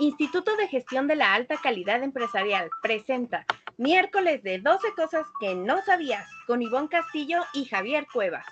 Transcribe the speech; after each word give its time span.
Instituto 0.00 0.56
de 0.56 0.66
Gestión 0.66 1.06
de 1.08 1.14
la 1.14 1.34
Alta 1.34 1.58
Calidad 1.58 2.02
Empresarial 2.02 2.70
presenta 2.80 3.44
miércoles 3.76 4.42
de 4.42 4.58
12 4.58 4.94
cosas 4.96 5.26
que 5.38 5.54
no 5.54 5.82
sabías 5.84 6.26
con 6.46 6.62
Ivonne 6.62 6.88
Castillo 6.88 7.40
y 7.52 7.66
Javier 7.66 8.06
Cuevas. 8.10 8.46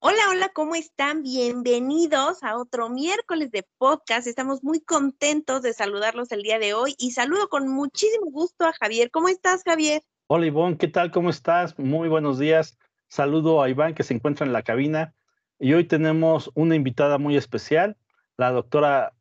Hola, 0.00 0.28
hola, 0.28 0.50
¿cómo 0.50 0.74
están? 0.74 1.22
Bienvenidos 1.22 2.42
a 2.42 2.58
otro 2.58 2.90
miércoles 2.90 3.50
de 3.50 3.66
podcast. 3.78 4.26
Estamos 4.26 4.62
muy 4.62 4.82
contentos 4.82 5.62
de 5.62 5.72
saludarlos 5.72 6.30
el 6.32 6.42
día 6.42 6.58
de 6.58 6.74
hoy 6.74 6.94
y 6.98 7.12
saludo 7.12 7.48
con 7.48 7.66
muchísimo 7.66 8.30
gusto 8.30 8.66
a 8.66 8.74
Javier. 8.74 9.10
¿Cómo 9.10 9.30
estás, 9.30 9.62
Javier? 9.64 10.02
Hola 10.28 10.46
Ivonne, 10.46 10.76
¿qué 10.76 10.88
tal? 10.88 11.12
¿Cómo 11.12 11.30
estás? 11.30 11.78
Muy 11.78 12.08
buenos 12.08 12.40
días. 12.40 12.76
Saludo 13.06 13.62
a 13.62 13.70
Iván 13.70 13.94
que 13.94 14.02
se 14.02 14.12
encuentra 14.12 14.44
en 14.44 14.52
la 14.52 14.62
cabina 14.62 15.14
y 15.60 15.72
hoy 15.74 15.84
tenemos 15.84 16.50
una 16.54 16.74
invitada 16.74 17.16
muy 17.18 17.36
especial, 17.36 17.96
la 18.36 18.50
doctora 18.50 19.12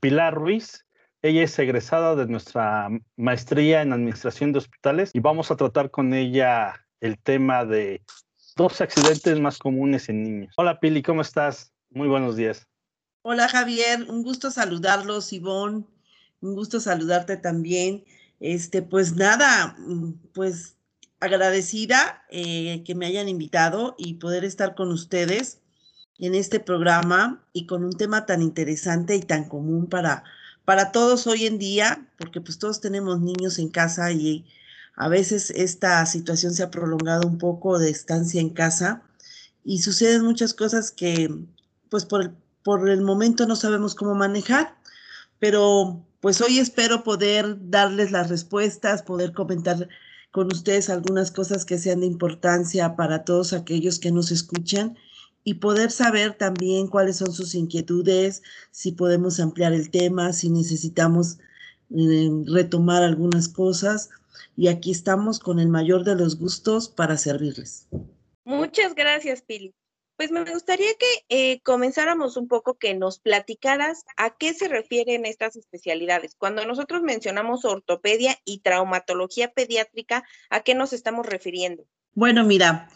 Pilar 0.00 0.32
Ruiz. 0.32 0.86
Ella 1.20 1.42
es 1.42 1.58
egresada 1.58 2.16
de 2.16 2.26
nuestra 2.28 2.88
maestría 3.16 3.82
en 3.82 3.92
Administración 3.92 4.52
de 4.52 4.60
Hospitales 4.60 5.10
y 5.12 5.20
vamos 5.20 5.50
a 5.50 5.56
tratar 5.56 5.90
con 5.90 6.14
ella 6.14 6.82
el 7.00 7.18
tema 7.18 7.66
de 7.66 8.00
dos 8.56 8.80
accidentes 8.80 9.38
más 9.38 9.58
comunes 9.58 10.08
en 10.08 10.22
niños. 10.22 10.54
Hola 10.56 10.80
Pili, 10.80 11.02
¿cómo 11.02 11.20
estás? 11.20 11.74
Muy 11.90 12.08
buenos 12.08 12.36
días. 12.36 12.66
Hola 13.20 13.48
Javier, 13.48 14.06
un 14.08 14.22
gusto 14.22 14.50
saludarlos, 14.50 15.30
Ivonne. 15.34 15.84
Un 16.40 16.54
gusto 16.54 16.80
saludarte 16.80 17.36
también. 17.36 18.04
Este, 18.42 18.82
pues 18.82 19.14
nada, 19.14 19.76
mm, 19.78 20.14
pues 20.34 20.74
agradecida 21.20 22.24
eh, 22.28 22.82
que 22.84 22.96
me 22.96 23.06
hayan 23.06 23.28
invitado 23.28 23.94
y 23.96 24.14
poder 24.14 24.44
estar 24.44 24.74
con 24.74 24.90
ustedes 24.90 25.60
en 26.18 26.34
este 26.34 26.58
programa 26.58 27.46
y 27.52 27.66
con 27.66 27.84
un 27.84 27.92
tema 27.92 28.26
tan 28.26 28.42
interesante 28.42 29.14
y 29.14 29.20
tan 29.20 29.48
común 29.48 29.86
para, 29.86 30.24
para 30.64 30.90
todos 30.90 31.28
hoy 31.28 31.46
en 31.46 31.58
día, 31.58 32.08
porque 32.18 32.40
pues 32.40 32.58
todos 32.58 32.80
tenemos 32.80 33.20
niños 33.20 33.60
en 33.60 33.68
casa 33.68 34.10
y 34.10 34.44
a 34.96 35.08
veces 35.08 35.50
esta 35.50 36.04
situación 36.04 36.52
se 36.52 36.64
ha 36.64 36.70
prolongado 36.72 37.28
un 37.28 37.38
poco 37.38 37.78
de 37.78 37.90
estancia 37.90 38.40
en 38.40 38.50
casa 38.50 39.04
y 39.62 39.82
suceden 39.82 40.24
muchas 40.24 40.52
cosas 40.52 40.90
que 40.90 41.32
pues 41.90 42.04
por 42.04 42.22
el, 42.22 42.32
por 42.64 42.88
el 42.88 43.02
momento 43.02 43.46
no 43.46 43.54
sabemos 43.54 43.94
cómo 43.94 44.16
manejar, 44.16 44.76
pero 45.38 46.04
pues 46.22 46.40
hoy 46.40 46.60
espero 46.60 47.02
poder 47.02 47.56
darles 47.68 48.12
las 48.12 48.30
respuestas, 48.30 49.02
poder 49.02 49.32
comentar 49.32 49.88
con 50.30 50.46
ustedes 50.46 50.88
algunas 50.88 51.32
cosas 51.32 51.64
que 51.64 51.78
sean 51.78 51.98
de 51.98 52.06
importancia 52.06 52.94
para 52.94 53.24
todos 53.24 53.52
aquellos 53.52 53.98
que 53.98 54.12
nos 54.12 54.30
escuchan 54.30 54.96
y 55.42 55.54
poder 55.54 55.90
saber 55.90 56.34
también 56.34 56.86
cuáles 56.86 57.16
son 57.16 57.32
sus 57.32 57.56
inquietudes, 57.56 58.44
si 58.70 58.92
podemos 58.92 59.40
ampliar 59.40 59.72
el 59.72 59.90
tema, 59.90 60.32
si 60.32 60.48
necesitamos 60.48 61.38
eh, 61.90 62.30
retomar 62.46 63.02
algunas 63.02 63.48
cosas. 63.48 64.10
Y 64.56 64.68
aquí 64.68 64.92
estamos 64.92 65.40
con 65.40 65.58
el 65.58 65.68
mayor 65.68 66.04
de 66.04 66.14
los 66.14 66.38
gustos 66.38 66.88
para 66.88 67.16
servirles. 67.16 67.88
Muchas 68.44 68.94
gracias, 68.94 69.42
Pili. 69.42 69.74
Pues 70.22 70.30
me 70.30 70.44
gustaría 70.44 70.94
que 71.00 71.24
eh, 71.30 71.60
comenzáramos 71.62 72.36
un 72.36 72.46
poco, 72.46 72.78
que 72.78 72.94
nos 72.94 73.18
platicaras 73.18 74.04
a 74.16 74.30
qué 74.36 74.54
se 74.54 74.68
refieren 74.68 75.26
estas 75.26 75.56
especialidades. 75.56 76.36
Cuando 76.38 76.64
nosotros 76.64 77.02
mencionamos 77.02 77.64
ortopedia 77.64 78.38
y 78.44 78.60
traumatología 78.60 79.52
pediátrica, 79.52 80.22
¿a 80.48 80.60
qué 80.60 80.76
nos 80.76 80.92
estamos 80.92 81.26
refiriendo? 81.26 81.88
Bueno, 82.14 82.44
mira, 82.44 82.88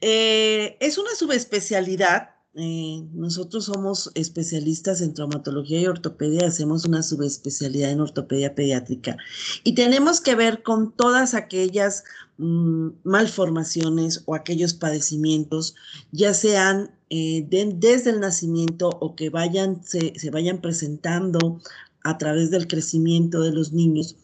eh, 0.00 0.76
es 0.78 0.98
una 0.98 1.16
subespecialidad 1.16 2.36
eh, 2.54 3.08
nosotros 3.14 3.64
somos 3.64 4.10
especialistas 4.14 5.00
en 5.00 5.14
traumatología 5.14 5.80
y 5.80 5.86
ortopedia, 5.86 6.48
hacemos 6.48 6.84
una 6.84 7.02
subespecialidad 7.02 7.90
en 7.90 8.00
ortopedia 8.00 8.54
pediátrica. 8.54 9.16
Y 9.64 9.74
tenemos 9.74 10.20
que 10.20 10.34
ver 10.34 10.62
con 10.62 10.92
todas 10.92 11.32
aquellas 11.32 12.04
mm, 12.36 12.88
malformaciones 13.04 14.22
o 14.26 14.34
aquellos 14.34 14.74
padecimientos, 14.74 15.74
ya 16.10 16.34
sean 16.34 16.90
eh, 17.08 17.46
desde 17.48 18.10
el 18.10 18.20
nacimiento 18.20 18.90
o 19.00 19.16
que 19.16 19.30
vayan, 19.30 19.82
se, 19.82 20.12
vayan 20.30 20.60
presentando 20.60 21.58
a 22.04 22.18
través 22.18 22.50
del 22.50 22.66
crecimiento 22.66 23.40
de 23.40 23.52
los 23.52 23.72
niños. 23.72 24.16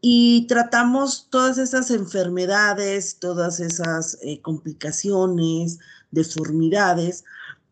Y 0.00 0.46
tratamos 0.46 1.26
todas 1.28 1.58
esas 1.58 1.90
enfermedades, 1.90 3.18
todas 3.18 3.60
esas 3.60 4.16
eh, 4.22 4.40
complicaciones, 4.40 5.80
deformidades, 6.12 7.24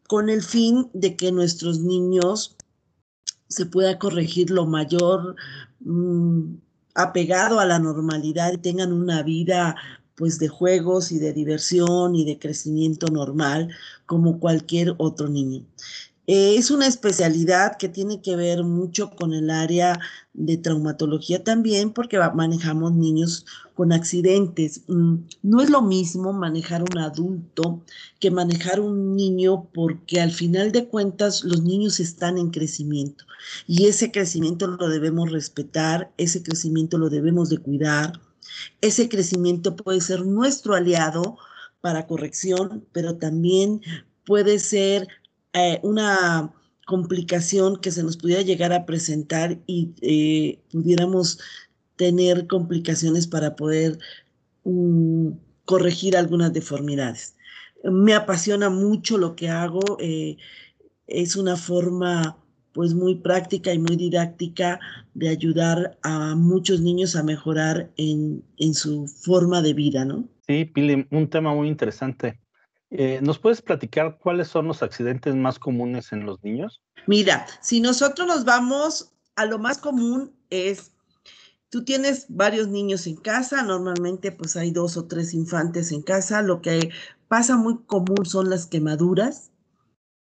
con 0.08 0.28
el 0.28 0.42
fin 0.42 0.88
de 0.92 1.16
que 1.16 1.32
nuestros 1.32 1.80
niños 1.80 2.56
se 3.48 3.66
pueda 3.66 3.98
corregir 3.98 4.50
lo 4.50 4.66
mayor 4.66 5.36
mm, 5.80 6.56
apegado 6.94 7.60
a 7.60 7.66
la 7.66 7.78
normalidad 7.78 8.52
y 8.52 8.58
tengan 8.58 8.92
una 8.92 9.22
vida 9.22 9.76
pues 10.16 10.38
de 10.38 10.48
juegos 10.48 11.12
y 11.12 11.18
de 11.18 11.32
diversión 11.32 12.14
y 12.14 12.24
de 12.24 12.38
crecimiento 12.38 13.08
normal 13.08 13.68
como 14.06 14.40
cualquier 14.40 14.94
otro 14.96 15.28
niño. 15.28 15.66
Eh, 16.26 16.56
es 16.56 16.70
una 16.70 16.86
especialidad 16.86 17.76
que 17.78 17.88
tiene 17.88 18.20
que 18.20 18.34
ver 18.34 18.64
mucho 18.64 19.10
con 19.10 19.32
el 19.32 19.50
área 19.50 20.00
de 20.32 20.56
traumatología 20.56 21.44
también, 21.44 21.92
porque 21.92 22.18
manejamos 22.34 22.92
niños 22.94 23.46
con 23.74 23.92
accidentes. 23.92 24.82
Mm, 24.88 25.16
no 25.42 25.60
es 25.60 25.70
lo 25.70 25.82
mismo 25.82 26.32
manejar 26.32 26.82
un 26.82 26.98
adulto 26.98 27.82
que 28.18 28.30
manejar 28.30 28.80
un 28.80 29.14
niño, 29.14 29.68
porque 29.72 30.20
al 30.20 30.32
final 30.32 30.72
de 30.72 30.88
cuentas 30.88 31.44
los 31.44 31.62
niños 31.62 32.00
están 32.00 32.38
en 32.38 32.50
crecimiento 32.50 33.24
y 33.66 33.86
ese 33.86 34.10
crecimiento 34.10 34.66
lo 34.66 34.88
debemos 34.88 35.30
respetar, 35.30 36.12
ese 36.16 36.42
crecimiento 36.42 36.98
lo 36.98 37.08
debemos 37.08 37.48
de 37.50 37.58
cuidar. 37.58 38.20
Ese 38.80 39.08
crecimiento 39.08 39.76
puede 39.76 40.00
ser 40.00 40.24
nuestro 40.24 40.74
aliado 40.74 41.36
para 41.80 42.06
corrección, 42.06 42.86
pero 42.92 43.16
también 43.16 43.80
puede 44.24 44.58
ser 44.58 45.08
eh, 45.56 45.80
una 45.82 46.52
complicación 46.86 47.78
que 47.78 47.90
se 47.90 48.02
nos 48.02 48.16
pudiera 48.16 48.42
llegar 48.42 48.72
a 48.72 48.84
presentar 48.86 49.58
y 49.66 49.94
eh, 50.02 50.60
pudiéramos 50.70 51.40
tener 51.96 52.46
complicaciones 52.46 53.26
para 53.26 53.56
poder 53.56 53.98
mm, 54.64 55.30
corregir 55.64 56.16
algunas 56.16 56.52
deformidades. 56.52 57.36
Me 57.82 58.14
apasiona 58.14 58.70
mucho 58.70 59.18
lo 59.18 59.34
que 59.34 59.48
hago, 59.48 59.96
eh, 59.98 60.36
es 61.06 61.36
una 61.36 61.56
forma 61.56 62.36
pues 62.72 62.92
muy 62.92 63.14
práctica 63.14 63.72
y 63.72 63.78
muy 63.78 63.96
didáctica 63.96 64.78
de 65.14 65.30
ayudar 65.30 65.96
a 66.02 66.34
muchos 66.34 66.82
niños 66.82 67.16
a 67.16 67.22
mejorar 67.22 67.90
en, 67.96 68.44
en 68.58 68.74
su 68.74 69.08
forma 69.08 69.62
de 69.62 69.72
vida, 69.72 70.04
¿no? 70.04 70.28
Sí, 70.46 70.66
Pili, 70.66 71.06
un 71.10 71.30
tema 71.30 71.54
muy 71.54 71.68
interesante. 71.68 72.38
Eh, 72.90 73.20
¿Nos 73.22 73.38
puedes 73.38 73.62
platicar 73.62 74.18
cuáles 74.18 74.48
son 74.48 74.68
los 74.68 74.82
accidentes 74.82 75.34
más 75.34 75.58
comunes 75.58 76.12
en 76.12 76.24
los 76.24 76.42
niños? 76.44 76.80
Mira, 77.06 77.46
si 77.60 77.80
nosotros 77.80 78.26
nos 78.28 78.44
vamos 78.44 79.12
a 79.34 79.44
lo 79.44 79.58
más 79.58 79.78
común 79.78 80.32
es, 80.50 80.92
tú 81.68 81.84
tienes 81.84 82.26
varios 82.28 82.68
niños 82.68 83.06
en 83.06 83.16
casa, 83.16 83.62
normalmente 83.62 84.30
pues 84.30 84.56
hay 84.56 84.70
dos 84.70 84.96
o 84.96 85.06
tres 85.06 85.34
infantes 85.34 85.90
en 85.90 86.02
casa, 86.02 86.42
lo 86.42 86.62
que 86.62 86.90
pasa 87.28 87.56
muy 87.56 87.78
común 87.86 88.24
son 88.24 88.50
las 88.50 88.66
quemaduras, 88.66 89.50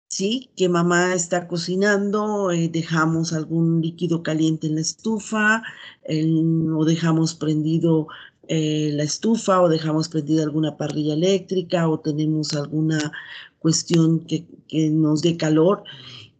¿sí? 0.07 0.50
Que 0.56 0.69
mamá 0.69 1.13
está 1.13 1.47
cocinando, 1.47 2.52
eh, 2.52 2.69
dejamos 2.69 3.34
algún 3.34 3.81
líquido 3.81 4.23
caliente 4.23 4.68
en 4.68 4.75
la 4.75 4.81
estufa 4.81 5.63
o 6.08 6.85
dejamos 6.85 7.35
prendido 7.35 8.08
eh, 8.47 8.91
la 8.93 9.03
estufa 9.03 9.61
o 9.61 9.69
dejamos 9.69 10.09
prendida 10.09 10.43
alguna 10.43 10.75
parrilla 10.75 11.13
eléctrica 11.13 11.87
o 11.87 11.99
tenemos 11.99 12.53
alguna 12.53 13.11
cuestión 13.59 14.25
que, 14.25 14.45
nos 14.91 15.22
dé 15.22 15.37
calor 15.37 15.84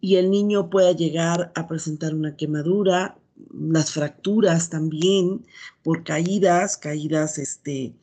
y 0.01 0.15
el 0.15 0.29
niño 0.31 0.69
pueda 0.69 0.91
llegar 0.91 1.51
a 1.55 1.67
presentar 1.67 2.13
una 2.13 2.35
quemadura, 2.35 3.17
las 3.53 3.91
fracturas 3.91 4.69
también 4.69 5.45
por 5.83 6.03
caídas, 6.03 6.77
caídas 6.77 7.38
este, 7.38 7.94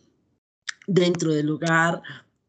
dentro 0.86 1.32
del 1.32 1.50
hogar, 1.50 2.02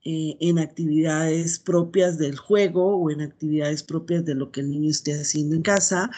eh, 0.04 0.38
en 0.40 0.58
actividades 0.58 1.60
propias 1.60 2.18
del 2.18 2.38
juego 2.38 2.96
o 2.96 3.12
en 3.12 3.22
actividades 3.22 3.84
propias 3.84 4.26
de 4.26 4.36
lo 4.36 4.52
que 4.52 4.62
el 4.62 4.72
niño 4.72 4.90
esté 4.90 5.14
haciendo 5.14 5.56
en 5.56 5.62
casa 5.62 6.10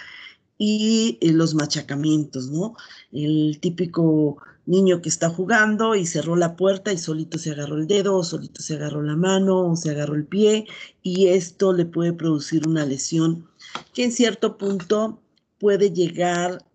y 0.58 1.18
eh, 1.22 1.34
los 1.34 1.56
machacamientos, 1.56 2.50
¿no? 2.50 2.76
El 3.12 3.60
típico 3.60 4.38
niño 4.66 5.02
que 5.02 5.10
está 5.10 5.30
jugando 5.30 5.96
y 5.96 6.06
cerró 6.06 6.36
la 6.36 6.56
puerta 6.56 6.94
y 6.94 6.98
solito 6.98 7.38
se 7.38 7.52
agarró 7.52 7.78
el 7.78 7.88
dedo, 7.88 8.18
o 8.18 8.24
solito 8.24 8.62
se 8.62 8.76
agarró 8.76 9.02
la 9.04 9.16
mano, 9.16 9.72
o 9.72 9.76
se 9.76 9.92
agarró 9.92 10.16
el 10.16 10.26
pie, 10.26 10.68
y 11.02 11.28
esto 11.28 11.74
le 11.74 11.86
puede 11.86 12.14
producir 12.14 12.68
una 12.68 12.86
lesión 12.86 13.50
que 13.94 14.06
en 14.06 14.12
cierto 14.12 14.58
punto 14.58 15.22
puede 15.60 15.92
llegar 15.92 16.66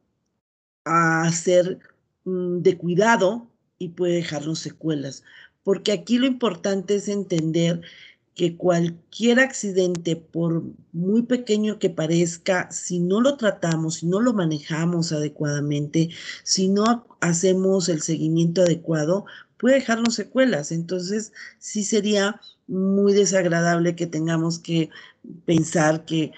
a 0.85 1.31
ser 1.33 1.79
mm, 2.25 2.59
de 2.59 2.79
cuidado, 2.79 3.49
y 3.79 3.91
puede 3.91 4.15
dejarnos 4.15 4.59
secuelas. 4.59 5.23
Porque 5.63 5.93
aquí 5.93 6.19
lo 6.19 6.27
importante 6.27 6.97
es 6.97 7.09
entender 7.09 7.83
que 8.39 8.57
cualquier 8.57 9.41
accidente, 9.41 10.15
por 10.15 10.63
muy 10.93 11.23
pequeño 11.23 11.81
que 11.81 11.91
parezca, 11.91 12.71
si 12.71 13.01
no 13.01 13.21
lo 13.21 13.37
tratamos, 13.37 13.97
si 13.97 14.07
no 14.07 14.21
lo 14.21 14.33
manejamos 14.33 15.11
adecuadamente, 15.11 16.11
si 16.45 16.69
no 16.69 17.05
hacemos 17.21 17.89
el 17.89 18.01
seguimiento 18.01 18.63
adecuado, 18.63 19.27
puede 19.59 19.75
dejarnos 19.75 20.15
secuelas. 20.15 20.71
Entonces, 20.71 21.33
sí 21.59 21.83
sería 21.83 22.41
muy 22.69 23.13
desagradable 23.13 23.97
que 23.97 24.07
tengamos 24.07 24.61
que 24.61 24.91
pensar 25.45 26.05
que 26.05 26.31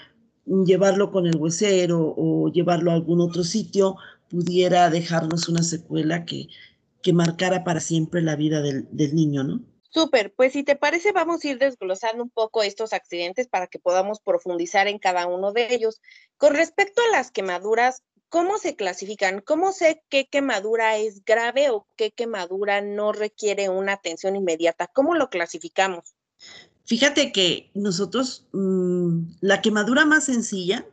llevarlo 0.46 1.12
con 1.12 1.26
el 1.26 1.36
huesero 1.36 2.14
o 2.16 2.50
llevarlo 2.50 2.92
a 2.92 2.94
algún 2.94 3.20
otro 3.20 3.44
sitio 3.44 3.96
pudiera 4.30 4.88
dejarnos 4.88 5.50
una 5.50 5.62
secuela 5.62 6.24
que, 6.24 6.48
que 7.02 7.12
marcara 7.12 7.62
para 7.62 7.80
siempre 7.80 8.22
la 8.22 8.36
vida 8.36 8.62
del, 8.62 8.88
del 8.90 9.14
niño, 9.14 9.44
¿no? 9.44 9.69
Súper, 9.92 10.32
pues 10.34 10.52
si 10.52 10.62
te 10.62 10.76
parece, 10.76 11.10
vamos 11.10 11.44
a 11.44 11.48
ir 11.48 11.58
desglosando 11.58 12.22
un 12.22 12.30
poco 12.30 12.62
estos 12.62 12.92
accidentes 12.92 13.48
para 13.48 13.66
que 13.66 13.80
podamos 13.80 14.20
profundizar 14.20 14.86
en 14.86 15.00
cada 15.00 15.26
uno 15.26 15.52
de 15.52 15.74
ellos. 15.74 16.00
Con 16.36 16.54
respecto 16.54 17.02
a 17.02 17.16
las 17.16 17.32
quemaduras, 17.32 18.04
¿cómo 18.28 18.58
se 18.58 18.76
clasifican? 18.76 19.40
¿Cómo 19.40 19.72
sé 19.72 20.04
qué 20.08 20.26
quemadura 20.26 20.96
es 20.96 21.24
grave 21.24 21.70
o 21.70 21.88
qué 21.96 22.12
quemadura 22.12 22.80
no 22.80 23.12
requiere 23.12 23.68
una 23.68 23.94
atención 23.94 24.36
inmediata? 24.36 24.86
¿Cómo 24.86 25.16
lo 25.16 25.28
clasificamos? 25.28 26.14
Fíjate 26.84 27.32
que 27.32 27.70
nosotros, 27.74 28.46
mmm, 28.52 29.22
la 29.40 29.60
quemadura 29.60 30.04
más 30.04 30.24
sencilla 30.24 30.86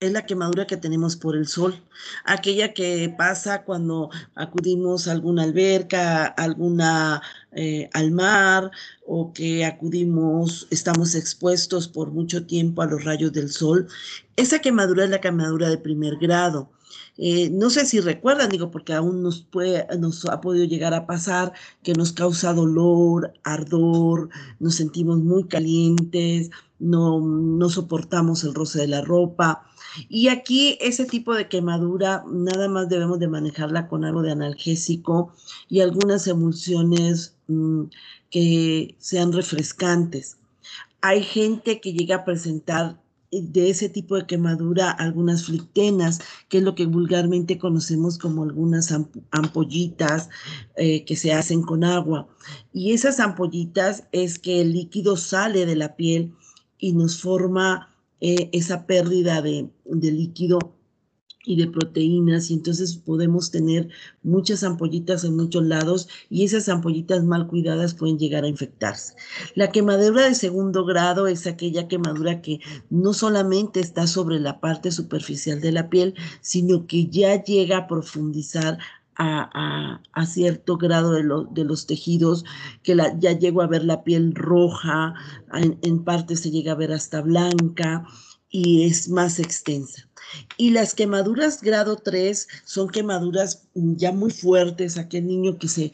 es 0.00 0.12
la 0.12 0.26
quemadura 0.26 0.66
que 0.66 0.76
tenemos 0.76 1.16
por 1.16 1.36
el 1.36 1.46
sol, 1.48 1.82
aquella 2.24 2.74
que 2.74 3.14
pasa 3.16 3.64
cuando 3.64 4.10
acudimos 4.34 5.08
a 5.08 5.12
alguna 5.12 5.44
alberca, 5.44 6.26
alguna 6.26 7.22
eh, 7.52 7.88
al 7.94 8.10
mar 8.10 8.70
o 9.06 9.32
que 9.32 9.64
acudimos, 9.64 10.68
estamos 10.70 11.14
expuestos 11.14 11.88
por 11.88 12.10
mucho 12.10 12.44
tiempo 12.44 12.82
a 12.82 12.86
los 12.86 13.04
rayos 13.04 13.32
del 13.32 13.50
sol. 13.50 13.88
Esa 14.36 14.58
quemadura 14.60 15.04
es 15.04 15.10
la 15.10 15.22
quemadura 15.22 15.70
de 15.70 15.78
primer 15.78 16.16
grado. 16.18 16.70
Eh, 17.18 17.48
no 17.50 17.70
sé 17.70 17.86
si 17.86 18.00
recuerdan, 18.00 18.50
digo, 18.50 18.70
porque 18.70 18.92
aún 18.92 19.22
nos, 19.22 19.40
puede, 19.40 19.86
nos 19.98 20.26
ha 20.26 20.42
podido 20.42 20.66
llegar 20.66 20.92
a 20.92 21.06
pasar 21.06 21.54
que 21.82 21.94
nos 21.94 22.12
causa 22.12 22.52
dolor, 22.52 23.32
ardor, 23.44 24.28
nos 24.60 24.74
sentimos 24.74 25.18
muy 25.18 25.44
calientes, 25.44 26.50
no, 26.78 27.20
no 27.20 27.70
soportamos 27.70 28.44
el 28.44 28.54
roce 28.54 28.80
de 28.80 28.88
la 28.88 29.00
ropa. 29.00 29.66
Y 30.08 30.28
aquí 30.28 30.78
ese 30.80 31.06
tipo 31.06 31.34
de 31.34 31.48
quemadura 31.48 32.24
nada 32.30 32.68
más 32.68 32.88
debemos 32.88 33.18
de 33.18 33.28
manejarla 33.28 33.88
con 33.88 34.04
algo 34.04 34.22
de 34.22 34.32
analgésico 34.32 35.32
y 35.68 35.80
algunas 35.80 36.26
emulsiones 36.26 37.36
mmm, 37.48 37.84
que 38.30 38.94
sean 38.98 39.32
refrescantes. 39.32 40.38
Hay 41.00 41.22
gente 41.22 41.80
que 41.80 41.92
llega 41.92 42.16
a 42.16 42.24
presentar 42.24 43.00
de 43.30 43.70
ese 43.70 43.88
tipo 43.88 44.16
de 44.16 44.26
quemadura 44.26 44.90
algunas 44.90 45.44
flictenas, 45.44 46.20
que 46.48 46.58
es 46.58 46.64
lo 46.64 46.74
que 46.74 46.86
vulgarmente 46.86 47.58
conocemos 47.58 48.18
como 48.18 48.44
algunas 48.44 48.92
ampollitas 49.30 50.28
eh, 50.76 51.04
que 51.04 51.16
se 51.16 51.32
hacen 51.32 51.62
con 51.62 51.84
agua. 51.84 52.28
Y 52.72 52.92
esas 52.92 53.20
ampollitas 53.20 54.04
es 54.12 54.38
que 54.38 54.60
el 54.60 54.72
líquido 54.72 55.16
sale 55.16 55.66
de 55.66 55.76
la 55.76 55.96
piel 55.96 56.32
y 56.78 56.92
nos 56.92 57.20
forma 57.20 57.90
eh, 58.20 58.48
esa 58.52 58.86
pérdida 58.86 59.42
de, 59.42 59.68
de 59.84 60.12
líquido 60.12 60.58
y 61.46 61.56
de 61.56 61.68
proteínas 61.68 62.50
y 62.50 62.54
entonces 62.54 62.96
podemos 62.96 63.50
tener 63.50 63.88
muchas 64.22 64.64
ampollitas 64.64 65.24
en 65.24 65.36
muchos 65.36 65.64
lados 65.64 66.08
y 66.28 66.44
esas 66.44 66.68
ampollitas 66.68 67.24
mal 67.24 67.46
cuidadas 67.46 67.94
pueden 67.94 68.18
llegar 68.18 68.44
a 68.44 68.48
infectarse. 68.48 69.14
La 69.54 69.70
quemadura 69.70 70.28
de 70.28 70.34
segundo 70.34 70.84
grado 70.84 71.28
es 71.28 71.46
aquella 71.46 71.88
quemadura 71.88 72.42
que 72.42 72.60
no 72.90 73.14
solamente 73.14 73.80
está 73.80 74.06
sobre 74.06 74.40
la 74.40 74.60
parte 74.60 74.90
superficial 74.90 75.60
de 75.60 75.72
la 75.72 75.88
piel, 75.88 76.14
sino 76.40 76.86
que 76.86 77.06
ya 77.06 77.42
llega 77.42 77.78
a 77.78 77.86
profundizar 77.86 78.78
a, 79.18 80.26
cierto 80.26 80.76
grado 80.76 81.12
de, 81.12 81.22
lo, 81.22 81.44
de, 81.44 81.64
los 81.64 81.86
tejidos, 81.86 82.44
que 82.82 82.96
ya 83.18 83.32
llego 83.32 83.62
a 83.62 83.66
ver 83.66 83.84
la 83.84 84.04
piel 84.04 84.34
roja, 84.34 85.14
en, 85.52 85.78
en 85.82 86.04
parte 86.04 86.36
se 86.36 86.50
llega 86.50 86.72
a 86.72 86.76
ver 86.76 86.92
hasta 86.92 87.22
blanca 87.22 88.06
y 88.50 88.84
es 88.84 89.08
más 89.08 89.38
extensa. 89.38 90.08
Y 90.56 90.70
las 90.70 90.94
quemaduras 90.94 91.62
grado 91.62 91.96
3 91.96 92.48
son 92.64 92.88
quemaduras 92.88 93.68
ya 93.74 94.12
muy 94.12 94.30
fuertes, 94.30 94.98
aquel 94.98 95.26
niño 95.26 95.58
que 95.58 95.68
se, 95.68 95.92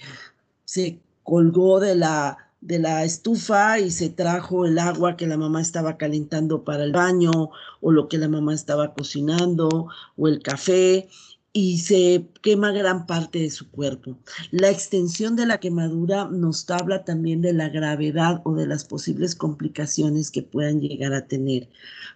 se 0.65 1.01
colgó 1.23 1.81
de 1.81 1.95
la, 1.95 2.39
de 2.61 2.79
la 2.79 3.05
estufa 3.05 3.79
y 3.79 3.91
se 3.91 4.09
trajo 4.09 4.65
el 4.65 4.79
agua 4.79 5.17
que 5.17 5.27
la 5.27 5.37
mamá 5.37 5.61
estaba 5.61 5.97
calentando 5.97 6.65
para 6.65 6.85
el 6.85 6.93
baño 6.93 7.51
o 7.81 7.91
lo 7.91 8.09
que 8.09 8.19
la 8.19 8.29
mamá 8.29 8.55
estaba 8.55 8.95
cocinando 8.95 9.89
o 10.17 10.29
el 10.29 10.43
café 10.43 11.09
y 11.53 11.79
se 11.79 12.29
quema 12.41 12.73
gran 12.73 13.07
parte 13.07 13.41
de 13.41 13.51
su 13.51 13.71
cuerpo. 13.71 14.17
La 14.51 14.71
extensión 14.71 15.37
de 15.37 15.47
la 15.47 15.61
quemadura 15.61 16.27
nos 16.27 16.69
habla 16.71 17.05
también 17.05 17.43
de 17.43 17.53
la 17.53 17.69
gravedad 17.69 18.41
o 18.45 18.55
de 18.55 18.67
las 18.67 18.85
posibles 18.85 19.35
complicaciones 19.35 20.31
que 20.31 20.43
puedan 20.43 20.81
llegar 20.81 21.13
a 21.13 21.27
tener. 21.27 21.69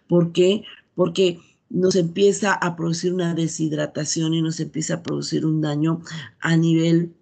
¿Por 0.08 0.32
qué? 0.32 0.64
Porque 0.94 1.38
nos 1.68 1.96
empieza 1.96 2.54
a 2.54 2.76
producir 2.76 3.12
una 3.12 3.34
deshidratación 3.34 4.34
y 4.34 4.42
nos 4.42 4.60
empieza 4.60 4.94
a 4.94 5.02
producir 5.02 5.44
un 5.44 5.60
daño 5.60 6.00
a 6.40 6.56
nivel 6.56 7.12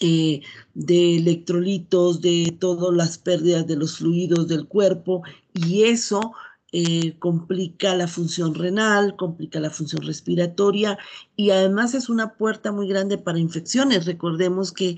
eh, 0.00 0.42
de 0.74 1.16
electrolitos, 1.16 2.20
de 2.20 2.54
todas 2.60 2.94
las 2.94 3.18
pérdidas 3.18 3.66
de 3.66 3.76
los 3.76 3.96
fluidos 3.96 4.46
del 4.46 4.68
cuerpo 4.68 5.22
y 5.54 5.84
eso 5.84 6.34
eh, 6.78 7.16
complica 7.18 7.94
la 7.94 8.06
función 8.06 8.54
renal, 8.54 9.16
complica 9.16 9.58
la 9.60 9.70
función 9.70 10.02
respiratoria 10.02 10.98
y 11.34 11.48
además 11.48 11.94
es 11.94 12.10
una 12.10 12.34
puerta 12.34 12.70
muy 12.70 12.86
grande 12.86 13.16
para 13.16 13.38
infecciones. 13.38 14.04
Recordemos 14.04 14.72
que 14.72 14.96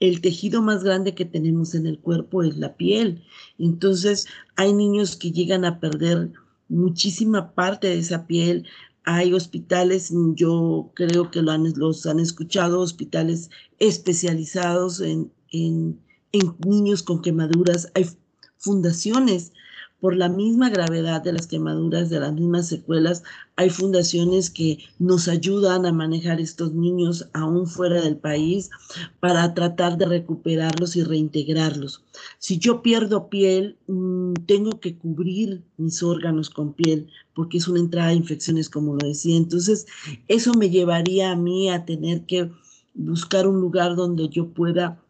el 0.00 0.22
tejido 0.22 0.60
más 0.60 0.82
grande 0.82 1.14
que 1.14 1.24
tenemos 1.24 1.76
en 1.76 1.86
el 1.86 2.00
cuerpo 2.00 2.42
es 2.42 2.56
la 2.56 2.74
piel. 2.74 3.22
Entonces 3.60 4.26
hay 4.56 4.72
niños 4.72 5.14
que 5.14 5.30
llegan 5.30 5.64
a 5.64 5.78
perder 5.78 6.32
muchísima 6.68 7.52
parte 7.52 7.86
de 7.86 8.00
esa 8.00 8.26
piel. 8.26 8.66
Hay 9.04 9.32
hospitales, 9.32 10.12
yo 10.34 10.90
creo 10.94 11.30
que 11.30 11.42
lo 11.42 11.52
han, 11.52 11.72
los 11.76 12.06
han 12.06 12.18
escuchado, 12.18 12.80
hospitales 12.80 13.50
especializados 13.78 15.00
en, 15.00 15.30
en, 15.52 16.00
en 16.32 16.56
niños 16.66 17.04
con 17.04 17.22
quemaduras. 17.22 17.86
Hay 17.94 18.06
fundaciones 18.58 19.52
por 20.00 20.16
la 20.16 20.28
misma 20.28 20.70
gravedad 20.70 21.22
de 21.22 21.32
las 21.32 21.46
quemaduras, 21.46 22.08
de 22.08 22.20
las 22.20 22.32
mismas 22.32 22.68
secuelas, 22.68 23.22
hay 23.56 23.68
fundaciones 23.68 24.48
que 24.48 24.78
nos 24.98 25.28
ayudan 25.28 25.84
a 25.84 25.92
manejar 25.92 26.40
estos 26.40 26.72
niños 26.72 27.28
aún 27.34 27.66
fuera 27.66 28.00
del 28.00 28.16
país 28.16 28.70
para 29.20 29.52
tratar 29.52 29.98
de 29.98 30.06
recuperarlos 30.06 30.96
y 30.96 31.04
reintegrarlos. 31.04 32.02
Si 32.38 32.58
yo 32.58 32.82
pierdo 32.82 33.28
piel, 33.28 33.76
mm, 33.86 34.32
tengo 34.46 34.80
que 34.80 34.96
cubrir 34.96 35.62
mis 35.76 36.02
órganos 36.02 36.48
con 36.48 36.72
piel 36.72 37.08
porque 37.34 37.58
es 37.58 37.68
una 37.68 37.80
entrada 37.80 38.08
de 38.08 38.16
infecciones, 38.16 38.70
como 38.70 38.94
lo 38.94 39.06
decía. 39.06 39.36
Entonces, 39.36 39.86
eso 40.28 40.54
me 40.54 40.70
llevaría 40.70 41.30
a 41.30 41.36
mí 41.36 41.70
a 41.70 41.84
tener 41.84 42.24
que 42.26 42.50
buscar 42.94 43.46
un 43.46 43.60
lugar 43.60 43.96
donde 43.96 44.28
yo 44.28 44.48
pueda 44.48 45.00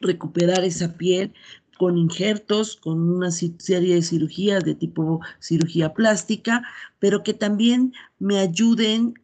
recuperar 0.00 0.64
esa 0.64 0.96
piel, 0.96 1.32
con 1.78 1.98
injertos, 1.98 2.76
con 2.76 3.00
una 3.00 3.30
serie 3.30 3.94
de 3.94 4.02
cirugías 4.02 4.64
de 4.64 4.74
tipo 4.74 5.20
cirugía 5.40 5.92
plástica, 5.94 6.62
pero 6.98 7.22
que 7.22 7.34
también 7.34 7.92
me 8.18 8.38
ayuden 8.38 9.14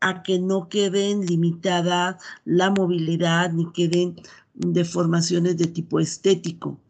a 0.00 0.22
que 0.22 0.38
no 0.38 0.68
queden 0.68 1.26
limitada 1.26 2.18
la 2.44 2.70
movilidad 2.70 3.52
ni 3.52 3.70
queden 3.72 4.16
deformaciones 4.54 5.56
de 5.56 5.66
tipo 5.66 6.00
estético. 6.00 6.80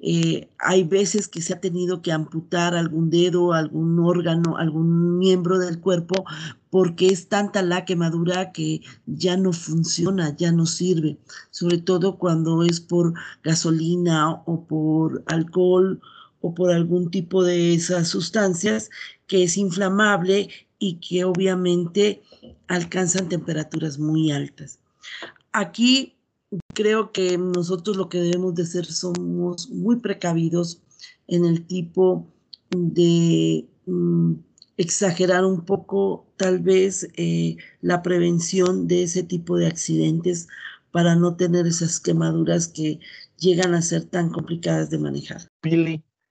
Eh, 0.00 0.48
hay 0.58 0.84
veces 0.84 1.26
que 1.26 1.42
se 1.42 1.52
ha 1.54 1.60
tenido 1.60 2.02
que 2.02 2.12
amputar 2.12 2.76
algún 2.76 3.10
dedo, 3.10 3.52
algún 3.52 3.98
órgano, 3.98 4.56
algún 4.56 5.18
miembro 5.18 5.58
del 5.58 5.80
cuerpo, 5.80 6.24
porque 6.70 7.08
es 7.08 7.28
tanta 7.28 7.62
la 7.62 7.84
quemadura 7.84 8.52
que 8.52 8.82
ya 9.06 9.36
no 9.36 9.52
funciona, 9.52 10.36
ya 10.36 10.52
no 10.52 10.66
sirve, 10.66 11.18
sobre 11.50 11.78
todo 11.78 12.16
cuando 12.16 12.62
es 12.62 12.80
por 12.80 13.14
gasolina 13.42 14.34
o 14.46 14.64
por 14.64 15.24
alcohol 15.26 16.00
o 16.40 16.54
por 16.54 16.70
algún 16.70 17.10
tipo 17.10 17.42
de 17.42 17.74
esas 17.74 18.08
sustancias 18.08 18.90
que 19.26 19.42
es 19.42 19.56
inflamable 19.56 20.48
y 20.78 20.94
que 21.00 21.24
obviamente 21.24 22.22
alcanzan 22.68 23.28
temperaturas 23.28 23.98
muy 23.98 24.30
altas. 24.30 24.78
Aquí 25.52 26.17
creo 26.78 27.10
que 27.10 27.36
nosotros 27.36 27.96
lo 27.96 28.08
que 28.08 28.20
debemos 28.20 28.54
de 28.54 28.64
ser 28.64 28.84
somos 28.84 29.68
muy 29.68 29.96
precavidos 29.96 30.80
en 31.26 31.44
el 31.44 31.66
tipo 31.66 32.32
de 32.70 33.66
mm, 33.86 34.34
exagerar 34.76 35.44
un 35.44 35.64
poco 35.64 36.28
tal 36.36 36.60
vez 36.60 37.08
eh, 37.16 37.56
la 37.80 38.00
prevención 38.00 38.86
de 38.86 39.02
ese 39.02 39.24
tipo 39.24 39.56
de 39.56 39.66
accidentes 39.66 40.46
para 40.92 41.16
no 41.16 41.34
tener 41.34 41.66
esas 41.66 41.98
quemaduras 41.98 42.68
que 42.68 43.00
llegan 43.38 43.74
a 43.74 43.82
ser 43.82 44.04
tan 44.04 44.30
complicadas 44.30 44.88
de 44.88 44.98
manejar. 44.98 45.48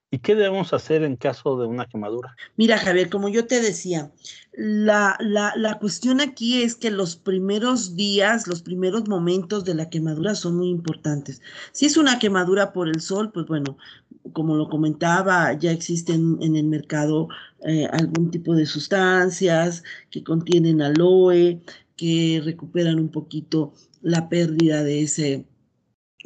¿Y 0.10 0.20
qué 0.20 0.36
debemos 0.36 0.74
hacer 0.74 1.04
en 1.04 1.16
caso 1.16 1.58
de 1.58 1.68
una 1.68 1.86
quemadura? 1.88 2.36
Mira, 2.56 2.78
Javier, 2.78 3.10
como 3.10 3.30
yo 3.30 3.46
te 3.46 3.62
decía, 3.62 4.12
la, 4.54 5.18
la, 5.20 5.54
la, 5.56 5.80
cuestión 5.80 6.22
aquí 6.22 6.62
es 6.62 6.76
que 6.76 6.92
los 6.92 7.16
primeros 7.16 7.96
días, 7.96 8.48
los 8.48 8.62
primeros 8.62 9.08
momentos 9.08 9.66
de 9.66 9.76
la 9.76 9.90
quemadura 9.90 10.36
son 10.36 10.58
muy 10.58 10.70
importantes. 10.70 11.42
Si 11.74 11.86
es 11.86 11.98
una 11.98 12.20
quemadura 12.20 12.74
por 12.74 12.88
el 12.88 13.02
sol, 13.02 13.32
pues 13.32 13.46
bueno, 13.48 13.78
como 14.34 14.56
lo 14.56 14.70
comentaba, 14.70 15.54
ya 15.54 15.72
existen 15.72 16.38
en 16.42 16.56
el 16.56 16.66
mercado 16.66 17.28
eh, 17.66 17.88
algún 17.92 18.32
tipo 18.32 18.56
de 18.56 18.66
sustancias 18.66 19.84
que 20.10 20.24
contienen 20.24 20.82
aloe, 20.82 21.62
que 21.96 22.42
recuperan 22.44 23.00
un 23.00 23.10
poquito 23.10 23.74
la 24.02 24.30
pérdida 24.30 24.84
de 24.84 25.02
ese 25.02 25.46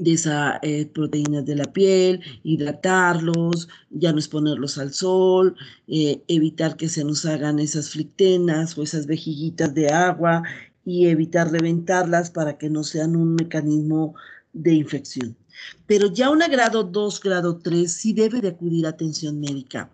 de 0.02 0.14
esas 0.14 0.58
eh, 0.64 0.88
proteínas 0.88 1.46
de 1.46 1.56
la 1.56 1.72
piel, 1.72 2.22
hidratarlos, 2.44 3.70
ya 3.92 4.12
no 4.12 4.18
exponerlos 4.18 4.80
al 4.80 4.94
sol, 4.94 5.56
eh, 5.88 6.24
evitar 6.28 6.76
que 6.76 6.90
se 6.90 7.04
nos 7.04 7.24
hagan 7.26 7.60
esas 7.60 7.92
flictenas 7.92 8.76
o 8.78 8.84
esas 8.84 9.06
vejiguitas 9.06 9.74
de 9.76 9.90
agua 9.90 10.42
y 10.84 11.06
evitar 11.06 11.52
reventarlas 11.52 12.32
para 12.32 12.58
que 12.58 12.70
no 12.70 12.84
sean 12.84 13.16
un 13.16 13.36
mecanismo 13.36 14.16
de 14.54 14.74
infección. 14.74 15.38
Pero 15.86 16.08
ya 16.08 16.32
una 16.32 16.48
grado 16.48 16.84
2, 16.84 17.22
grado 17.22 17.60
3 17.60 17.92
sí 17.92 18.14
debe 18.14 18.42
de 18.42 18.50
acudir 18.50 18.88
a 18.88 18.90
atención 18.90 19.40
médica. 19.40 19.92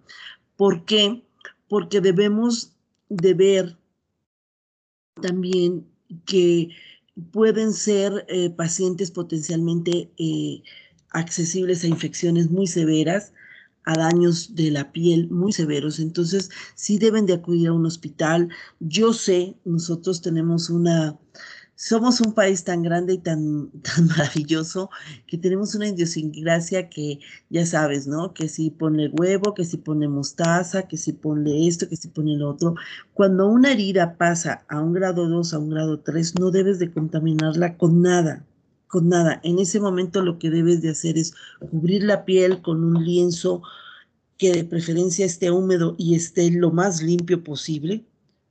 ¿Por 0.55 0.85
qué? 0.85 1.21
Porque 1.67 1.99
debemos 1.99 2.71
de 3.09 3.33
ver 3.33 3.77
también 5.21 5.85
que 6.25 6.69
pueden 7.31 7.73
ser 7.73 8.25
eh, 8.27 8.49
pacientes 8.49 9.11
potencialmente 9.11 10.11
eh, 10.17 10.61
accesibles 11.11 11.83
a 11.83 11.87
infecciones 11.87 12.49
muy 12.49 12.67
severas, 12.67 13.33
a 13.85 13.93
daños 13.95 14.55
de 14.55 14.71
la 14.71 14.91
piel 14.91 15.29
muy 15.29 15.53
severos. 15.53 15.99
Entonces, 15.99 16.49
sí 16.75 16.97
deben 16.97 17.25
de 17.25 17.33
acudir 17.33 17.69
a 17.69 17.73
un 17.73 17.85
hospital. 17.85 18.49
Yo 18.79 19.13
sé, 19.13 19.55
nosotros 19.63 20.21
tenemos 20.21 20.69
una 20.69 21.17
somos 21.77 22.21
un 22.21 22.33
país 22.33 22.63
tan 22.63 22.81
grande 22.81 23.13
y 23.13 23.17
tan, 23.19 23.69
tan 23.83 24.07
maravilloso 24.07 24.89
que 25.27 25.37
tenemos 25.37 25.75
una 25.75 25.87
idiosincrasia 25.87 26.89
que 26.89 27.19
ya 27.49 27.65
sabes, 27.65 28.07
¿no? 28.07 28.33
Que 28.33 28.49
si 28.49 28.71
pone 28.71 29.09
huevo, 29.09 29.53
que 29.53 29.63
si 29.63 29.77
pone 29.77 30.07
mostaza, 30.07 30.87
que 30.87 30.97
si 30.97 31.13
pone 31.13 31.67
esto, 31.67 31.87
que 31.87 31.95
si 31.95 32.07
pone 32.09 32.35
lo 32.35 32.49
otro. 32.49 32.75
Cuando 33.13 33.47
una 33.47 33.71
herida 33.73 34.17
pasa 34.17 34.65
a 34.69 34.81
un 34.81 34.93
grado 34.93 35.29
2, 35.29 35.53
a 35.53 35.59
un 35.59 35.69
grado 35.69 35.99
3, 35.99 36.39
no 36.39 36.49
debes 36.49 36.79
de 36.79 36.91
contaminarla 36.91 37.77
con 37.77 38.01
nada, 38.01 38.43
con 38.87 39.09
nada. 39.09 39.39
En 39.43 39.59
ese 39.59 39.79
momento 39.79 40.21
lo 40.23 40.39
que 40.39 40.49
debes 40.49 40.81
de 40.81 40.89
hacer 40.89 41.17
es 41.17 41.35
cubrir 41.69 42.03
la 42.03 42.25
piel 42.25 42.61
con 42.63 42.83
un 42.83 43.05
lienzo 43.05 43.61
que 44.37 44.51
de 44.51 44.63
preferencia 44.63 45.25
esté 45.27 45.51
húmedo 45.51 45.95
y 45.99 46.15
esté 46.15 46.49
lo 46.51 46.71
más 46.71 47.03
limpio 47.03 47.43
posible 47.43 48.06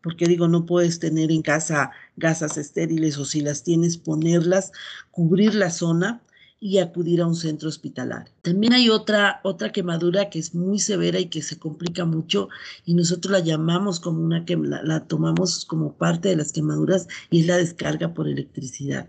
porque 0.06 0.26
digo, 0.26 0.46
no 0.46 0.66
puedes 0.66 1.00
tener 1.00 1.32
en 1.32 1.42
casa 1.42 1.90
gasas 2.16 2.58
estériles 2.58 3.18
o 3.18 3.24
si 3.24 3.40
las 3.40 3.64
tienes, 3.64 3.96
ponerlas, 3.96 4.70
cubrir 5.10 5.56
la 5.56 5.68
zona 5.68 6.22
y 6.60 6.78
acudir 6.78 7.20
a 7.20 7.26
un 7.26 7.34
centro 7.34 7.68
hospitalario. 7.68 8.32
También 8.42 8.72
hay 8.72 8.88
otra, 8.88 9.40
otra 9.42 9.72
quemadura 9.72 10.30
que 10.30 10.38
es 10.38 10.54
muy 10.54 10.78
severa 10.78 11.18
y 11.18 11.26
que 11.26 11.42
se 11.42 11.58
complica 11.58 12.04
mucho 12.04 12.48
y 12.84 12.94
nosotros 12.94 13.32
la 13.32 13.40
llamamos 13.40 13.98
como 13.98 14.20
una 14.20 14.44
que 14.44 14.56
la 14.56 15.08
tomamos 15.08 15.64
como 15.64 15.94
parte 15.94 16.28
de 16.28 16.36
las 16.36 16.52
quemaduras 16.52 17.08
y 17.28 17.40
es 17.40 17.46
la 17.48 17.56
descarga 17.56 18.14
por 18.14 18.28
electricidad. 18.28 19.08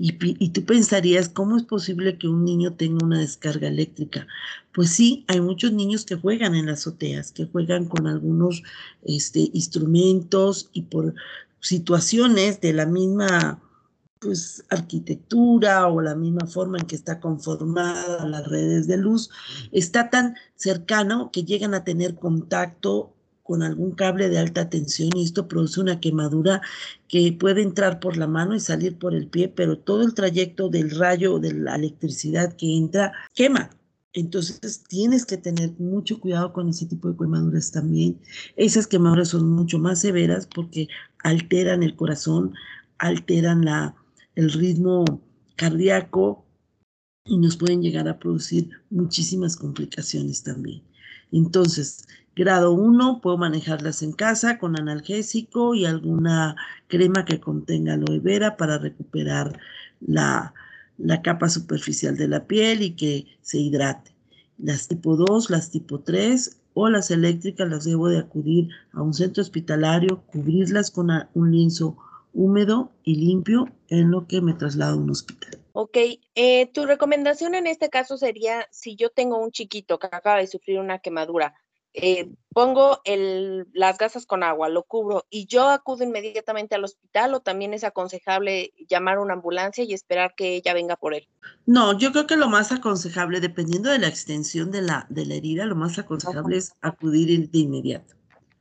Y, 0.00 0.50
tú 0.50 0.64
pensarías, 0.64 1.28
¿cómo 1.28 1.56
es 1.56 1.64
posible 1.64 2.18
que 2.18 2.28
un 2.28 2.44
niño 2.44 2.74
tenga 2.74 3.04
una 3.04 3.18
descarga 3.18 3.66
eléctrica? 3.66 4.28
Pues 4.72 4.90
sí, 4.90 5.24
hay 5.26 5.40
muchos 5.40 5.72
niños 5.72 6.04
que 6.04 6.14
juegan 6.14 6.54
en 6.54 6.66
las 6.66 6.80
azoteas, 6.80 7.32
que 7.32 7.46
juegan 7.46 7.86
con 7.86 8.06
algunos 8.06 8.62
este, 9.02 9.50
instrumentos 9.52 10.70
y 10.72 10.82
por 10.82 11.14
situaciones 11.60 12.60
de 12.60 12.72
la 12.72 12.86
misma 12.86 13.60
pues 14.20 14.64
arquitectura 14.68 15.86
o 15.88 16.00
la 16.00 16.14
misma 16.14 16.46
forma 16.46 16.78
en 16.78 16.86
que 16.86 16.96
está 16.96 17.20
conformada 17.20 18.26
las 18.26 18.46
redes 18.46 18.86
de 18.86 18.96
luz, 18.96 19.30
está 19.72 20.10
tan 20.10 20.36
cercano 20.56 21.30
que 21.32 21.44
llegan 21.44 21.74
a 21.74 21.84
tener 21.84 22.16
contacto 22.16 23.14
con 23.48 23.62
algún 23.62 23.92
cable 23.92 24.28
de 24.28 24.36
alta 24.36 24.68
tensión 24.68 25.08
y 25.16 25.24
esto 25.24 25.48
produce 25.48 25.80
una 25.80 26.00
quemadura 26.00 26.60
que 27.08 27.32
puede 27.32 27.62
entrar 27.62 27.98
por 27.98 28.18
la 28.18 28.26
mano 28.26 28.54
y 28.54 28.60
salir 28.60 28.98
por 28.98 29.14
el 29.14 29.26
pie, 29.26 29.48
pero 29.48 29.78
todo 29.78 30.02
el 30.02 30.12
trayecto 30.12 30.68
del 30.68 30.90
rayo 30.90 31.38
de 31.38 31.54
la 31.54 31.76
electricidad 31.76 32.52
que 32.52 32.76
entra 32.76 33.14
quema. 33.34 33.70
Entonces 34.12 34.82
tienes 34.86 35.24
que 35.24 35.38
tener 35.38 35.72
mucho 35.78 36.20
cuidado 36.20 36.52
con 36.52 36.68
ese 36.68 36.84
tipo 36.84 37.08
de 37.08 37.16
quemaduras 37.16 37.72
también. 37.72 38.20
Esas 38.54 38.86
quemaduras 38.86 39.28
son 39.28 39.48
mucho 39.48 39.78
más 39.78 40.02
severas 40.02 40.46
porque 40.46 40.88
alteran 41.24 41.82
el 41.82 41.96
corazón, 41.96 42.52
alteran 42.98 43.64
la, 43.64 43.94
el 44.34 44.52
ritmo 44.52 45.06
cardíaco 45.56 46.44
y 47.24 47.38
nos 47.38 47.56
pueden 47.56 47.80
llegar 47.80 48.08
a 48.08 48.18
producir 48.18 48.68
muchísimas 48.90 49.56
complicaciones 49.56 50.42
también. 50.42 50.82
Entonces, 51.32 52.04
Grado 52.38 52.70
1, 52.70 53.20
puedo 53.20 53.36
manejarlas 53.36 54.00
en 54.00 54.12
casa 54.12 54.58
con 54.58 54.78
analgésico 54.78 55.74
y 55.74 55.86
alguna 55.86 56.54
crema 56.86 57.24
que 57.24 57.40
contenga 57.40 57.94
aloe 57.94 58.20
vera 58.20 58.56
para 58.56 58.78
recuperar 58.78 59.58
la, 60.00 60.54
la 60.98 61.20
capa 61.20 61.48
superficial 61.48 62.16
de 62.16 62.28
la 62.28 62.46
piel 62.46 62.82
y 62.82 62.94
que 62.94 63.26
se 63.40 63.58
hidrate. 63.58 64.12
Las 64.56 64.86
tipo 64.86 65.16
2, 65.16 65.50
las 65.50 65.72
tipo 65.72 65.98
3 65.98 66.60
o 66.74 66.88
las 66.88 67.10
eléctricas 67.10 67.68
las 67.68 67.82
debo 67.82 68.06
de 68.06 68.18
acudir 68.18 68.68
a 68.92 69.02
un 69.02 69.14
centro 69.14 69.42
hospitalario, 69.42 70.22
cubrirlas 70.28 70.92
con 70.92 71.10
un 71.34 71.50
lienzo 71.50 71.96
húmedo 72.32 72.92
y 73.02 73.16
limpio 73.16 73.66
en 73.88 74.12
lo 74.12 74.28
que 74.28 74.40
me 74.42 74.54
traslado 74.54 74.94
a 74.94 75.02
un 75.02 75.10
hospital. 75.10 75.58
Ok, 75.72 75.96
eh, 76.36 76.70
tu 76.72 76.86
recomendación 76.86 77.56
en 77.56 77.66
este 77.66 77.90
caso 77.90 78.16
sería, 78.16 78.68
si 78.70 78.94
yo 78.94 79.10
tengo 79.10 79.42
un 79.42 79.50
chiquito 79.50 79.98
que 79.98 80.06
acaba 80.06 80.38
de 80.38 80.46
sufrir 80.46 80.78
una 80.78 81.00
quemadura, 81.00 81.56
eh, 82.02 82.30
pongo 82.52 83.00
el, 83.04 83.66
las 83.72 83.98
gasas 83.98 84.26
con 84.26 84.42
agua, 84.42 84.68
lo 84.68 84.82
cubro 84.82 85.24
y 85.30 85.46
yo 85.46 85.68
acudo 85.68 86.04
inmediatamente 86.04 86.74
al 86.74 86.84
hospital 86.84 87.34
o 87.34 87.40
también 87.40 87.74
es 87.74 87.84
aconsejable 87.84 88.72
llamar 88.88 89.18
a 89.18 89.20
una 89.20 89.34
ambulancia 89.34 89.84
y 89.84 89.94
esperar 89.94 90.34
que 90.36 90.56
ella 90.56 90.74
venga 90.74 90.96
por 90.96 91.14
él? 91.14 91.28
No, 91.66 91.96
yo 91.96 92.12
creo 92.12 92.26
que 92.26 92.36
lo 92.36 92.48
más 92.48 92.72
aconsejable, 92.72 93.40
dependiendo 93.40 93.90
de 93.90 93.98
la 93.98 94.08
extensión 94.08 94.70
de 94.70 94.82
la, 94.82 95.06
de 95.08 95.26
la 95.26 95.34
herida, 95.34 95.66
lo 95.66 95.76
más 95.76 95.98
aconsejable 95.98 96.56
es 96.56 96.72
acudir 96.80 97.48
de 97.50 97.58
inmediato 97.58 98.17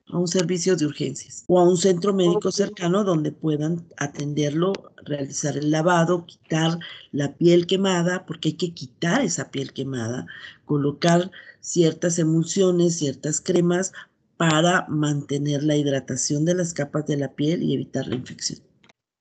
a 0.09 0.17
un 0.17 0.27
servicio 0.27 0.75
de 0.75 0.85
urgencias 0.85 1.43
o 1.47 1.59
a 1.59 1.63
un 1.63 1.77
centro 1.77 2.13
médico 2.13 2.51
cercano 2.51 3.03
donde 3.03 3.31
puedan 3.31 3.85
atenderlo, 3.97 4.73
realizar 5.03 5.57
el 5.57 5.71
lavado, 5.71 6.25
quitar 6.25 6.79
la 7.11 7.33
piel 7.33 7.67
quemada, 7.67 8.25
porque 8.25 8.49
hay 8.49 8.55
que 8.55 8.73
quitar 8.73 9.21
esa 9.21 9.51
piel 9.51 9.73
quemada, 9.73 10.27
colocar 10.65 11.31
ciertas 11.59 12.19
emulsiones, 12.19 12.97
ciertas 12.97 13.41
cremas 13.41 13.91
para 14.37 14.85
mantener 14.87 15.63
la 15.63 15.75
hidratación 15.75 16.45
de 16.45 16.53
las 16.53 16.73
capas 16.73 17.05
de 17.07 17.17
la 17.17 17.33
piel 17.33 17.63
y 17.63 17.73
evitar 17.73 18.07
la 18.07 18.15
infección. 18.15 18.59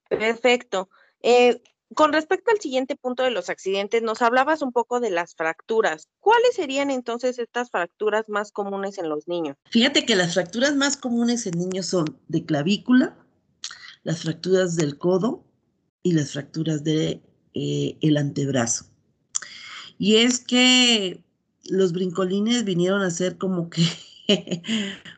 Perfecto. 0.08 0.88
Eh, 1.22 1.62
con 1.94 2.12
respecto 2.12 2.50
al 2.50 2.60
siguiente 2.60 2.96
punto 2.96 3.22
de 3.22 3.30
los 3.30 3.48
accidentes, 3.48 4.02
nos 4.02 4.22
hablabas 4.22 4.62
un 4.62 4.72
poco 4.72 5.00
de 5.00 5.10
las 5.10 5.34
fracturas. 5.34 6.08
¿Cuáles 6.18 6.54
serían 6.54 6.90
entonces 6.90 7.38
estas 7.38 7.70
fracturas 7.70 8.28
más 8.28 8.50
comunes 8.50 8.98
en 8.98 9.08
los 9.08 9.28
niños? 9.28 9.56
Fíjate 9.70 10.04
que 10.04 10.16
las 10.16 10.34
fracturas 10.34 10.74
más 10.74 10.96
comunes 10.96 11.46
en 11.46 11.58
niños 11.58 11.86
son 11.86 12.18
de 12.28 12.44
clavícula, 12.44 13.16
las 14.02 14.22
fracturas 14.22 14.76
del 14.76 14.98
codo 14.98 15.44
y 16.02 16.12
las 16.12 16.32
fracturas 16.32 16.82
del 16.82 17.22
de, 17.54 17.98
eh, 18.00 18.18
antebrazo. 18.18 18.86
Y 19.98 20.16
es 20.16 20.40
que 20.40 21.22
los 21.64 21.92
brincolines 21.92 22.64
vinieron 22.64 23.02
a 23.02 23.10
ser 23.10 23.38
como 23.38 23.70
que 23.70 23.82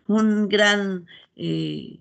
un 0.06 0.48
gran 0.48 1.06
eh, 1.36 2.00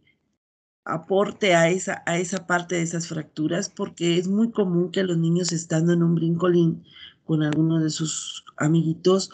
aporte 0.87 1.55
a 1.55 1.69
esa, 1.69 2.03
a 2.05 2.17
esa 2.17 2.47
parte 2.47 2.75
de 2.75 2.81
esas 2.81 3.07
fracturas, 3.07 3.69
porque 3.69 4.17
es 4.17 4.27
muy 4.27 4.51
común 4.51 4.91
que 4.91 5.03
los 5.03 5.17
niños 5.17 5.51
estando 5.51 5.93
en 5.93 6.03
un 6.03 6.15
brincolín 6.15 6.83
con 7.25 7.43
alguno 7.43 7.79
de 7.79 7.89
sus 7.89 8.45
amiguitos, 8.57 9.29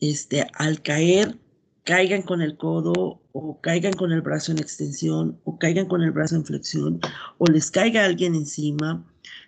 este, 0.00 0.46
al 0.54 0.82
caer, 0.82 1.38
caigan 1.84 2.22
con 2.22 2.42
el 2.42 2.56
codo 2.56 3.20
o 3.32 3.60
caigan 3.60 3.94
con 3.94 4.12
el 4.12 4.20
brazo 4.20 4.52
en 4.52 4.58
extensión 4.58 5.40
o 5.44 5.58
caigan 5.58 5.86
con 5.86 6.02
el 6.02 6.10
brazo 6.10 6.36
en 6.36 6.44
flexión 6.44 7.00
o 7.38 7.46
les 7.46 7.70
caiga 7.70 8.04
alguien 8.04 8.34
encima, 8.34 9.04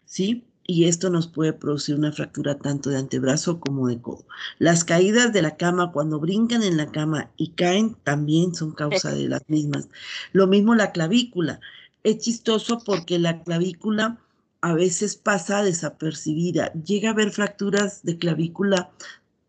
¿sí? 0.07 0.45
Y 0.65 0.85
esto 0.85 1.11
nos 1.11 1.27
puede 1.27 1.53
producir 1.53 1.95
una 1.97 2.13
fractura 2.13 2.59
tanto 2.59 2.91
de 2.91 2.99
antebrazo 2.99 3.61
como 3.61 3.89
de 3.89 4.01
codo. 4.01 4.25
Las 4.59 4.85
caídas 4.85 5.33
de 5.33 5.43
la 5.43 5.57
cama, 5.57 5.93
cuando 5.93 6.21
brincan 6.21 6.63
en 6.63 6.77
la 6.77 6.91
cama 6.91 7.31
y 7.37 7.51
caen, 7.51 7.97
también 8.05 8.55
son 8.55 8.73
causa 8.73 9.13
de 9.13 9.29
las 9.29 9.49
mismas. 9.49 9.89
Lo 10.33 10.47
mismo 10.47 10.75
la 10.75 10.93
clavícula. 10.93 11.61
Es 12.05 12.19
chistoso 12.19 12.83
porque 12.85 13.19
la 13.19 13.43
clavícula 13.43 14.19
a 14.61 14.75
veces 14.75 15.17
pasa 15.17 15.63
desapercibida. 15.63 16.73
Llega 16.73 17.11
a 17.11 17.13
haber 17.13 17.33
fracturas 17.33 18.03
de 18.05 18.19
clavícula 18.19 18.91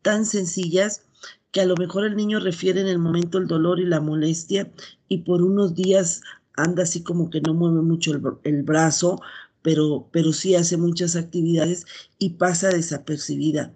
tan 0.01 0.25
sencillas 0.25 1.03
que 1.51 1.61
a 1.61 1.65
lo 1.65 1.75
mejor 1.75 2.03
el 2.03 2.15
niño 2.15 2.39
refiere 2.39 2.81
en 2.81 2.87
el 2.87 2.97
momento 2.97 3.37
el 3.37 3.47
dolor 3.47 3.79
y 3.79 3.85
la 3.85 4.01
molestia 4.01 4.71
y 5.07 5.19
por 5.19 5.43
unos 5.43 5.75
días 5.75 6.23
anda 6.55 6.83
así 6.83 7.03
como 7.03 7.29
que 7.29 7.41
no 7.41 7.53
mueve 7.53 7.81
mucho 7.81 8.11
el, 8.43 8.63
brazo, 8.63 9.21
pero, 9.63 10.09
pero 10.11 10.33
sí 10.33 10.53
hace 10.53 10.77
muchas 10.77 11.15
actividades 11.15 11.85
y 12.19 12.31
pasa 12.31 12.69
desapercibida. 12.69 13.73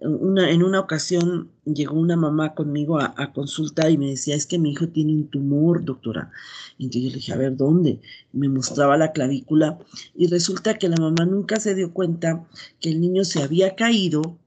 Una, 0.00 0.50
en 0.50 0.62
una 0.62 0.80
ocasión 0.80 1.50
llegó 1.64 1.94
una 1.94 2.16
mamá 2.16 2.54
conmigo 2.54 2.98
a, 2.98 3.14
a, 3.16 3.32
consultar 3.32 3.90
y 3.90 3.98
me 3.98 4.10
decía, 4.10 4.34
es 4.34 4.46
que 4.46 4.58
mi 4.58 4.72
hijo 4.72 4.88
tiene 4.88 5.12
un 5.12 5.28
tumor, 5.28 5.84
doctora. 5.84 6.30
Y 6.78 6.84
entonces 6.84 7.02
yo 7.02 7.08
le 7.10 7.16
dije, 7.16 7.32
a 7.32 7.36
ver, 7.36 7.56
¿dónde? 7.56 8.00
Me 8.32 8.48
mostraba 8.48 8.96
la 8.96 9.12
clavícula 9.12 9.78
y 10.14 10.26
resulta 10.26 10.78
que 10.78 10.88
la 10.88 10.96
mamá 10.96 11.24
nunca 11.24 11.60
se 11.60 11.74
dio 11.74 11.92
cuenta 11.92 12.46
que 12.80 12.90
el 12.90 13.00
niño 13.00 13.24
se 13.24 13.42
había 13.42 13.74
caído, 13.74 14.38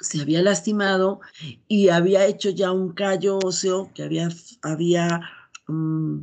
se 0.00 0.20
había 0.20 0.42
lastimado 0.42 1.20
y 1.66 1.88
había 1.88 2.26
hecho 2.26 2.50
ya 2.50 2.72
un 2.72 2.92
callo 2.92 3.38
óseo 3.38 3.90
que 3.94 4.02
había, 4.02 4.28
había 4.62 5.22
mm, 5.66 6.20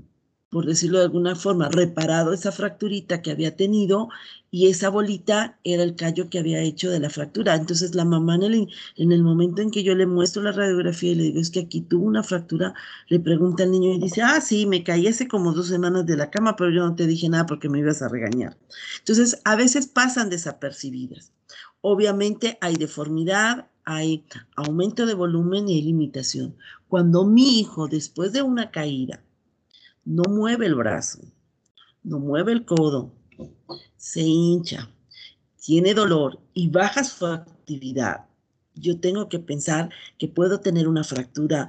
por 0.55 0.65
decirlo 0.65 0.99
de 0.99 1.03
alguna 1.03 1.35
forma, 1.35 1.67
reparado 1.67 2.31
esa 2.31 2.49
fracturita 2.49 3.21
que 3.21 3.29
había 3.29 3.57
tenido 3.57 4.07
y 4.49 4.69
esa 4.69 4.87
bolita 4.87 5.59
era 5.65 5.83
el 5.83 5.97
callo 5.97 6.29
que 6.29 6.39
había 6.39 6.61
hecho 6.61 6.89
de 6.89 7.01
la 7.01 7.09
fractura. 7.09 7.55
Entonces 7.55 7.93
la 7.93 8.05
mamá 8.05 8.35
en 8.35 8.43
el, 8.43 8.69
en 8.95 9.11
el 9.11 9.21
momento 9.21 9.61
en 9.61 9.69
que 9.69 9.83
yo 9.83 9.93
le 9.95 10.05
muestro 10.05 10.43
la 10.43 10.53
radiografía 10.53 11.11
y 11.11 11.15
le 11.15 11.23
digo, 11.23 11.41
es 11.41 11.49
que 11.49 11.59
aquí 11.59 11.81
tuvo 11.81 12.05
una 12.05 12.23
fractura, 12.23 12.73
le 13.09 13.19
pregunta 13.19 13.63
al 13.63 13.71
niño 13.71 13.91
y 13.91 13.99
dice, 13.99 14.21
ah, 14.21 14.39
sí, 14.39 14.65
me 14.65 14.81
caí 14.81 15.07
hace 15.07 15.27
como 15.27 15.51
dos 15.51 15.67
semanas 15.67 16.05
de 16.05 16.15
la 16.15 16.31
cama, 16.31 16.55
pero 16.55 16.71
yo 16.71 16.87
no 16.87 16.95
te 16.95 17.05
dije 17.05 17.27
nada 17.27 17.45
porque 17.45 17.67
me 17.67 17.79
ibas 17.79 18.01
a 18.01 18.07
regañar. 18.07 18.57
Entonces 18.99 19.41
a 19.43 19.57
veces 19.57 19.87
pasan 19.87 20.29
desapercibidas. 20.29 21.33
Obviamente 21.81 22.57
hay 22.61 22.77
deformidad, 22.77 23.67
hay 23.83 24.23
aumento 24.55 25.05
de 25.05 25.15
volumen 25.15 25.67
y 25.67 25.75
hay 25.75 25.81
limitación. 25.81 26.55
Cuando 26.87 27.25
mi 27.25 27.59
hijo, 27.59 27.89
después 27.89 28.31
de 28.31 28.41
una 28.41 28.71
caída, 28.71 29.24
no 30.05 30.23
mueve 30.29 30.67
el 30.67 30.75
brazo, 30.75 31.19
no 32.03 32.19
mueve 32.19 32.53
el 32.53 32.65
codo, 32.65 33.11
se 33.97 34.21
hincha, 34.21 34.89
tiene 35.59 35.93
dolor 35.93 36.39
y 36.53 36.69
baja 36.69 37.03
su 37.03 37.25
actividad, 37.25 38.25
yo 38.75 38.99
tengo 38.99 39.29
que 39.29 39.39
pensar 39.39 39.89
que 40.17 40.27
puedo 40.27 40.59
tener 40.59 40.87
una 40.87 41.03
fractura, 41.03 41.67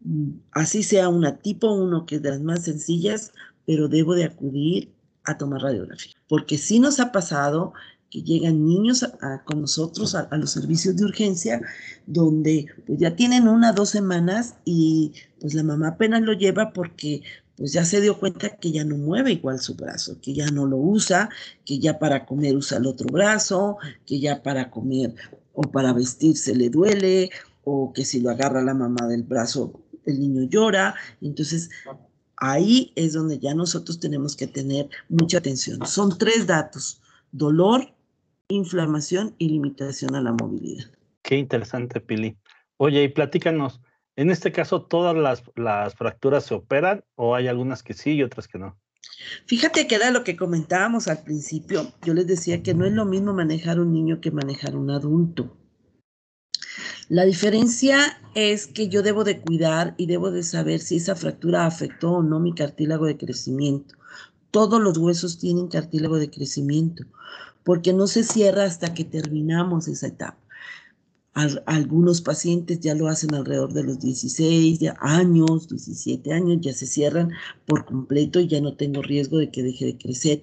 mm, 0.00 0.30
así 0.52 0.82
sea 0.82 1.08
una 1.08 1.38
tipo 1.38 1.72
1, 1.72 2.06
que 2.06 2.16
es 2.16 2.22
de 2.22 2.30
las 2.30 2.40
más 2.40 2.64
sencillas, 2.64 3.32
pero 3.66 3.88
debo 3.88 4.14
de 4.14 4.24
acudir 4.24 4.92
a 5.24 5.36
tomar 5.36 5.62
radiografía. 5.62 6.14
Porque 6.28 6.58
sí 6.58 6.80
nos 6.80 6.98
ha 6.98 7.12
pasado 7.12 7.72
que 8.10 8.22
llegan 8.22 8.66
niños 8.66 9.06
con 9.44 9.60
nosotros 9.60 10.16
a, 10.16 10.28
los 10.36 10.50
servicios 10.50 10.96
de 10.96 11.04
urgencia, 11.04 11.60
donde 12.06 12.66
pues 12.84 12.98
ya 12.98 13.14
tienen 13.14 13.46
una, 13.46 13.72
dos 13.72 13.90
semanas 13.90 14.56
y 14.64 15.12
pues 15.40 15.54
la 15.54 15.62
mamá 15.62 15.88
apenas 15.90 16.22
lo 16.22 16.32
lleva 16.32 16.72
porque 16.72 17.22
pues 17.60 17.74
ya 17.74 17.84
se 17.84 18.00
dio 18.00 18.18
cuenta 18.18 18.56
que 18.56 18.72
ya 18.72 18.84
no 18.84 18.96
mueve 18.96 19.32
igual 19.32 19.58
su 19.58 19.74
brazo, 19.74 20.18
que 20.22 20.32
ya 20.32 20.46
no 20.46 20.64
lo 20.64 20.78
usa, 20.78 21.28
que 21.66 21.78
ya 21.78 21.98
para 21.98 22.24
comer 22.24 22.56
usa 22.56 22.78
el 22.78 22.86
otro 22.86 23.06
brazo, 23.12 23.76
que 24.06 24.18
ya 24.18 24.42
para 24.42 24.70
comer 24.70 25.14
o 25.52 25.60
para 25.60 25.92
vestirse 25.92 26.54
le 26.54 26.70
duele, 26.70 27.28
o 27.64 27.92
que 27.92 28.06
si 28.06 28.22
lo 28.22 28.30
agarra 28.30 28.62
la 28.62 28.72
mamá 28.72 29.06
del 29.08 29.24
brazo, 29.24 29.78
el 30.06 30.20
niño 30.20 30.44
llora. 30.44 30.94
Entonces, 31.20 31.68
ahí 32.36 32.92
es 32.96 33.12
donde 33.12 33.38
ya 33.38 33.52
nosotros 33.52 34.00
tenemos 34.00 34.36
que 34.36 34.46
tener 34.46 34.88
mucha 35.10 35.36
atención. 35.36 35.86
Son 35.86 36.16
tres 36.16 36.46
datos, 36.46 37.02
dolor, 37.30 37.92
inflamación 38.48 39.34
y 39.36 39.50
limitación 39.50 40.14
a 40.14 40.22
la 40.22 40.32
movilidad. 40.32 40.86
Qué 41.20 41.36
interesante, 41.36 42.00
Pili. 42.00 42.38
Oye, 42.78 43.02
y 43.02 43.08
platícanos, 43.08 43.82
en 44.20 44.30
este 44.30 44.52
caso, 44.52 44.82
¿todas 44.82 45.16
las, 45.16 45.94
fracturas 45.94 46.44
se 46.44 46.52
operan 46.52 47.02
o 47.14 47.34
hay 47.34 47.48
algunas 47.48 47.82
que 47.82 47.94
sí 47.94 48.10
y 48.12 48.22
otras 48.22 48.48
que 48.48 48.58
no? 48.58 48.78
Fíjate 49.46 49.86
que 49.86 49.94
era 49.94 50.10
lo 50.10 50.24
que 50.24 50.36
comentábamos 50.36 51.08
al 51.08 51.22
principio. 51.22 51.90
Yo 52.04 52.12
les 52.12 52.26
decía 52.26 52.62
que 52.62 52.74
no 52.74 52.84
es 52.84 52.92
lo 52.92 53.06
mismo 53.06 53.32
manejar 53.32 53.80
un 53.80 53.94
niño 53.94 54.20
que 54.20 54.30
manejar 54.30 54.76
un 54.76 54.90
adulto. 54.90 55.56
La 57.08 57.24
diferencia 57.24 58.20
es 58.34 58.66
que 58.66 58.90
yo 58.90 59.02
debo 59.02 59.24
de 59.24 59.40
cuidar 59.40 59.94
y 59.96 60.04
debo 60.04 60.30
de 60.30 60.42
saber 60.42 60.80
si 60.80 60.96
esa 60.96 61.16
fractura 61.16 61.64
afectó 61.64 62.12
o 62.12 62.22
no 62.22 62.40
mi 62.40 62.54
cartílago 62.54 63.06
de 63.06 63.16
crecimiento. 63.16 63.94
Todos 64.50 64.82
los 64.82 64.98
huesos 64.98 65.38
tienen 65.38 65.68
cartílago 65.68 66.18
de 66.18 66.28
crecimiento, 66.28 67.04
porque 67.64 67.94
no 67.94 68.06
se 68.06 68.22
cierra 68.22 68.64
hasta 68.64 68.92
que 68.92 69.04
terminamos 69.04 69.88
esa 69.88 70.08
etapa 70.08 70.36
algunos 71.32 72.20
pacientes 72.20 72.80
ya 72.80 72.94
lo 72.94 73.08
hacen 73.08 73.34
alrededor 73.34 73.72
de 73.72 73.84
los 73.84 74.00
16 74.00 74.80
años, 75.00 75.68
17 75.68 76.32
años, 76.32 76.58
ya 76.60 76.72
se 76.72 76.86
cierran 76.86 77.30
por 77.66 77.84
completo 77.84 78.40
y 78.40 78.48
ya 78.48 78.60
no 78.60 78.74
tengo 78.74 79.02
riesgo 79.02 79.38
de 79.38 79.50
que 79.50 79.62
deje 79.62 79.86
de 79.86 79.98
crecer. 79.98 80.42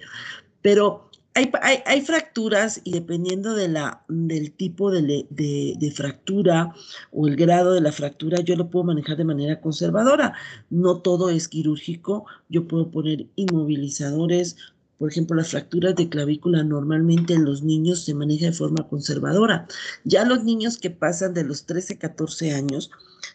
Pero 0.61 1.07
hay, 1.37 1.83
hay, 1.85 2.01
fracturas 2.01 2.81
y 2.83 2.91
dependiendo 2.93 3.53
de 3.53 3.67
la, 3.67 4.03
del 4.07 4.51
tipo 4.53 4.89
de, 4.89 5.27
de, 5.29 5.91
fractura 5.91 6.73
o 7.11 7.27
el 7.27 7.35
grado 7.35 7.73
de 7.73 7.81
la 7.81 7.91
fractura, 7.91 8.41
yo 8.41 8.55
lo 8.55 8.71
puedo 8.71 8.85
manejar 8.85 9.17
de 9.17 9.23
manera 9.23 9.61
conservadora. 9.61 10.33
No 10.71 11.01
todo 11.01 11.29
es 11.29 11.47
quirúrgico, 11.47 12.25
yo 12.49 12.67
puedo 12.67 12.89
poner 12.89 13.27
inmovilizadores, 13.35 14.57
por 14.97 15.11
ejemplo, 15.11 15.35
las 15.35 15.51
fracturas 15.51 15.95
de 15.95 16.09
clavícula 16.09 16.63
normalmente 16.63 17.33
en 17.33 17.45
los 17.45 17.63
niños 17.63 18.03
se 18.03 18.13
maneja 18.13 18.47
de 18.47 18.51
forma 18.51 18.87
conservadora. 18.87 19.67
Ya 20.03 20.25
los 20.25 20.43
niños 20.43 20.77
que 20.77 20.89
pasan 20.89 21.33
de 21.33 21.43
los 21.43 21.65
13, 21.65 21.97
14 21.97 22.53
años, 22.53 22.89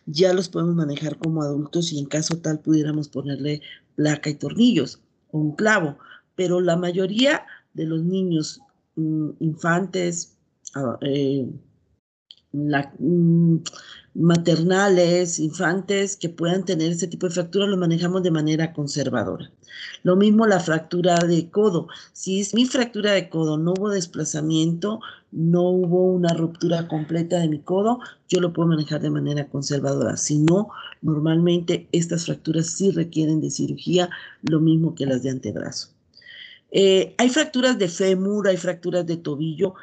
ya 0.06 0.32
los 0.32 0.48
podemos 0.48 0.74
manejar 0.74 1.18
como 1.18 1.42
adultos 1.42 1.92
y 1.92 1.98
en 1.98 2.06
caso 2.06 2.38
tal 2.38 2.60
pudiéramos 2.60 3.08
ponerle 3.08 3.60
placa 3.94 4.30
y 4.30 4.34
tornillos 4.34 5.00
o 5.30 5.38
un 5.38 5.54
clavo. 5.54 5.98
Pero 6.34 6.60
la 6.60 6.76
mayoría 6.76 7.46
de 7.74 7.86
los 7.86 8.02
niños 8.02 8.60
mm, 8.96 9.30
infantes, 9.40 10.36
ah, 10.74 10.98
eh, 11.02 11.46
mm, 12.52 13.56
maternales, 14.14 15.38
infantes 15.38 16.16
que 16.16 16.28
puedan 16.28 16.64
tener 16.64 16.92
ese 16.92 17.08
tipo 17.08 17.26
de 17.26 17.34
fractura, 17.34 17.66
lo 17.66 17.76
manejamos 17.76 18.22
de 18.22 18.30
manera 18.30 18.72
conservadora. 18.72 19.50
Lo 20.02 20.16
mismo 20.16 20.46
la 20.46 20.60
fractura 20.60 21.18
de 21.18 21.50
codo. 21.50 21.88
Si 22.12 22.40
es 22.40 22.54
mi 22.54 22.66
fractura 22.66 23.12
de 23.12 23.28
codo, 23.28 23.56
no 23.56 23.72
hubo 23.72 23.90
desplazamiento, 23.90 25.00
no 25.30 25.62
hubo 25.70 26.04
una 26.12 26.34
ruptura 26.34 26.88
completa 26.88 27.38
de 27.38 27.48
mi 27.48 27.60
codo, 27.60 28.00
yo 28.28 28.40
lo 28.40 28.52
puedo 28.52 28.68
manejar 28.68 29.00
de 29.00 29.10
manera 29.10 29.48
conservadora. 29.48 30.16
Si 30.16 30.38
no, 30.38 30.68
normalmente 31.00 31.88
estas 31.92 32.26
fracturas 32.26 32.66
sí 32.66 32.90
requieren 32.90 33.40
de 33.40 33.50
cirugía, 33.50 34.10
lo 34.42 34.60
mismo 34.60 34.94
que 34.94 35.06
las 35.06 35.22
de 35.22 35.30
antebrazo. 35.30 35.88
Eh, 36.70 37.14
hay 37.18 37.28
fracturas 37.28 37.78
de 37.78 37.88
fémur, 37.88 38.48
hay 38.48 38.56
fracturas 38.56 39.06
de 39.06 39.18
tobillo, 39.18 39.74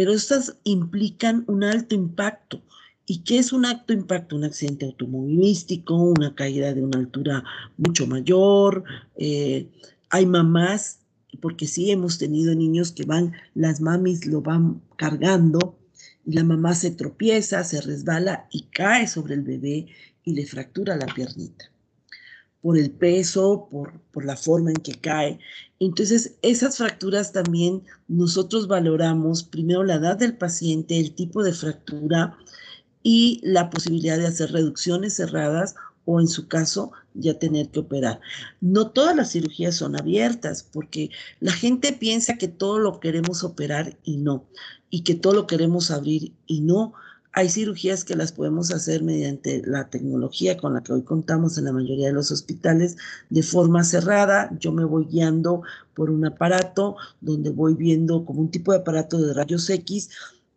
pero 0.00 0.14
estas 0.14 0.56
implican 0.64 1.44
un 1.46 1.62
alto 1.62 1.94
impacto. 1.94 2.62
¿Y 3.04 3.18
qué 3.18 3.36
es 3.36 3.52
un 3.52 3.66
acto 3.66 3.92
impacto? 3.92 4.34
Un 4.34 4.44
accidente 4.44 4.86
automovilístico, 4.86 5.94
una 5.94 6.34
caída 6.34 6.72
de 6.72 6.82
una 6.82 6.98
altura 6.98 7.44
mucho 7.76 8.06
mayor. 8.06 8.82
Eh, 9.16 9.68
hay 10.08 10.24
mamás, 10.24 11.00
porque 11.42 11.66
sí 11.66 11.90
hemos 11.90 12.16
tenido 12.16 12.54
niños 12.54 12.92
que 12.92 13.04
van, 13.04 13.34
las 13.54 13.82
mamis 13.82 14.24
lo 14.24 14.40
van 14.40 14.80
cargando 14.96 15.78
y 16.24 16.32
la 16.32 16.44
mamá 16.44 16.74
se 16.74 16.92
tropieza, 16.92 17.62
se 17.62 17.82
resbala 17.82 18.48
y 18.50 18.62
cae 18.72 19.06
sobre 19.06 19.34
el 19.34 19.42
bebé 19.42 19.86
y 20.24 20.32
le 20.32 20.46
fractura 20.46 20.96
la 20.96 21.12
piernita 21.14 21.69
por 22.62 22.76
el 22.76 22.90
peso, 22.90 23.68
por, 23.70 23.98
por, 24.12 24.24
la 24.24 24.36
forma 24.36 24.70
en 24.70 24.76
que 24.76 24.94
cae. 24.94 25.38
Entonces, 25.78 26.36
esas 26.42 26.76
fracturas 26.76 27.32
también 27.32 27.82
nosotros 28.08 28.68
valoramos 28.68 29.42
primero 29.42 29.82
la 29.82 29.94
edad 29.94 30.16
del 30.16 30.36
paciente, 30.36 30.98
el 30.98 31.14
tipo 31.14 31.42
de 31.42 31.52
fractura, 31.52 32.36
y 33.02 33.40
la 33.42 33.70
posibilidad 33.70 34.18
de 34.18 34.26
hacer 34.26 34.52
reducciones 34.52 35.16
cerradas 35.16 35.74
o 36.04 36.20
en 36.20 36.28
su 36.28 36.48
caso 36.48 36.92
ya 37.14 37.38
tener 37.38 37.68
que 37.70 37.80
operar. 37.80 38.20
No 38.60 38.90
todas 38.90 39.16
las 39.16 39.32
cirugías 39.32 39.76
son 39.76 39.98
abiertas 39.98 40.62
porque 40.62 41.10
la 41.40 41.52
gente 41.52 41.92
piensa 41.92 42.36
que 42.36 42.48
todo 42.48 42.78
lo 42.78 43.00
queremos 43.00 43.44
operar 43.44 43.96
y 44.04 44.16
no, 44.16 44.44
y 44.90 45.02
que 45.02 45.14
todo 45.14 45.34
lo 45.34 45.46
queremos 45.46 45.90
abrir 45.90 46.32
y 46.46 46.60
no. 46.60 46.94
Hay 47.32 47.48
cirugías 47.48 48.04
que 48.04 48.16
las 48.16 48.32
podemos 48.32 48.72
hacer 48.72 49.02
mediante 49.02 49.62
la 49.64 49.88
tecnología 49.88 50.56
con 50.56 50.74
la 50.74 50.82
que 50.82 50.92
hoy 50.92 51.02
contamos 51.02 51.58
en 51.58 51.64
la 51.64 51.72
mayoría 51.72 52.08
de 52.08 52.12
los 52.12 52.30
hospitales 52.30 52.96
de 53.28 53.42
forma 53.42 53.84
cerrada. 53.84 54.50
Yo 54.58 54.72
me 54.72 54.84
voy 54.84 55.06
guiando 55.06 55.62
por 55.94 56.10
un 56.10 56.26
aparato 56.26 56.96
donde 57.20 57.50
voy 57.50 57.74
viendo 57.74 58.24
como 58.24 58.40
un 58.40 58.50
tipo 58.50 58.72
de 58.72 58.78
aparato 58.78 59.20
de 59.20 59.32
rayos 59.32 59.70
X. 59.70 60.10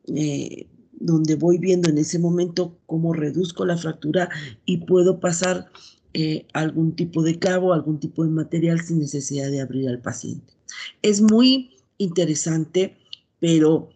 Eh, 0.08 0.68
donde 1.04 1.36
voy 1.36 1.58
viendo 1.58 1.90
en 1.90 1.98
ese 1.98 2.18
momento 2.18 2.78
cómo 2.86 3.14
reduzco 3.14 3.66
la 3.66 3.78
fractura 3.78 4.30
y 4.66 4.78
puedo 4.78 5.20
pasar 5.20 5.70
eh, 6.14 6.46
algún 6.54 6.96
tipo 6.96 7.24
de 7.24 7.40
clavo, 7.40 7.74
algún 7.74 8.00
tipo 8.00 8.24
de 8.24 8.30
material 8.30 8.80
sin 8.82 9.00
necesidad 9.00 9.52
de 9.52 9.62
abrir 9.62 9.90
al 9.90 10.00
paciente. 10.00 10.54
Es 11.02 11.22
muy 11.22 11.72
interesante, 11.98 12.96
pero 13.40 13.90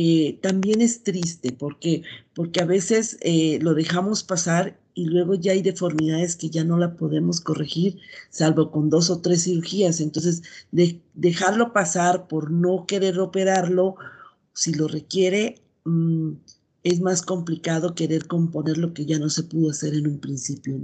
eh, 0.00 0.38
también 0.40 0.80
es 0.80 1.02
triste 1.02 1.50
porque, 1.50 2.04
porque 2.32 2.60
a 2.60 2.64
veces 2.64 3.18
eh, 3.20 3.58
lo 3.60 3.74
dejamos 3.74 4.22
pasar 4.22 4.78
y 4.94 5.06
luego 5.06 5.34
ya 5.34 5.50
hay 5.50 5.60
deformidades 5.60 6.36
que 6.36 6.50
ya 6.50 6.62
no 6.62 6.78
la 6.78 6.94
podemos 6.94 7.40
corregir, 7.40 7.98
salvo 8.30 8.70
con 8.70 8.90
dos 8.90 9.10
o 9.10 9.20
tres 9.20 9.42
cirugías. 9.42 10.00
Entonces, 10.00 10.44
dejarlo 11.14 11.72
pasar 11.72 12.28
por 12.28 12.52
no 12.52 12.86
querer 12.86 13.18
operarlo, 13.18 13.96
si 14.52 14.72
lo 14.72 14.86
requiere, 14.86 15.56
mm, 15.84 16.30
es 16.84 17.00
más 17.00 17.22
complicado 17.22 17.96
querer 17.96 18.28
componer 18.28 18.78
lo 18.78 18.94
que 18.94 19.04
ya 19.04 19.18
no 19.18 19.28
se 19.30 19.42
pudo 19.42 19.70
hacer 19.70 19.94
en 19.94 20.06
un 20.06 20.20
principio. 20.20 20.78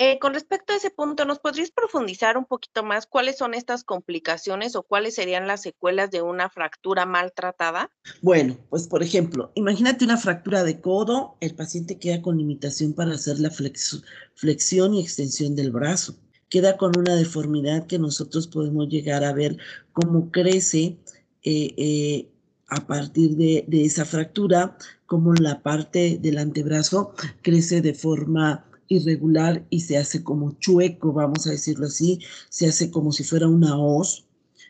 Eh, 0.00 0.20
con 0.20 0.32
respecto 0.32 0.72
a 0.72 0.76
ese 0.76 0.90
punto, 0.90 1.24
¿nos 1.24 1.40
podrías 1.40 1.72
profundizar 1.72 2.38
un 2.38 2.44
poquito 2.44 2.84
más 2.84 3.06
cuáles 3.06 3.36
son 3.36 3.52
estas 3.52 3.82
complicaciones 3.82 4.76
o 4.76 4.84
cuáles 4.84 5.16
serían 5.16 5.48
las 5.48 5.62
secuelas 5.62 6.12
de 6.12 6.22
una 6.22 6.48
fractura 6.48 7.04
maltratada? 7.04 7.90
Bueno, 8.22 8.56
pues 8.70 8.86
por 8.86 9.02
ejemplo, 9.02 9.50
imagínate 9.56 10.04
una 10.04 10.16
fractura 10.16 10.62
de 10.62 10.80
codo, 10.80 11.36
el 11.40 11.56
paciente 11.56 11.98
queda 11.98 12.22
con 12.22 12.38
limitación 12.38 12.92
para 12.92 13.14
hacer 13.14 13.40
la 13.40 13.50
flexión 13.50 14.94
y 14.94 15.02
extensión 15.02 15.56
del 15.56 15.72
brazo. 15.72 16.14
Queda 16.48 16.76
con 16.76 16.96
una 16.96 17.16
deformidad 17.16 17.88
que 17.88 17.98
nosotros 17.98 18.46
podemos 18.46 18.88
llegar 18.88 19.24
a 19.24 19.32
ver 19.32 19.58
cómo 19.92 20.30
crece 20.30 20.96
eh, 21.42 21.74
eh, 21.76 22.28
a 22.68 22.86
partir 22.86 23.30
de, 23.30 23.64
de 23.66 23.84
esa 23.84 24.04
fractura, 24.04 24.78
como 25.06 25.34
la 25.34 25.60
parte 25.60 26.18
del 26.20 26.38
antebrazo 26.38 27.14
crece 27.42 27.80
de 27.80 27.94
forma 27.94 28.67
irregular 28.88 29.64
y 29.70 29.80
se 29.80 29.98
hace 29.98 30.22
como 30.22 30.52
chueco, 30.58 31.12
vamos 31.12 31.46
a 31.46 31.50
decirlo 31.50 31.86
así, 31.86 32.20
se 32.48 32.66
hace 32.66 32.90
como 32.90 33.12
si 33.12 33.24
fuera 33.24 33.48
una 33.48 33.78
hoz, 33.78 34.26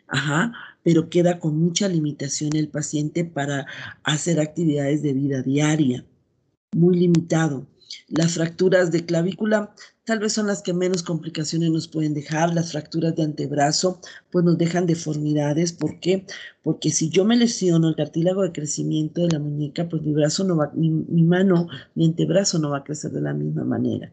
ajá, 0.08 0.52
pero 0.82 1.08
queda 1.08 1.38
con 1.38 1.58
mucha 1.58 1.88
limitación 1.88 2.56
el 2.56 2.68
paciente 2.68 3.24
para 3.24 3.66
hacer 4.02 4.40
actividades 4.40 5.02
de 5.02 5.12
vida 5.12 5.42
diaria, 5.42 6.04
muy 6.72 6.98
limitado. 6.98 7.66
Las 8.08 8.34
fracturas 8.34 8.92
de 8.92 9.04
clavícula 9.04 9.74
tal 10.04 10.20
vez 10.20 10.32
son 10.32 10.46
las 10.46 10.62
que 10.62 10.72
menos 10.72 11.02
complicaciones 11.02 11.70
nos 11.70 11.88
pueden 11.88 12.14
dejar. 12.14 12.54
Las 12.54 12.72
fracturas 12.72 13.14
de 13.14 13.24
antebrazo, 13.24 14.00
pues 14.30 14.44
nos 14.44 14.56
dejan 14.56 14.86
deformidades. 14.86 15.72
¿Por 15.72 16.00
qué? 16.00 16.24
Porque 16.62 16.90
si 16.90 17.10
yo 17.10 17.24
me 17.24 17.36
lesiono 17.36 17.88
el 17.88 17.96
cartílago 17.96 18.42
de 18.42 18.52
crecimiento 18.52 19.20
de 19.20 19.28
la 19.28 19.38
muñeca, 19.38 19.88
pues 19.88 20.02
mi 20.02 20.12
brazo 20.12 20.44
no 20.44 20.56
va, 20.56 20.70
mi, 20.74 20.90
mi 20.90 21.22
mano, 21.22 21.68
mi 21.94 22.06
antebrazo 22.06 22.58
no 22.58 22.70
va 22.70 22.78
a 22.78 22.84
crecer 22.84 23.10
de 23.10 23.20
la 23.20 23.34
misma 23.34 23.64
manera. 23.64 24.10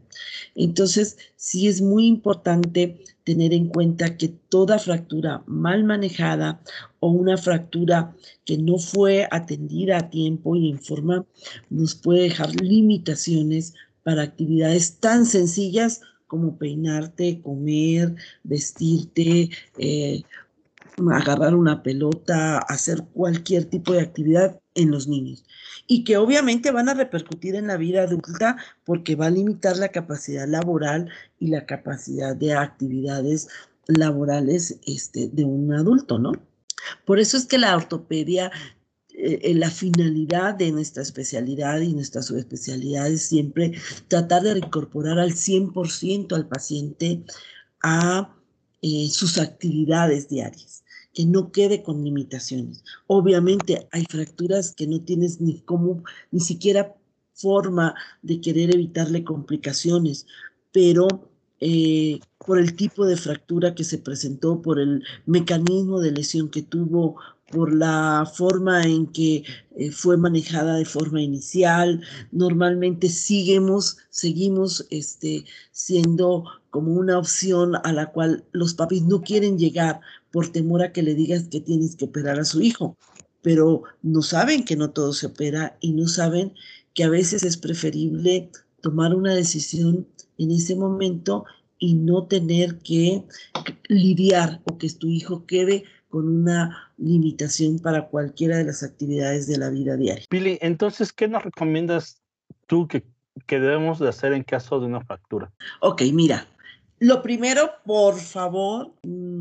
Entonces, 0.54 1.18
sí 1.38 1.68
es 1.68 1.82
muy 1.82 2.08
importante 2.08 3.02
tener 3.26 3.54
en 3.54 3.68
cuenta 3.68 4.16
que 4.18 4.30
toda 4.30 4.80
fractura 4.80 5.44
mal 5.48 5.84
manejada 5.84 6.62
o 7.00 7.10
una 7.10 7.36
fractura 7.38 8.16
que 8.46 8.58
no 8.58 8.78
fue 8.78 9.28
atendida 9.32 9.98
a 9.98 10.10
tiempo 10.10 10.56
y 10.56 10.70
en 10.70 10.80
forma 10.80 11.26
nos 11.70 11.96
puede 11.96 12.22
dejar 12.22 12.56
limitaciones 12.62 13.74
para 14.04 14.22
actividades 14.22 15.00
tan 15.00 15.26
sencillas 15.26 16.02
como 16.28 16.58
peinarte, 16.58 17.42
comer, 17.42 18.16
vestirte, 18.44 19.50
eh, 19.80 20.22
agarrar 21.12 21.56
una 21.56 21.82
pelota, 21.82 22.60
hacer 22.60 23.04
cualquier 23.14 23.66
tipo 23.66 23.94
de 23.94 24.02
actividad 24.02 24.60
en 24.76 24.92
los 24.92 25.08
niños. 25.08 25.44
Y 25.88 26.04
que 26.04 26.18
obviamente 26.18 26.72
van 26.72 26.90
a 26.90 26.94
repercutir 26.94 27.56
en 27.56 27.68
la 27.68 27.78
vida 27.78 28.04
adulta 28.04 28.58
porque 28.84 29.16
va 29.16 29.28
a 29.28 29.32
limitar 29.32 29.78
la 29.78 29.90
capacidad 29.90 30.48
laboral 30.48 31.10
y 31.40 31.48
la 31.48 31.66
capacidad 31.66 32.36
de 32.36 32.54
actividades 32.54 33.48
laborales 33.88 34.80
este, 34.88 35.30
de 35.32 35.44
un 35.44 35.74
adulto, 35.74 36.18
¿no? 36.18 36.32
Por 37.06 37.20
eso 37.20 37.38
es 37.38 37.46
que 37.46 37.58
la 37.58 37.76
ortopedia 37.76 38.52
eh, 39.18 39.54
la 39.56 39.72
finalidad 39.72 40.56
de 40.56 40.72
nuestra 40.72 41.02
especialidad 41.02 41.80
y 41.80 41.94
nuestra 41.94 42.22
subespecialidad 42.22 43.08
es 43.08 43.26
siempre 43.26 43.72
tratar 44.10 44.44
de 44.44 44.58
incorporar 44.58 45.20
al 45.20 45.32
100% 45.32 46.36
al 46.36 46.48
paciente 46.50 47.24
a 47.82 48.36
eh, 48.82 49.08
sus 49.10 49.38
actividades 49.38 50.28
diarias, 50.28 50.84
que 51.16 51.26
no 51.26 51.52
quede 51.52 51.82
con 51.82 52.04
limitaciones. 52.04 52.84
Obviamente 53.08 53.88
hay 53.92 54.06
fracturas 54.08 54.76
que 54.76 54.86
no 54.86 55.02
tienes 55.02 55.42
ni 55.42 55.62
cómo, 55.62 56.04
ni 56.30 56.42
siquiera 56.42 56.94
forma 57.34 57.96
de 58.22 58.42
querer 58.42 58.76
evitarle 58.76 59.24
complicaciones, 59.24 60.28
pero 60.72 61.08
eh, 61.62 62.20
por 62.46 62.60
el 62.60 62.76
tipo 62.76 63.06
de 63.06 63.16
fractura 63.16 63.74
que 63.74 63.86
se 63.86 63.98
presentó, 63.98 64.62
por 64.62 64.80
el 64.80 65.04
mecanismo 65.26 66.02
de 66.02 66.12
lesión 66.12 66.50
que 66.50 66.62
tuvo 66.62 67.16
por 67.52 67.74
la 67.74 68.30
forma 68.34 68.84
en 68.84 69.08
que 69.08 69.44
eh, 69.78 69.92
fue 69.92 70.18
manejada 70.18 70.76
de 70.76 70.86
forma 70.86 71.22
inicial. 71.22 72.02
Normalmente 72.32 73.08
seguimos, 73.10 73.98
seguimos 74.10 74.86
este, 74.90 75.46
siendo 75.72 76.46
como 76.70 76.94
una 76.94 77.18
opción 77.18 77.76
a 77.84 77.94
la 77.94 78.12
cual 78.12 78.44
los 78.52 78.74
papis 78.74 79.04
no 79.04 79.22
quieren 79.22 79.58
llegar 79.58 80.02
por 80.36 80.50
temor 80.50 80.84
a 80.84 80.92
que 80.92 81.02
le 81.02 81.16
digas 81.16 81.48
que 81.50 81.62
tienes 81.62 81.96
que 81.96 82.04
operar 82.04 82.38
a 82.40 82.44
su 82.44 82.62
hijo, 82.62 82.98
pero 83.42 83.84
no 84.02 84.22
saben 84.22 84.66
que 84.66 84.76
no 84.76 84.90
todo 84.90 85.14
se 85.14 85.28
opera 85.28 85.78
y 85.80 85.94
no 85.94 86.10
saben 86.10 86.54
que 86.94 87.06
a 87.06 87.10
veces 87.10 87.44
es 87.44 87.56
preferible 87.56 88.50
tomar 88.82 89.16
una 89.16 89.34
decisión 89.34 90.06
en 90.38 90.52
ese 90.52 90.76
momento 90.76 91.46
y 91.80 91.94
no 91.94 92.26
tener 92.26 92.80
que 92.80 93.24
lidiar 93.88 94.62
o 94.66 94.78
que 94.78 94.90
tu 94.90 95.08
hijo 95.08 95.46
quede 95.46 95.86
con 96.10 96.28
una 96.28 96.92
limitación 96.98 97.80
para 97.80 98.10
cualquiera 98.10 98.58
de 98.58 98.66
las 98.66 98.84
actividades 98.84 99.48
de 99.48 99.58
la 99.58 99.70
vida 99.70 99.96
diaria. 99.96 100.26
Pili, 100.30 100.58
entonces, 100.60 101.14
¿qué 101.14 101.30
nos 101.30 101.44
recomiendas 101.44 102.22
tú 102.68 102.90
que, 102.90 103.06
que 103.48 103.62
debemos 103.62 104.00
de 104.00 104.10
hacer 104.10 104.34
en 104.34 104.44
caso 104.44 104.82
de 104.82 104.88
una 104.88 105.00
fractura? 105.00 105.54
Ok, 105.80 106.02
mira, 106.12 106.46
lo 107.00 107.22
primero, 107.22 107.72
por 107.86 108.20
favor, 108.20 108.92
mm, 109.04 109.40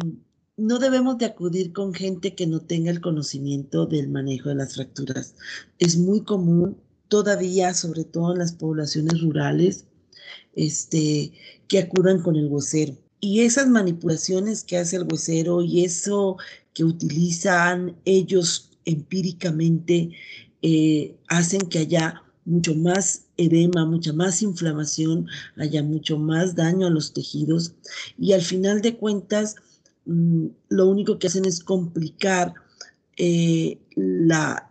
no 0.56 0.78
debemos 0.78 1.18
de 1.18 1.26
acudir 1.26 1.72
con 1.72 1.92
gente 1.92 2.34
que 2.34 2.46
no 2.46 2.60
tenga 2.60 2.90
el 2.90 3.00
conocimiento 3.00 3.86
del 3.86 4.08
manejo 4.08 4.50
de 4.50 4.54
las 4.56 4.74
fracturas. 4.74 5.34
Es 5.78 5.96
muy 5.96 6.22
común 6.22 6.76
todavía, 7.08 7.74
sobre 7.74 8.04
todo 8.04 8.32
en 8.32 8.38
las 8.38 8.52
poblaciones 8.52 9.20
rurales, 9.20 9.86
este, 10.54 11.32
que 11.68 11.80
acudan 11.80 12.22
con 12.22 12.36
el 12.36 12.48
vocero. 12.48 12.96
Y 13.20 13.40
esas 13.40 13.68
manipulaciones 13.68 14.64
que 14.64 14.76
hace 14.76 14.96
el 14.96 15.04
vocero 15.04 15.62
y 15.62 15.84
eso 15.84 16.36
que 16.72 16.84
utilizan 16.84 17.96
ellos 18.04 18.70
empíricamente 18.84 20.10
eh, 20.62 21.16
hacen 21.28 21.62
que 21.62 21.78
haya 21.78 22.22
mucho 22.44 22.74
más 22.74 23.24
edema, 23.36 23.86
mucha 23.86 24.12
más 24.12 24.42
inflamación, 24.42 25.26
haya 25.56 25.82
mucho 25.82 26.18
más 26.18 26.54
daño 26.54 26.86
a 26.86 26.90
los 26.90 27.12
tejidos 27.12 27.72
y 28.18 28.32
al 28.32 28.42
final 28.42 28.82
de 28.82 28.96
cuentas 28.96 29.56
mm, 30.06 30.46
lo 30.68 30.88
único 30.88 31.18
que 31.18 31.26
hacen 31.26 31.44
es 31.44 31.62
complicar 31.62 32.54
eh, 33.16 33.78
la, 33.96 34.70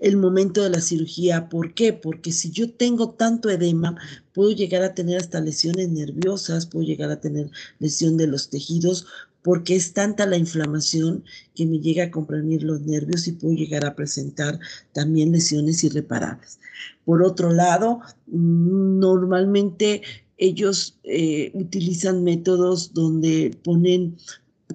el 0.00 0.16
momento 0.16 0.62
de 0.62 0.70
la 0.70 0.80
cirugía. 0.80 1.48
¿Por 1.48 1.74
qué? 1.74 1.92
Porque 1.92 2.32
si 2.32 2.50
yo 2.50 2.72
tengo 2.72 3.10
tanto 3.10 3.50
edema, 3.50 3.96
puedo 4.32 4.52
llegar 4.52 4.82
a 4.82 4.94
tener 4.94 5.18
hasta 5.18 5.40
lesiones 5.40 5.88
nerviosas, 5.88 6.66
puedo 6.66 6.84
llegar 6.84 7.10
a 7.10 7.20
tener 7.20 7.50
lesión 7.78 8.16
de 8.16 8.26
los 8.26 8.50
tejidos 8.50 9.06
porque 9.42 9.74
es 9.74 9.92
tanta 9.94 10.26
la 10.26 10.36
inflamación 10.36 11.24
que 11.54 11.66
me 11.66 11.78
llega 11.78 12.04
a 12.04 12.10
comprimir 12.10 12.62
los 12.62 12.82
nervios 12.82 13.26
y 13.26 13.32
puedo 13.32 13.54
llegar 13.54 13.86
a 13.86 13.94
presentar 13.94 14.58
también 14.92 15.32
lesiones 15.32 15.82
irreparables. 15.82 16.60
Por 17.04 17.22
otro 17.22 17.50
lado, 17.50 18.00
normalmente 18.26 20.02
ellos 20.40 20.98
eh, 21.04 21.50
utilizan 21.54 22.24
métodos 22.24 22.94
donde 22.94 23.56
ponen 23.62 24.16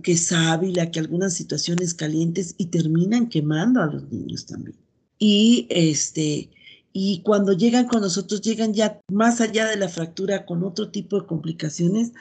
que 0.04 0.15
sábila, 0.15 0.91
que 0.91 0.99
algunas 0.99 1.34
situaciones 1.34 1.93
calientes 1.93 2.54
y 2.58 2.67
terminan 2.67 3.28
quemando 3.28 3.82
a 3.82 3.88
los 3.88 4.10
niños 4.12 4.45
también. 4.45 4.78
Y 5.17 5.65
este, 5.69 6.51
y 6.93 7.21
cuando 7.23 7.54
llegan 7.54 7.88
con 7.88 8.01
nosotros, 8.01 8.41
llegan 8.41 8.73
ya 8.73 9.01
más 9.12 9.41
allá 9.41 9.67
de 9.67 9.78
la 9.78 9.89
fractura 9.89 10.45
con 10.45 10.63
otro 10.63 10.91
tipo 10.91 11.19
de 11.19 11.25
complicaciones 11.25 12.13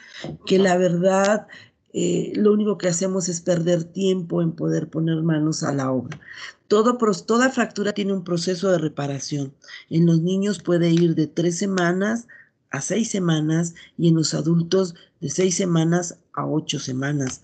que 0.47 0.57
la 0.57 0.75
verdad 0.77 1.47
eh, 1.93 2.33
lo 2.35 2.51
único 2.51 2.79
que 2.79 2.87
hacemos 2.87 3.29
es 3.29 3.41
perder 3.41 3.83
tiempo 3.83 4.41
en 4.41 4.53
poder 4.53 4.89
poner 4.89 5.21
manos 5.21 5.61
a 5.61 5.71
la 5.71 5.91
obra. 5.91 6.19
Todo, 6.67 6.97
toda 6.97 7.51
fractura 7.51 7.93
tiene 7.93 8.13
un 8.13 8.23
proceso 8.23 8.71
de 8.71 8.79
reparación. 8.79 9.53
En 9.91 10.07
los 10.07 10.19
niños 10.21 10.63
puede 10.63 10.89
ir 10.89 11.13
de 11.13 11.27
tres 11.27 11.59
semanas 11.59 12.27
a 12.75 12.81
seis 12.81 13.09
semanas 13.09 13.73
y 13.97 14.09
en 14.09 14.15
los 14.15 14.33
adultos 14.33 14.95
de 15.21 15.29
seis 15.29 15.55
semanas 15.55 16.19
a 16.33 16.45
ocho 16.45 16.77
semanas 16.77 17.41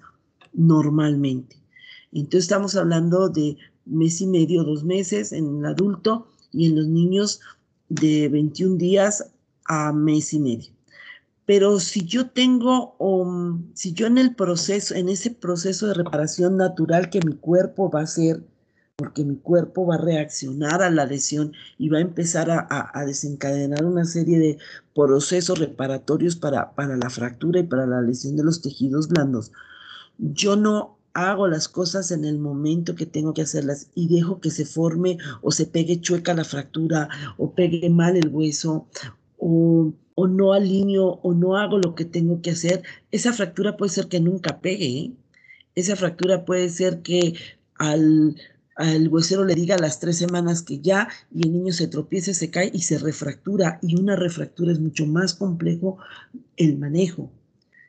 normalmente. 0.54 1.56
Entonces 2.12 2.44
estamos 2.44 2.76
hablando 2.76 3.30
de 3.30 3.58
mes 3.86 4.20
y 4.20 4.28
medio, 4.28 4.64
dos 4.64 4.84
meses 4.84 5.32
en 5.32 5.60
el 5.60 5.66
adulto 5.66 6.28
y 6.52 6.68
en 6.68 6.76
los 6.76 6.88
niños 6.88 7.40
de 7.88 8.28
21 8.28 8.76
días 8.76 9.32
a 9.66 9.94
mes 9.94 10.34
y 10.34 10.40
medio. 10.40 10.74
Pero 11.46 11.80
si 11.80 12.06
yo 12.06 12.30
tengo, 12.30 12.96
um, 13.00 13.74
si 13.74 13.94
yo 13.94 14.08
en 14.08 14.18
el 14.18 14.36
proceso, 14.36 14.96
en 14.96 15.08
ese 15.08 15.32
proceso 15.32 15.88
de 15.88 15.94
reparación 15.94 16.58
natural 16.58 17.10
que 17.10 17.22
mi 17.22 17.36
cuerpo 17.36 17.90
va 17.90 18.02
a 18.02 18.04
hacer, 18.04 18.44
porque 19.02 19.26
mi 19.26 19.36
cuerpo 19.36 19.88
va 19.88 19.96
a 19.96 19.98
reaccionar 19.98 20.84
a 20.84 20.92
la 20.92 21.08
lesión 21.08 21.54
y 21.80 21.90
va 21.90 21.98
a 21.98 22.02
empezar 22.02 22.52
a, 22.52 23.04
desencadenar 23.04 23.84
una 23.84 24.06
serie 24.06 24.38
de 24.38 24.60
procesos 24.94 25.58
reparatorios 25.58 26.36
para, 26.36 26.76
para 26.76 26.96
la 26.98 27.10
fractura 27.10 27.62
y 27.62 27.64
para 27.64 27.88
la 27.88 28.00
lesión 28.00 28.36
de 28.36 28.44
los 28.44 28.62
tejidos 28.62 29.08
blandos. 29.08 29.52
Yo 30.20 30.56
no 30.56 31.00
hago 31.16 31.48
las 31.48 31.68
cosas 31.68 32.12
en 32.12 32.26
el 32.26 32.38
momento 32.38 32.94
que 32.94 33.08
tengo 33.08 33.34
que 33.34 33.42
hacerlas 33.42 33.90
y 33.96 34.08
dejo 34.08 34.40
que 34.40 34.52
se 34.52 34.66
forme 34.66 35.18
o 35.42 35.52
se 35.52 35.66
pegue 35.66 36.00
chueca 36.00 36.36
la 36.36 36.44
fractura 36.44 37.10
o 37.40 37.56
pegue 37.56 37.90
mal 37.90 38.16
el 38.16 38.28
hueso 38.28 38.86
o, 39.40 39.94
no 40.28 40.54
alineo 40.54 41.20
o 41.24 41.34
no 41.34 41.58
hago 41.58 41.80
lo 41.80 41.96
que 41.96 42.06
tengo 42.06 42.40
que 42.44 42.52
hacer, 42.52 42.84
esa 43.10 43.34
fractura 43.34 43.78
puede 43.78 43.90
ser 43.90 44.10
que 44.10 44.20
nunca 44.20 44.62
pegue. 44.62 44.86
¿eh? 44.86 45.12
Esa 45.74 45.96
fractura 45.96 46.46
puede 46.46 46.70
ser 46.70 47.02
que 47.02 47.34
al, 47.80 48.36
al 48.82 49.08
huesero 49.10 49.46
le 49.46 49.56
diga 49.56 49.76
a 49.76 49.80
las 49.80 50.00
tres 50.00 50.18
semanas 50.18 50.64
que 50.64 50.80
ya 50.80 51.08
y 51.32 51.44
el 51.44 51.54
niño 51.54 51.72
se 51.72 51.88
tropiece, 51.88 52.34
se 52.34 52.50
cae 52.50 52.72
y 52.74 52.82
se 52.82 52.98
refractura. 52.98 53.80
Y 53.82 54.00
una 54.00 54.16
refractura 54.16 54.72
es 54.72 54.80
mucho 54.80 55.06
más 55.06 55.36
complejo 55.36 55.98
el 56.58 56.78
manejo. 56.78 57.32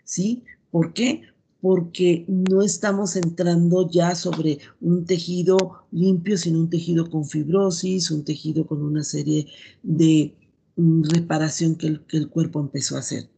¿Sí? 0.05 0.45
¿Por 0.71 0.93
qué? 0.93 1.23
Porque 1.61 2.25
no 2.29 2.63
estamos 2.63 3.17
entrando 3.17 3.89
ya 3.91 4.15
sobre 4.15 4.59
un 4.81 5.07
tejido 5.07 5.87
limpio, 5.93 6.37
sino 6.37 6.59
un 6.59 6.71
tejido 6.71 7.09
con 7.09 7.25
fibrosis, 7.25 8.11
un 8.11 8.25
tejido 8.25 8.67
con 8.67 8.83
una 8.83 9.03
serie 9.03 9.47
de 9.83 10.35
mm, 10.77 11.05
reparación 11.05 11.77
que 11.77 11.87
el, 11.87 12.01
que 12.07 12.19
el 12.19 12.29
cuerpo 12.29 12.61
empezó 12.61 12.97
a 12.97 13.01
hacer. 13.01 13.31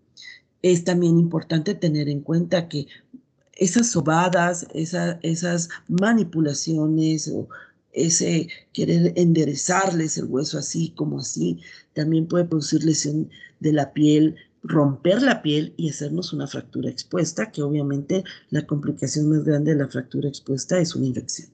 Es 0.63 0.83
también 0.85 1.19
importante 1.19 1.75
tener 1.75 2.09
en 2.09 2.23
cuenta 2.23 2.69
que 2.69 2.87
esas 3.57 3.91
sobadas, 3.91 4.67
esas 4.73 5.69
manipulaciones 5.89 7.29
o 7.29 7.49
ese 7.93 8.49
querer 8.73 9.13
enderezarles 9.17 10.19
el 10.19 10.25
hueso 10.25 10.59
así 10.59 10.91
como 10.97 11.21
así, 11.21 11.61
también 11.93 12.27
puede 12.27 12.45
producir 12.45 12.85
lesión 12.85 13.31
de 13.61 13.73
la 13.73 13.93
piel, 13.93 14.37
romper 14.63 15.23
la 15.23 15.43
piel 15.43 15.75
y 15.77 15.91
hacernos 15.91 16.33
una 16.33 16.47
fractura 16.47 16.91
expuesta, 16.91 17.53
que 17.53 17.63
obviamente 17.63 18.25
la 18.51 18.67
complicación 18.67 19.29
más 19.29 19.45
grande 19.45 19.73
de 19.73 19.79
la 19.79 19.89
fractura 19.89 20.29
expuesta 20.29 20.79
es 20.79 20.95
una 20.97 21.07
infección. 21.07 21.51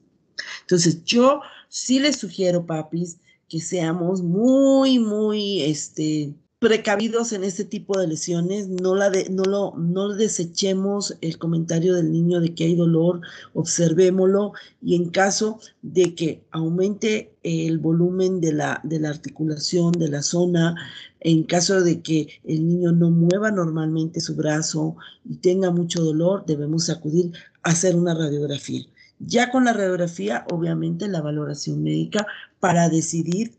Entonces, 0.61 1.03
yo 1.03 1.41
sí 1.69 1.99
les 1.99 2.17
sugiero, 2.17 2.65
papis, 2.65 3.17
que 3.47 3.59
seamos 3.59 4.21
muy, 4.21 4.97
muy, 4.97 5.61
este, 5.61 6.33
precavidos 6.61 7.31
en 7.31 7.43
este 7.43 7.65
tipo 7.65 7.97
de 7.97 8.05
lesiones, 8.05 8.67
no, 8.67 8.93
la 8.93 9.09
de, 9.09 9.27
no, 9.31 9.45
lo, 9.45 9.73
no 9.77 10.13
desechemos 10.13 11.17
el 11.21 11.39
comentario 11.39 11.95
del 11.95 12.11
niño 12.11 12.39
de 12.39 12.53
que 12.53 12.65
hay 12.65 12.75
dolor, 12.75 13.21
observémoslo 13.55 14.53
y 14.79 14.93
en 14.95 15.09
caso 15.09 15.59
de 15.81 16.13
que 16.13 16.43
aumente 16.51 17.33
el 17.41 17.79
volumen 17.79 18.41
de 18.41 18.53
la, 18.53 18.79
de 18.83 18.99
la 18.99 19.09
articulación, 19.09 19.93
de 19.93 20.09
la 20.09 20.21
zona, 20.21 20.75
en 21.19 21.45
caso 21.45 21.81
de 21.81 22.03
que 22.03 22.27
el 22.43 22.67
niño 22.67 22.91
no 22.91 23.09
mueva 23.09 23.49
normalmente 23.49 24.21
su 24.21 24.35
brazo 24.35 24.95
y 25.27 25.37
tenga 25.37 25.71
mucho 25.71 26.03
dolor, 26.03 26.45
debemos 26.45 26.91
acudir 26.91 27.31
a 27.63 27.71
hacer 27.71 27.95
una 27.95 28.13
radiografía. 28.13 28.85
Ya 29.17 29.49
con 29.49 29.65
la 29.65 29.73
radiografía, 29.73 30.45
obviamente, 30.51 31.07
la 31.07 31.21
valoración 31.21 31.81
médica 31.81 32.27
para 32.59 32.87
decidir 32.87 33.55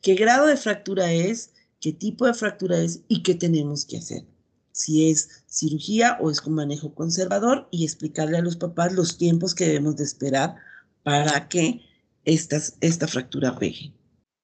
qué 0.00 0.14
grado 0.14 0.46
de 0.46 0.56
fractura 0.56 1.12
es, 1.12 1.50
qué 1.86 1.92
tipo 1.92 2.26
de 2.26 2.34
fractura 2.34 2.78
es 2.78 3.04
y 3.06 3.22
qué 3.22 3.36
tenemos 3.36 3.84
que 3.84 3.98
hacer. 3.98 4.24
Si 4.72 5.08
es 5.08 5.44
cirugía 5.46 6.18
o 6.20 6.32
es 6.32 6.40
con 6.40 6.54
manejo 6.54 6.92
conservador 6.96 7.68
y 7.70 7.84
explicarle 7.84 8.38
a 8.38 8.42
los 8.42 8.56
papás 8.56 8.92
los 8.92 9.18
tiempos 9.18 9.54
que 9.54 9.66
debemos 9.66 9.94
de 9.94 10.02
esperar 10.02 10.56
para 11.04 11.48
que 11.48 11.82
estas, 12.24 12.76
esta 12.80 13.06
fractura 13.06 13.56
pegue. 13.56 13.92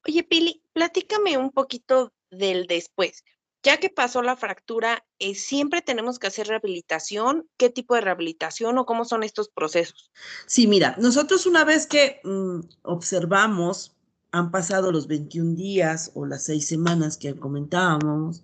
Oye, 0.07 0.23
Pili, 0.23 0.63
platícame 0.73 1.37
un 1.37 1.51
poquito 1.51 2.13
del 2.31 2.69
después. 2.69 3.25
Ya 3.65 3.79
que 3.79 3.91
pasó 3.91 4.23
la 4.23 4.37
fractura, 4.37 5.05
eh, 5.19 5.35
¿siempre 5.35 5.83
tenemos 5.83 6.21
que 6.21 6.29
hacer 6.29 6.47
rehabilitación? 6.47 7.49
¿Qué 7.57 7.71
tipo 7.71 7.97
de 7.97 8.03
rehabilitación 8.03 8.79
o 8.79 8.87
cómo 8.87 9.05
son 9.05 9.25
estos 9.25 9.49
procesos? 9.49 10.13
Sí, 10.47 10.69
mira, 10.69 10.95
nosotros 11.01 11.47
una 11.47 11.65
vez 11.65 11.89
que 11.89 12.21
mm, 12.23 12.61
observamos 12.83 13.97
han 14.33 14.51
pasado 14.51 14.91
los 14.91 15.07
21 15.07 15.55
días 15.55 16.11
o 16.15 16.27
las 16.27 16.45
seis 16.45 16.67
semanas 16.67 17.19
que 17.19 17.35
comentábamos 17.35 18.43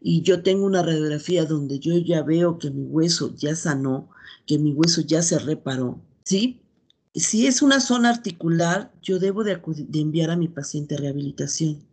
y 0.00 0.22
yo 0.22 0.42
tengo 0.42 0.64
una 0.64 0.82
radiografía 0.82 1.44
donde 1.44 1.78
yo 1.78 1.96
ya 1.98 2.22
veo 2.22 2.58
que 2.58 2.70
mi 2.70 2.84
hueso 2.84 3.34
ya 3.36 3.54
sanó, 3.54 4.08
que 4.46 4.58
mi 4.58 4.72
hueso 4.72 5.02
ya 5.02 5.22
se 5.22 5.38
reparó, 5.38 6.00
¿sí? 6.24 6.62
Si 7.14 7.46
es 7.46 7.62
una 7.62 7.80
zona 7.80 8.10
articular, 8.10 8.92
yo 9.02 9.18
debo 9.18 9.44
de, 9.44 9.60
enviar 9.94 10.30
a 10.30 10.36
mi 10.36 10.48
paciente 10.48 10.94
a 10.94 10.98
rehabilitación. 10.98 11.84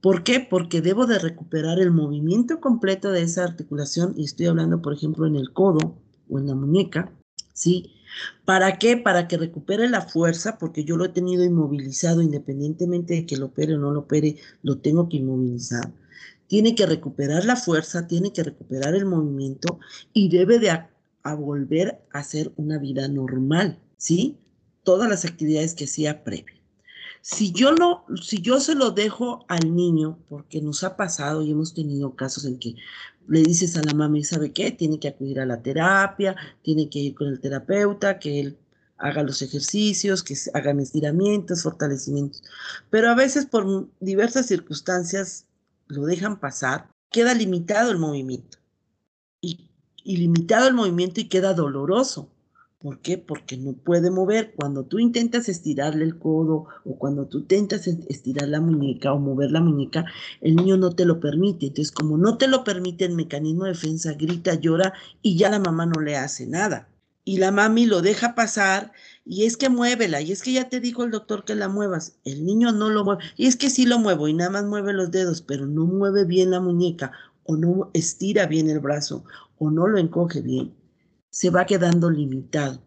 ¿Por 0.00 0.24
qué? 0.24 0.40
Porque 0.40 0.80
debo 0.80 1.06
de 1.06 1.18
recuperar 1.18 1.78
el 1.78 1.90
movimiento 1.90 2.58
completo 2.58 3.10
de 3.10 3.22
esa 3.22 3.44
articulación 3.44 4.14
y 4.16 4.24
estoy 4.24 4.46
hablando, 4.46 4.80
por 4.80 4.94
ejemplo, 4.94 5.26
en 5.26 5.36
el 5.36 5.52
codo 5.52 5.98
o 6.30 6.38
en 6.38 6.46
la 6.46 6.54
muñeca, 6.54 7.12
¿sí? 7.52 7.99
¿Para 8.44 8.78
qué? 8.78 8.96
Para 8.96 9.28
que 9.28 9.36
recupere 9.36 9.88
la 9.88 10.02
fuerza, 10.02 10.58
porque 10.58 10.84
yo 10.84 10.96
lo 10.96 11.04
he 11.04 11.10
tenido 11.10 11.44
inmovilizado 11.44 12.22
independientemente 12.22 13.14
de 13.14 13.26
que 13.26 13.36
lo 13.36 13.46
opere 13.46 13.74
o 13.74 13.78
no 13.78 13.92
lo 13.92 14.00
opere, 14.00 14.36
lo 14.62 14.78
tengo 14.78 15.08
que 15.08 15.18
inmovilizar. 15.18 15.92
Tiene 16.46 16.74
que 16.74 16.86
recuperar 16.86 17.44
la 17.44 17.56
fuerza, 17.56 18.06
tiene 18.06 18.32
que 18.32 18.42
recuperar 18.42 18.94
el 18.94 19.06
movimiento 19.06 19.78
y 20.12 20.28
debe 20.28 20.58
de 20.58 20.70
volver 21.38 22.00
a 22.12 22.18
hacer 22.18 22.52
una 22.56 22.78
vida 22.78 23.06
normal, 23.08 23.78
¿sí? 23.96 24.38
Todas 24.82 25.08
las 25.08 25.24
actividades 25.24 25.74
que 25.74 25.84
hacía 25.84 26.24
previa. 26.24 26.59
Si 27.22 27.52
yo 27.52 27.72
no, 27.72 28.04
si 28.22 28.40
yo 28.40 28.60
se 28.60 28.74
lo 28.74 28.92
dejo 28.92 29.44
al 29.48 29.74
niño, 29.74 30.18
porque 30.28 30.62
nos 30.62 30.84
ha 30.84 30.96
pasado 30.96 31.42
y 31.42 31.50
hemos 31.50 31.74
tenido 31.74 32.16
casos 32.16 32.44
en 32.46 32.58
que 32.58 32.76
le 33.28 33.42
dices 33.42 33.76
a 33.76 33.82
la 33.82 33.94
mami, 33.94 34.24
¿sabe 34.24 34.52
qué? 34.52 34.70
Tiene 34.70 34.98
que 34.98 35.08
acudir 35.08 35.40
a 35.40 35.46
la 35.46 35.62
terapia, 35.62 36.34
tiene 36.62 36.88
que 36.88 36.98
ir 36.98 37.14
con 37.14 37.28
el 37.28 37.40
terapeuta, 37.40 38.18
que 38.18 38.40
él 38.40 38.58
haga 38.96 39.22
los 39.22 39.42
ejercicios, 39.42 40.22
que 40.22 40.36
hagan 40.54 40.80
estiramientos, 40.80 41.62
fortalecimientos. 41.62 42.42
Pero 42.90 43.10
a 43.10 43.14
veces 43.14 43.46
por 43.46 43.88
diversas 44.00 44.46
circunstancias 44.46 45.46
lo 45.88 46.04
dejan 46.04 46.38
pasar, 46.38 46.88
queda 47.10 47.34
limitado 47.34 47.90
el 47.90 47.98
movimiento. 47.98 48.58
Y, 49.40 49.68
y 50.04 50.16
limitado 50.16 50.68
el 50.68 50.74
movimiento 50.74 51.20
y 51.20 51.28
queda 51.28 51.54
doloroso. 51.54 52.28
¿Por 52.80 53.02
qué? 53.02 53.18
Porque 53.18 53.58
no 53.58 53.74
puede 53.74 54.10
mover. 54.10 54.54
Cuando 54.56 54.84
tú 54.86 54.98
intentas 54.98 55.50
estirarle 55.50 56.02
el 56.02 56.18
codo 56.18 56.64
o 56.86 56.96
cuando 56.98 57.26
tú 57.26 57.40
intentas 57.40 57.86
estirar 57.86 58.48
la 58.48 58.62
muñeca 58.62 59.12
o 59.12 59.18
mover 59.18 59.50
la 59.52 59.60
muñeca, 59.60 60.06
el 60.40 60.56
niño 60.56 60.78
no 60.78 60.90
te 60.94 61.04
lo 61.04 61.20
permite. 61.20 61.66
Entonces, 61.66 61.92
como 61.92 62.16
no 62.16 62.38
te 62.38 62.48
lo 62.48 62.64
permite, 62.64 63.04
el 63.04 63.14
mecanismo 63.14 63.64
de 63.64 63.72
defensa 63.72 64.14
grita, 64.14 64.54
llora 64.54 64.94
y 65.20 65.36
ya 65.36 65.50
la 65.50 65.58
mamá 65.58 65.84
no 65.84 66.00
le 66.00 66.16
hace 66.16 66.46
nada. 66.46 66.88
Y 67.22 67.36
la 67.36 67.50
mami 67.52 67.84
lo 67.84 68.00
deja 68.00 68.34
pasar 68.34 68.92
y 69.26 69.44
es 69.44 69.58
que 69.58 69.68
muévela. 69.68 70.22
Y 70.22 70.32
es 70.32 70.42
que 70.42 70.54
ya 70.54 70.70
te 70.70 70.80
dijo 70.80 71.04
el 71.04 71.10
doctor 71.10 71.44
que 71.44 71.54
la 71.56 71.68
muevas. 71.68 72.16
El 72.24 72.46
niño 72.46 72.72
no 72.72 72.88
lo 72.88 73.04
mueve. 73.04 73.22
Y 73.36 73.46
es 73.46 73.56
que 73.56 73.68
sí 73.68 73.84
lo 73.84 73.98
muevo 73.98 74.26
y 74.26 74.32
nada 74.32 74.52
más 74.52 74.64
mueve 74.64 74.94
los 74.94 75.10
dedos, 75.10 75.42
pero 75.42 75.66
no 75.66 75.84
mueve 75.84 76.24
bien 76.24 76.50
la 76.50 76.60
muñeca 76.60 77.12
o 77.44 77.58
no 77.58 77.90
estira 77.92 78.46
bien 78.46 78.70
el 78.70 78.80
brazo 78.80 79.24
o 79.58 79.70
no 79.70 79.86
lo 79.86 79.98
encoge 79.98 80.40
bien 80.40 80.79
se 81.30 81.50
va 81.50 81.66
quedando 81.66 82.10
limitado. 82.10 82.82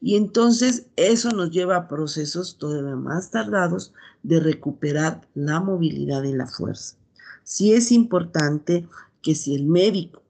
Y 0.00 0.16
entonces 0.16 0.86
eso 0.96 1.30
nos 1.30 1.50
lleva 1.50 1.76
a 1.76 1.88
procesos 1.88 2.58
todavía 2.58 2.96
más 2.96 3.30
tardados 3.30 3.92
de 4.22 4.40
recuperar 4.40 5.26
la 5.34 5.60
movilidad 5.60 6.22
y 6.24 6.32
la 6.34 6.46
fuerza. 6.46 6.96
Sí 7.42 7.72
es 7.72 7.92
importante 7.92 8.86
que 9.22 9.34
si 9.34 9.54
el 9.54 9.64
médico, 9.64 10.22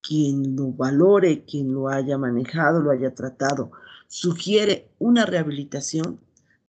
quien 0.00 0.56
lo 0.56 0.72
valore, 0.72 1.44
quien 1.44 1.72
lo 1.72 1.88
haya 1.88 2.16
manejado, 2.16 2.80
lo 2.80 2.90
haya 2.90 3.14
tratado, 3.14 3.72
sugiere 4.06 4.90
una 4.98 5.26
rehabilitación, 5.26 6.20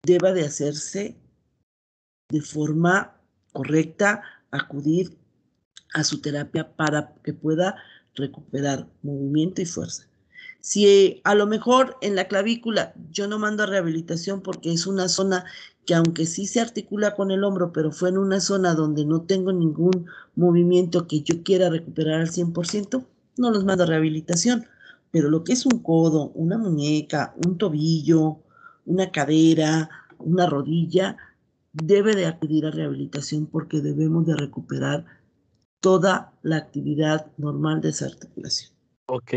deba 0.03 0.33
de 0.33 0.45
hacerse 0.45 1.17
de 2.29 2.41
forma 2.41 3.17
correcta, 3.53 4.23
acudir 4.51 5.17
a 5.93 6.03
su 6.03 6.21
terapia 6.21 6.75
para 6.75 7.13
que 7.23 7.33
pueda 7.33 7.75
recuperar 8.15 8.87
movimiento 9.01 9.61
y 9.61 9.65
fuerza. 9.65 10.06
Si 10.67 11.21
a 11.23 11.33
lo 11.33 11.47
mejor 11.47 11.95
en 12.01 12.13
la 12.15 12.27
clavícula 12.27 12.93
yo 13.09 13.25
no 13.29 13.39
mando 13.39 13.63
a 13.63 13.67
rehabilitación 13.67 14.41
porque 14.41 14.73
es 14.73 14.85
una 14.85 15.07
zona 15.07 15.45
que 15.85 15.95
aunque 15.95 16.25
sí 16.25 16.45
se 16.45 16.59
articula 16.59 17.15
con 17.15 17.31
el 17.31 17.45
hombro, 17.45 17.71
pero 17.71 17.93
fue 17.93 18.09
en 18.09 18.17
una 18.17 18.41
zona 18.41 18.73
donde 18.73 19.05
no 19.05 19.21
tengo 19.21 19.53
ningún 19.53 20.07
movimiento 20.35 21.07
que 21.07 21.21
yo 21.21 21.41
quiera 21.41 21.69
recuperar 21.69 22.19
al 22.19 22.31
100%, 22.31 23.05
no 23.37 23.49
los 23.49 23.63
mando 23.63 23.85
a 23.85 23.87
rehabilitación. 23.87 24.65
Pero 25.09 25.29
lo 25.29 25.45
que 25.45 25.53
es 25.53 25.65
un 25.65 25.79
codo, 25.79 26.31
una 26.35 26.57
muñeca, 26.57 27.33
un 27.45 27.57
tobillo, 27.57 28.39
una 28.85 29.09
cadera, 29.09 29.89
una 30.17 30.47
rodilla, 30.47 31.15
debe 31.71 32.13
de 32.13 32.25
acudir 32.25 32.65
a 32.65 32.71
rehabilitación 32.71 33.45
porque 33.45 33.79
debemos 33.79 34.25
de 34.25 34.35
recuperar 34.35 35.05
toda 35.79 36.33
la 36.41 36.57
actividad 36.57 37.31
normal 37.37 37.79
de 37.79 37.87
esa 37.91 38.07
articulación. 38.07 38.73
Ok. 39.05 39.33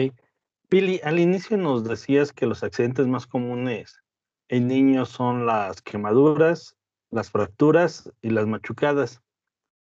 Pili, 0.71 1.01
al 1.03 1.19
inicio 1.19 1.57
nos 1.57 1.83
decías 1.83 2.33
que 2.33 2.47
los 2.47 2.63
accidentes 2.63 3.09
más 3.09 3.27
comunes 3.27 3.97
en 4.49 4.69
niños 4.69 5.09
son 5.09 5.45
las 5.45 5.83
quemaduras, 5.83 6.77
las 7.11 7.29
fracturas 7.29 8.09
y 8.23 8.31
las 8.31 8.47
machucadas. 8.47 9.21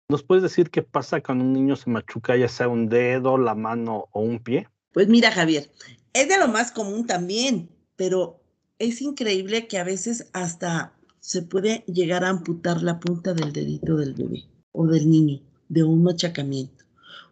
¿Nos 0.08 0.24
puedes 0.24 0.42
decir 0.42 0.70
qué 0.70 0.82
pasa 0.82 1.22
cuando 1.22 1.44
un 1.44 1.52
niño 1.52 1.76
se 1.76 1.88
machuca, 1.88 2.36
ya 2.36 2.48
sea 2.48 2.66
un 2.66 2.88
dedo, 2.88 3.38
la 3.38 3.54
mano 3.54 4.08
o 4.10 4.22
un 4.22 4.40
pie? 4.40 4.68
Pues 4.92 5.06
mira, 5.06 5.30
Javier, 5.30 5.70
es 6.14 6.28
de 6.28 6.36
lo 6.36 6.48
más 6.48 6.72
común 6.72 7.06
también, 7.06 7.70
pero 7.94 8.42
es 8.80 9.00
increíble 9.02 9.68
que 9.68 9.78
a 9.78 9.84
veces 9.84 10.30
hasta 10.32 10.94
se 11.20 11.42
puede 11.42 11.84
llegar 11.86 12.24
a 12.24 12.30
amputar 12.30 12.82
la 12.82 12.98
punta 12.98 13.34
del 13.34 13.52
dedito 13.52 13.94
del 13.94 14.14
bebé 14.14 14.46
o 14.72 14.88
del 14.88 15.08
niño 15.08 15.42
de 15.68 15.84
un 15.84 16.02
machacamiento. 16.02 16.81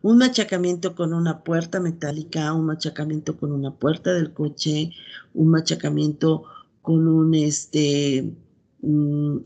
Un 0.03 0.19
machacamiento 0.19 0.95
con 0.95 1.13
una 1.13 1.43
puerta 1.45 1.81
metálica, 1.81 2.53
un 2.53 2.67
machacamiento 2.67 3.37
con 3.37 3.53
una 3.53 3.75
puerta 3.75 4.13
del 4.13 4.33
coche, 4.33 4.91
un 5.35 5.49
machacamiento 5.49 6.45
con 6.83 7.07
un 7.07 7.35
este, 7.35 8.33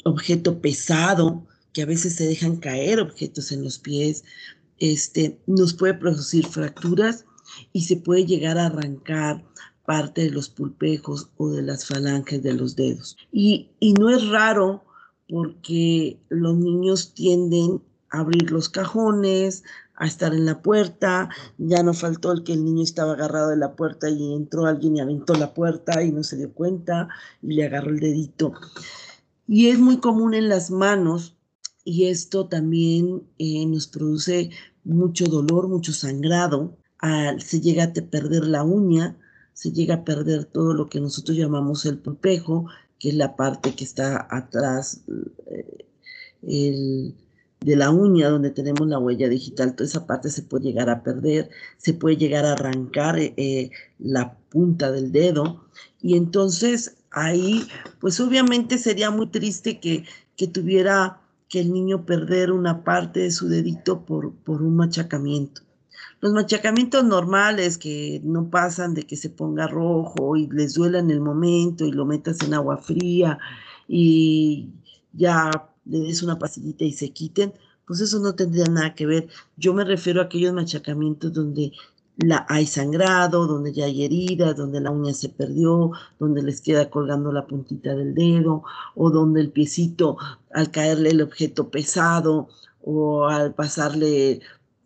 objeto 0.05 0.61
pesado, 0.61 1.47
que 1.73 1.83
a 1.83 1.87
veces 1.87 2.15
se 2.15 2.27
dejan 2.27 2.57
caer 2.57 3.01
objetos 3.01 3.51
en 3.51 3.65
los 3.65 3.79
pies, 3.79 4.25
este, 4.79 5.39
nos 5.47 5.75
puede 5.75 5.95
producir 5.95 6.47
fracturas 6.47 7.27
y 7.73 7.83
se 7.83 7.97
puede 7.97 8.25
llegar 8.25 8.59
a 8.59 8.67
arrancar 8.67 9.45
parte 9.85 10.23
de 10.23 10.31
los 10.31 10.49
pulpejos 10.49 11.31
o 11.37 11.51
de 11.51 11.63
las 11.63 11.87
falanges 11.87 12.43
de 12.43 12.55
los 12.55 12.77
dedos. 12.77 13.17
Y, 13.33 13.71
y 13.81 13.93
no 13.95 14.09
es 14.09 14.29
raro 14.29 14.85
porque 15.29 16.19
los 16.29 16.57
niños 16.57 17.13
tienden 17.15 17.83
a 18.11 18.21
abrir 18.21 18.51
los 18.51 18.69
cajones, 18.69 19.65
a 19.97 20.07
estar 20.07 20.35
en 20.35 20.45
la 20.45 20.61
puerta, 20.61 21.29
ya 21.59 21.83
no 21.83 21.95
faltó 21.95 22.33
el 22.33 22.43
que 22.43 22.53
el 22.53 22.65
niño 22.65 22.83
estaba 22.83 23.13
agarrado 23.13 23.51
de 23.51 23.57
la 23.57 23.77
puerta 23.77 24.09
y 24.11 24.35
entró 24.35 24.67
alguien 24.67 24.97
y 24.97 25.01
aventó 25.01 25.35
la 25.35 25.55
puerta 25.55 26.03
y 26.03 26.11
no 26.11 26.25
se 26.25 26.37
dio 26.37 26.53
cuenta 26.53 27.09
y 27.43 27.55
le 27.55 27.65
agarró 27.65 27.91
el 27.91 28.01
dedito. 28.01 28.53
Y 29.47 29.69
es 29.69 29.79
muy 29.79 29.99
común 29.99 30.35
en 30.35 30.49
las 30.49 30.71
manos 30.71 31.37
y 31.85 32.07
esto 32.07 32.49
también 32.49 33.23
eh, 33.39 33.67
nos 33.67 33.87
produce 33.87 34.51
mucho 34.85 35.27
dolor, 35.27 35.69
mucho 35.69 35.93
sangrado. 35.93 36.77
se 37.39 37.61
llega 37.61 37.85
a 37.85 37.93
perder 37.93 38.47
la 38.47 38.65
uña, 38.65 39.17
se 39.53 39.71
llega 39.71 39.97
a 39.97 40.05
perder 40.05 40.45
todo 40.47 40.75
lo 40.75 40.89
que 40.89 41.01
nosotros 41.01 41.37
llamamos 41.37 41.85
el 41.87 41.99
pulpejo, 41.99 42.67
que 42.99 43.11
es 43.11 43.15
la 43.15 43.37
parte 43.37 43.75
que 43.75 43.85
está 43.85 44.27
atrás 44.31 45.03
eh, 46.43 47.15
de 47.65 47.77
la 47.77 47.91
uña 47.91 48.29
donde 48.29 48.51
tenemos 48.51 48.87
la 48.87 48.99
huella 48.99 49.29
digital. 49.29 49.75
Toda 49.75 49.89
esa 49.89 50.07
parte 50.07 50.29
se 50.29 50.43
puede 50.43 50.65
llegar 50.65 50.91
a 50.91 51.03
perder, 51.03 51.49
se 51.79 51.95
puede 51.95 52.19
llegar 52.19 52.45
a 52.45 52.53
arrancar 52.53 53.19
eh, 53.19 53.71
la 53.99 54.37
punta 54.51 54.93
del 54.93 55.13
dedo. 55.13 55.65
Y 56.03 56.17
entonces 56.17 56.99
ahí, 57.11 57.67
pues 58.01 58.21
obviamente 58.21 58.77
sería 58.77 59.11
muy 59.11 59.29
triste 59.29 59.81
que, 59.81 60.05
que 60.37 60.47
tuviera 60.47 61.23
que 61.49 61.61
el 61.61 61.73
niño 61.73 62.05
perder 62.05 62.53
una 62.53 62.85
parte 62.85 63.21
de 63.21 63.31
su 63.31 63.49
dedito 63.49 64.05
por, 64.05 64.35
por 64.35 64.61
un 64.61 64.77
machacamiento. 64.77 65.63
Los 66.21 66.35
machacamientos 66.35 67.03
normales 67.05 67.79
que 67.79 68.21
no 68.25 68.51
pasan 68.51 68.93
de 68.93 69.05
que 69.05 69.17
se 69.17 69.31
ponga 69.31 69.69
rojo 69.69 70.37
y 70.37 70.49
les 70.49 70.75
duela 70.75 70.99
en 70.99 71.11
el 71.11 71.21
momento 71.21 71.87
y 71.87 71.93
lo 71.93 72.05
metas 72.05 72.43
en 72.43 72.53
agua 72.53 72.77
fría 72.77 73.39
y 73.89 74.71
ya 75.13 75.51
le 75.87 76.01
des 76.01 76.23
una 76.23 76.39
pastillita 76.39 76.85
y 76.85 76.93
se 76.93 77.11
quiten, 77.11 77.53
pues 77.87 78.01
eso 78.01 78.19
no 78.19 78.35
tendría 78.35 78.67
nada 78.67 78.95
que 78.95 79.07
ver. 79.07 79.29
Yo 79.57 79.75
me 79.75 79.85
refiero 79.85 80.21
a 80.21 80.25
aquellos 80.25 80.55
machacamientos 80.55 81.33
donde 81.33 81.73
la, 82.17 82.47
hay 82.49 82.67
sangrado, 82.67 83.47
donde 83.47 83.73
ya 83.73 83.87
hay 83.87 84.05
heridas, 84.05 84.57
donde 84.57 84.81
la 84.81 84.91
uña 84.91 85.13
se 85.13 85.29
perdió, 85.29 85.93
donde 86.19 86.43
les 86.43 86.61
queda 86.61 86.91
colgando 86.91 87.33
la 87.33 87.47
puntita 87.47 87.95
del 87.95 88.15
dedo, 88.15 88.63
o 88.95 89.11
donde 89.11 89.41
el 89.41 89.51
piecito, 89.51 90.17
al 90.53 90.71
caerle 90.71 91.11
el 91.11 91.23
objeto 91.23 91.71
pesado, 91.71 92.49
o 92.83 93.27
al 93.27 93.55
pasarle 93.55 94.41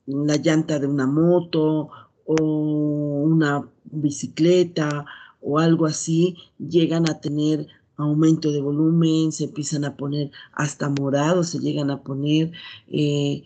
la 0.06 0.36
llanta 0.36 0.78
de 0.78 0.86
una 0.86 1.06
moto, 1.06 1.90
o 2.24 2.34
una 2.42 3.68
bicicleta, 3.84 5.04
o 5.40 5.58
algo 5.58 5.86
así, 5.86 6.36
llegan 6.58 7.08
a 7.08 7.20
tener 7.20 7.68
aumento 7.98 8.52
de 8.52 8.60
volumen, 8.60 9.32
se 9.32 9.44
empiezan 9.44 9.84
a 9.84 9.96
poner 9.96 10.30
hasta 10.52 10.88
morados, 10.88 11.50
se 11.50 11.58
llegan 11.58 11.90
a 11.90 12.02
poner, 12.02 12.52
eh, 12.88 13.42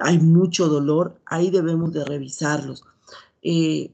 hay 0.00 0.18
mucho 0.18 0.68
dolor, 0.68 1.20
ahí 1.26 1.50
debemos 1.50 1.92
de 1.92 2.04
revisarlos. 2.04 2.84
Eh, 3.42 3.90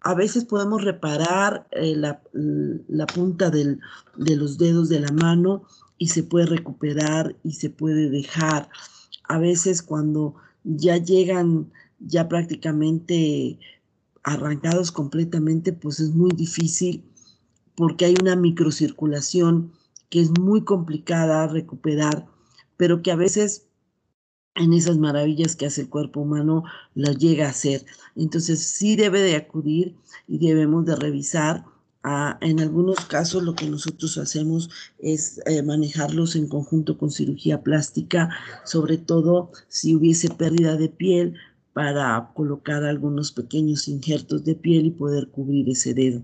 a 0.00 0.14
veces 0.14 0.44
podemos 0.44 0.82
reparar 0.82 1.66
eh, 1.72 1.94
la, 1.94 2.20
punta 3.06 3.50
de 3.50 3.78
los 4.16 4.56
dedos 4.56 4.88
de 4.88 5.00
la 5.00 5.12
mano 5.12 5.64
y 5.98 6.08
se 6.08 6.22
puede 6.22 6.46
recuperar 6.46 7.36
y 7.44 7.52
se 7.52 7.68
puede 7.68 8.08
dejar. 8.08 8.70
A 9.28 9.38
veces 9.38 9.82
cuando 9.82 10.36
ya 10.64 10.96
llegan 10.96 11.70
ya 11.98 12.28
prácticamente 12.28 13.58
arrancados 14.22 14.90
completamente, 14.90 15.74
pues 15.74 16.00
es 16.00 16.14
muy 16.14 16.30
difícil 16.30 17.04
porque 17.74 18.04
hay 18.04 18.14
una 18.20 18.36
microcirculación 18.36 19.72
que 20.08 20.20
es 20.20 20.30
muy 20.38 20.64
complicada 20.64 21.46
recuperar, 21.46 22.26
pero 22.76 23.02
que 23.02 23.12
a 23.12 23.16
veces 23.16 23.66
en 24.54 24.72
esas 24.72 24.98
maravillas 24.98 25.56
que 25.56 25.66
hace 25.66 25.82
el 25.82 25.88
cuerpo 25.88 26.20
humano 26.20 26.64
las 26.94 27.16
llega 27.18 27.46
a 27.46 27.50
hacer. 27.50 27.84
Entonces 28.16 28.60
sí 28.60 28.96
debe 28.96 29.20
de 29.22 29.36
acudir 29.36 29.96
y 30.26 30.38
debemos 30.38 30.84
de 30.86 30.96
revisar. 30.96 31.64
en 32.40 32.60
algunos 32.60 33.04
casos 33.06 33.42
lo 33.42 33.54
que 33.54 33.68
nosotros 33.68 34.16
hacemos 34.18 34.70
es 34.98 35.40
eh, 35.46 35.62
manejarlos 35.62 36.34
en 36.34 36.48
conjunto 36.48 36.96
con 36.96 37.10
cirugía 37.10 37.62
plástica, 37.62 38.30
sobre 38.64 38.96
todo 38.96 39.50
si 39.68 39.94
hubiese 39.94 40.30
pérdida 40.30 40.76
de 40.76 40.88
piel 40.88 41.34
para 41.72 42.32
colocar 42.34 42.84
algunos 42.84 43.32
pequeños 43.32 43.86
injertos 43.86 44.44
de 44.44 44.54
piel 44.54 44.86
y 44.86 44.90
poder 44.90 45.28
cubrir 45.28 45.68
ese 45.68 45.94
dedo. 45.94 46.22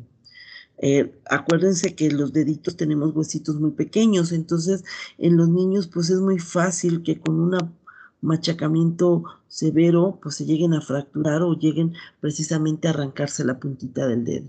Eh, 0.78 1.18
acuérdense 1.30 1.94
que 1.94 2.10
los 2.10 2.32
deditos 2.32 2.76
tenemos 2.76 3.14
huesitos 3.14 3.58
muy 3.60 3.70
pequeños, 3.70 4.32
entonces 4.32 4.84
en 5.18 5.36
los 5.36 5.48
niños 5.48 5.86
pues 5.86 6.10
es 6.10 6.20
muy 6.20 6.38
fácil 6.38 7.02
que 7.02 7.18
con 7.18 7.40
un 7.40 7.74
machacamiento 8.20 9.24
severo 9.48 10.18
pues 10.22 10.36
se 10.36 10.44
lleguen 10.44 10.74
a 10.74 10.82
fracturar 10.82 11.42
o 11.42 11.58
lleguen 11.58 11.94
precisamente 12.20 12.88
a 12.88 12.90
arrancarse 12.90 13.44
la 13.44 13.58
puntita 13.58 14.06
del 14.06 14.24
dedo. 14.24 14.48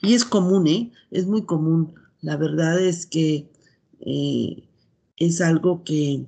Y 0.00 0.14
es 0.14 0.24
común, 0.24 0.66
¿eh? 0.66 0.92
Es 1.10 1.26
muy 1.26 1.44
común. 1.44 1.94
La 2.20 2.36
verdad 2.36 2.80
es 2.80 3.06
que 3.06 3.50
eh, 4.00 4.68
es 5.16 5.40
algo 5.40 5.84
que, 5.84 6.26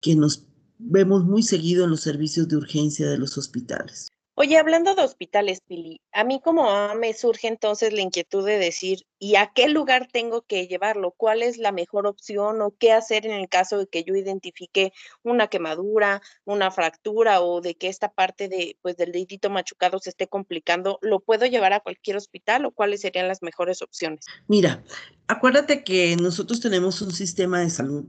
que 0.00 0.14
nos 0.14 0.44
vemos 0.78 1.24
muy 1.24 1.42
seguido 1.42 1.84
en 1.84 1.90
los 1.90 2.00
servicios 2.00 2.48
de 2.48 2.56
urgencia 2.56 3.08
de 3.08 3.18
los 3.18 3.36
hospitales. 3.38 4.08
Oye, 4.40 4.56
hablando 4.56 4.94
de 4.94 5.02
hospitales, 5.02 5.62
Pili, 5.66 6.00
a 6.12 6.22
mí 6.22 6.40
como 6.40 6.94
me 6.94 7.12
surge 7.12 7.48
entonces 7.48 7.92
la 7.92 8.02
inquietud 8.02 8.46
de 8.46 8.56
decir, 8.56 9.04
¿y 9.18 9.34
a 9.34 9.50
qué 9.52 9.68
lugar 9.68 10.06
tengo 10.12 10.42
que 10.42 10.68
llevarlo? 10.68 11.10
¿Cuál 11.10 11.42
es 11.42 11.58
la 11.58 11.72
mejor 11.72 12.06
opción 12.06 12.62
o 12.62 12.72
qué 12.78 12.92
hacer 12.92 13.26
en 13.26 13.32
el 13.32 13.48
caso 13.48 13.78
de 13.78 13.88
que 13.88 14.04
yo 14.04 14.14
identifique 14.14 14.92
una 15.24 15.48
quemadura, 15.48 16.22
una 16.44 16.70
fractura 16.70 17.40
o 17.40 17.60
de 17.60 17.74
que 17.74 17.88
esta 17.88 18.12
parte 18.12 18.48
de, 18.48 18.78
pues, 18.80 18.96
del 18.96 19.10
dedito 19.10 19.50
machucado 19.50 19.98
se 19.98 20.10
esté 20.10 20.28
complicando? 20.28 21.00
¿Lo 21.02 21.18
puedo 21.18 21.44
llevar 21.44 21.72
a 21.72 21.80
cualquier 21.80 22.16
hospital 22.16 22.64
o 22.64 22.70
cuáles 22.70 23.00
serían 23.00 23.26
las 23.26 23.42
mejores 23.42 23.82
opciones? 23.82 24.24
Mira, 24.46 24.84
acuérdate 25.26 25.82
que 25.82 26.14
nosotros 26.14 26.60
tenemos 26.60 27.02
un 27.02 27.10
sistema 27.10 27.58
de 27.58 27.70
salud 27.70 28.04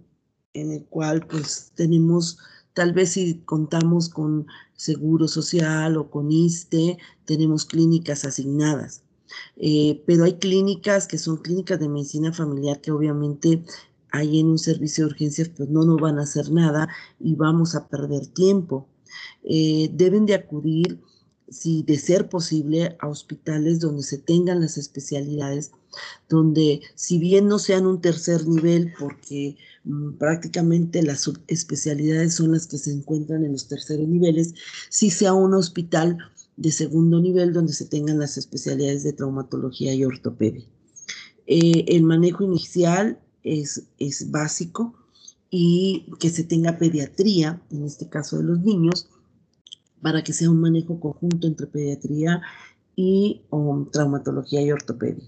en 0.54 0.74
el 0.74 0.86
cual 0.86 1.26
pues 1.26 1.72
tenemos 1.76 2.38
Tal 2.73 2.93
vez 2.93 3.12
si 3.12 3.39
contamos 3.45 4.09
con 4.09 4.47
Seguro 4.76 5.28
Social 5.28 5.97
o 5.97 6.09
con 6.09 6.32
ISTE, 6.32 6.97
tenemos 7.26 7.65
clínicas 7.65 8.26
asignadas. 8.26 9.03
Eh, 9.57 10.03
pero 10.05 10.24
hay 10.24 10.34
clínicas 10.39 11.07
que 11.07 11.17
son 11.17 11.38
clínicas 11.38 11.80
de 11.80 11.89
medicina 11.89 12.34
familiar 12.34 12.82
que 12.82 12.91
obviamente 12.91 13.63
ahí 14.11 14.39
en 14.39 14.47
un 14.47 14.57
servicio 14.57 15.05
de 15.05 15.11
urgencias 15.11 15.49
pues 15.49 15.70
no 15.70 15.84
nos 15.84 15.99
van 16.01 16.17
a 16.17 16.24
hacer 16.24 16.51
nada 16.51 16.89
y 17.20 17.36
vamos 17.36 17.76
a 17.76 17.88
perder 17.88 18.28
tiempo. 18.28 18.88
Eh, 19.43 19.89
deben 19.93 20.26
de 20.26 20.36
acudir, 20.36 20.99
si 21.52 21.84
de 21.84 21.97
ser 21.97 22.30
posible, 22.30 22.97
a 23.00 23.08
hospitales 23.08 23.80
donde 23.80 24.04
se 24.04 24.18
tengan 24.18 24.62
las 24.62 24.78
especialidades, 24.78 25.72
donde 26.30 26.82
si 26.95 27.18
bien 27.18 27.47
no 27.47 27.60
sean 27.60 27.86
un 27.86 28.02
tercer 28.02 28.47
nivel, 28.47 28.93
porque 29.00 29.58
Mm, 29.89 30.18
prácticamente 30.18 31.02
las 31.04 31.22
subespecialidades 31.22 32.36
son 32.36 32.52
las 32.52 32.68
que 32.68 32.78
se 32.78 32.91
encuentran 32.91 33.45
en 33.45 33.54
los 33.54 33.68
terceros 33.68 34.08
niveles, 34.08 34.54
si 34.89 35.10
sea 35.10 35.34
un 35.34 35.54
hospital 35.54 36.18
de 36.58 36.72
segundo 36.72 37.20
nivel 37.22 37.54
donde 37.54 37.74
se 37.74 37.86
tengan 37.86 38.20
las 38.20 38.38
especialidades 38.38 39.04
de 39.04 39.14
traumatología 39.14 39.93
y 39.93 40.04
ortopedia. 40.04 40.66
Eh, 41.47 41.86
el 41.88 42.04
manejo 42.04 42.43
inicial 42.43 43.20
es, 43.43 43.84
es 43.97 44.30
básico 44.30 44.93
y 45.50 46.06
que 46.20 46.30
se 46.30 46.43
tenga 46.43 46.78
pediatría, 46.78 47.62
en 47.72 47.86
este 47.86 48.10
caso 48.10 48.38
de 48.38 48.43
los 48.43 48.60
niños, 48.60 49.10
para 50.02 50.24
que 50.24 50.34
sea 50.34 50.50
un 50.50 50.62
manejo 50.62 51.00
conjunto 51.00 51.47
entre 51.47 51.68
pediatría 51.68 52.41
y 52.95 53.41
um, 53.50 53.89
traumatología 53.89 54.62
y 54.62 54.72
ortopedia. 54.72 55.24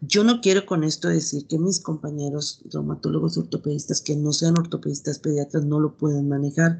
Yo 0.00 0.24
no 0.24 0.40
quiero 0.40 0.64
con 0.64 0.84
esto 0.84 1.08
decir 1.08 1.46
que 1.46 1.58
mis 1.58 1.80
compañeros 1.80 2.62
traumatólogos 2.70 3.36
ortopedistas 3.36 4.00
que 4.00 4.16
no 4.16 4.32
sean 4.32 4.58
ortopedistas 4.58 5.18
pediatras 5.18 5.64
no 5.64 5.80
lo 5.80 5.96
pueden 5.96 6.28
manejar. 6.28 6.78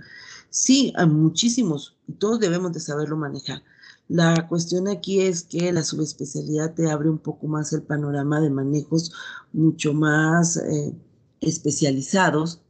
Sí, 0.51 0.93
hay 0.97 1.07
muchísimos 1.07 1.97
y 2.07 2.14
todos 2.14 2.41
debemos 2.41 2.72
de 2.72 2.80
saberlo 2.80 3.16
manejar. 3.16 3.62
La 4.09 4.47
cuestión 4.49 4.89
aquí 4.89 5.20
es 5.20 5.43
que 5.43 5.72
la 5.72 5.82
subespecialidad 5.82 6.74
te 6.74 6.91
abre 6.91 7.11
un 7.11 7.18
poco 7.18 7.49
más 7.49 7.72
el 7.72 7.82
panorama 7.82 8.41
de 8.41 8.51
manejos 8.51 9.12
mucho 9.53 9.93
más 9.93 10.57
eh, 10.57 10.95
especializados 11.41 12.61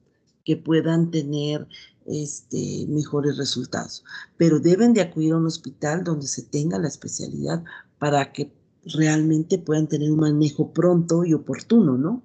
que 0.45 0.57
puedan 0.57 1.11
tener 1.11 1.69
este, 2.07 2.87
mejores 2.89 3.37
resultados. 3.37 4.05
Pero 4.37 4.61
deben 4.61 4.95
de 4.95 5.03
acudir 5.03 5.33
a 5.33 5.37
un 5.39 5.47
hospital 5.47 6.05
donde 6.05 6.27
se 6.27 6.43
tenga 6.43 6.79
la 6.79 6.89
especialidad 6.89 7.65
para 7.99 8.33
que 8.33 8.53
realmente 8.85 9.59
puedan 9.59 9.89
tener 9.89 10.11
un 10.11 10.21
manejo 10.21 10.73
pronto 10.73 11.25
y 11.25 11.35
oportuno, 11.35 11.97
¿no? 11.99 12.23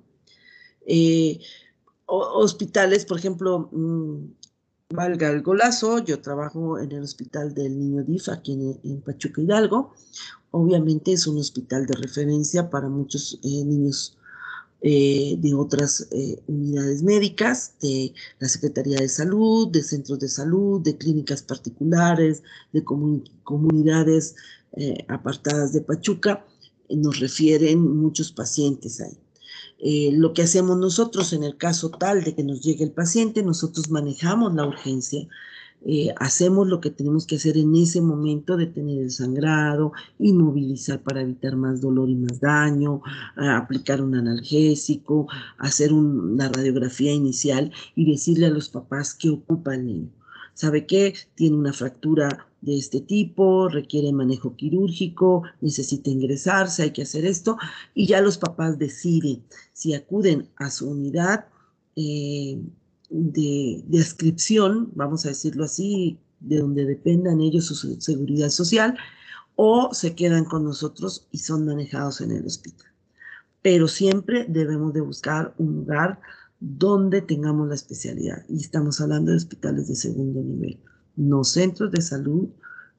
Eh, 0.86 1.40
hospitales, 2.06 3.06
por 3.06 3.18
ejemplo, 3.18 3.70
mm, 3.72 4.16
valga 4.94 5.30
el 5.30 5.42
golazo, 5.42 6.00
yo 6.00 6.22
trabajo 6.22 6.78
en 6.78 6.92
el 6.92 7.04
hospital 7.04 7.54
del 7.54 7.80
Niño 7.80 8.04
DIF 8.04 8.30
aquí 8.30 8.54
en, 8.84 9.02
Pachuca 9.02 9.42
Hidalgo. 9.42 9.94
Obviamente 10.52 11.14
es 11.14 11.28
un 11.28 11.38
hospital 11.38 11.86
de 11.86 11.96
referencia 11.96 12.70
para 12.70 12.90
muchos 12.90 13.40
eh, 13.44 13.64
niños 13.64 14.18
eh, 14.82 15.36
de 15.38 15.54
otras 15.54 16.08
unidades 16.48 17.04
médicas, 17.04 17.74
de 17.82 18.14
la 18.40 18.48
Secretaría 18.48 18.98
de 18.98 19.10
Salud, 19.10 19.70
de 19.70 19.84
centros 19.84 20.20
de 20.20 20.30
salud, 20.30 20.82
de 20.82 20.98
clínicas 20.98 21.42
particulares, 21.42 22.44
de 22.74 22.84
comunidades 22.84 24.36
apartadas 25.08 25.74
de 25.74 25.82
Pachuca 25.82 26.46
nos 26.96 27.20
refieren 27.20 27.98
muchos 27.98 28.32
pacientes 28.32 29.02
ahí. 29.02 29.18
Eh, 29.80 30.12
lo 30.14 30.34
que 30.34 30.44
hacemos 30.44 30.78
nosotros 30.78 31.34
en 31.34 31.44
el 31.44 31.58
caso 31.58 31.90
tal 31.90 32.24
de 32.24 32.36
que 32.36 32.44
nos 32.44 32.62
llegue 32.62 32.84
el 32.84 32.92
paciente, 32.92 33.44
nosotros 33.44 33.90
manejamos 33.90 34.54
la 34.54 34.66
urgencia, 34.66 35.28
eh, 35.84 36.14
hacemos 36.18 36.68
lo 36.68 36.80
que 36.80 36.92
tenemos 36.92 37.26
que 37.26 37.38
hacer 37.38 37.58
en 37.58 37.76
ese 37.76 38.02
momento, 38.02 38.56
detener 38.56 39.00
el 39.00 39.12
sangrado, 39.12 39.94
inmovilizar 40.20 41.02
para 41.02 41.22
evitar 41.22 41.56
más 41.56 41.82
dolor 41.82 42.10
y 42.10 42.16
más 42.16 42.40
daño, 42.40 43.02
aplicar 43.36 44.02
un 44.02 44.16
analgésico, 44.16 45.28
hacer 45.58 45.92
una 45.94 46.50
radiografía 46.50 47.14
inicial 47.14 47.72
y 47.96 48.10
decirle 48.10 48.48
a 48.48 48.52
los 48.52 48.70
papás 48.70 49.16
qué 49.16 49.30
ocupa 49.30 49.74
el 49.74 49.86
niño. 49.86 50.10
¿Sabe 50.54 50.86
qué? 50.86 51.16
Tiene 51.36 51.56
una 51.56 51.74
fractura 51.74 52.48
de 52.62 52.78
este 52.78 53.02
tipo, 53.02 53.68
requiere 53.68 54.14
manejo 54.14 54.56
quirúrgico, 54.56 55.44
necesita 55.62 56.12
ingresarse, 56.12 56.84
hay 56.84 56.92
que 56.92 57.02
hacer 57.02 57.26
esto, 57.26 57.58
y 57.96 58.06
ya 58.06 58.22
los 58.22 58.38
papás 58.38 58.78
deciden 58.78 59.44
si 59.74 59.96
acuden 59.96 60.50
a 60.58 60.70
su 60.70 60.90
unidad 60.90 61.46
eh, 61.96 62.62
de, 63.12 63.84
de 63.86 64.00
ascripción, 64.00 64.92
vamos 64.96 65.26
a 65.26 65.30
decirlo 65.30 65.66
así, 65.66 66.18
de 66.40 66.60
donde 66.60 66.86
dependan 66.86 67.40
ellos 67.40 67.66
su 67.66 67.76
seguridad 68.02 68.50
social, 68.50 68.98
o 69.56 69.94
se 69.94 70.16
quedan 70.16 70.46
con 70.46 70.64
nosotros 70.64 71.28
y 71.32 71.38
son 71.38 71.66
manejados 71.66 72.22
en 72.22 72.32
el 72.32 72.46
hospital. 72.46 72.88
Pero 73.62 73.88
siempre 73.88 74.46
debemos 74.50 74.94
de 74.94 75.02
buscar 75.02 75.54
un 75.60 75.76
lugar 75.76 76.20
donde 76.60 77.22
tengamos 77.22 77.68
la 77.68 77.76
especialidad. 77.76 78.44
Y 78.50 78.58
estamos 78.58 79.00
hablando 79.02 79.32
de 79.32 79.38
hospitales 79.38 79.88
de 79.88 79.96
segundo 79.96 80.42
nivel 80.42 80.80
no 81.16 81.44
centros 81.44 81.92
de 81.92 82.02
salud, 82.02 82.50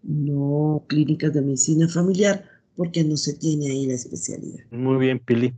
no 0.02 0.84
clínicas 0.88 1.32
de 1.32 1.42
medicina 1.42 1.88
familiar, 1.88 2.44
porque 2.76 3.04
no 3.04 3.16
se 3.16 3.34
tiene 3.34 3.70
ahí 3.70 3.86
la 3.86 3.94
especialidad. 3.94 4.64
Muy 4.70 4.98
bien, 4.98 5.18
Pili. 5.18 5.54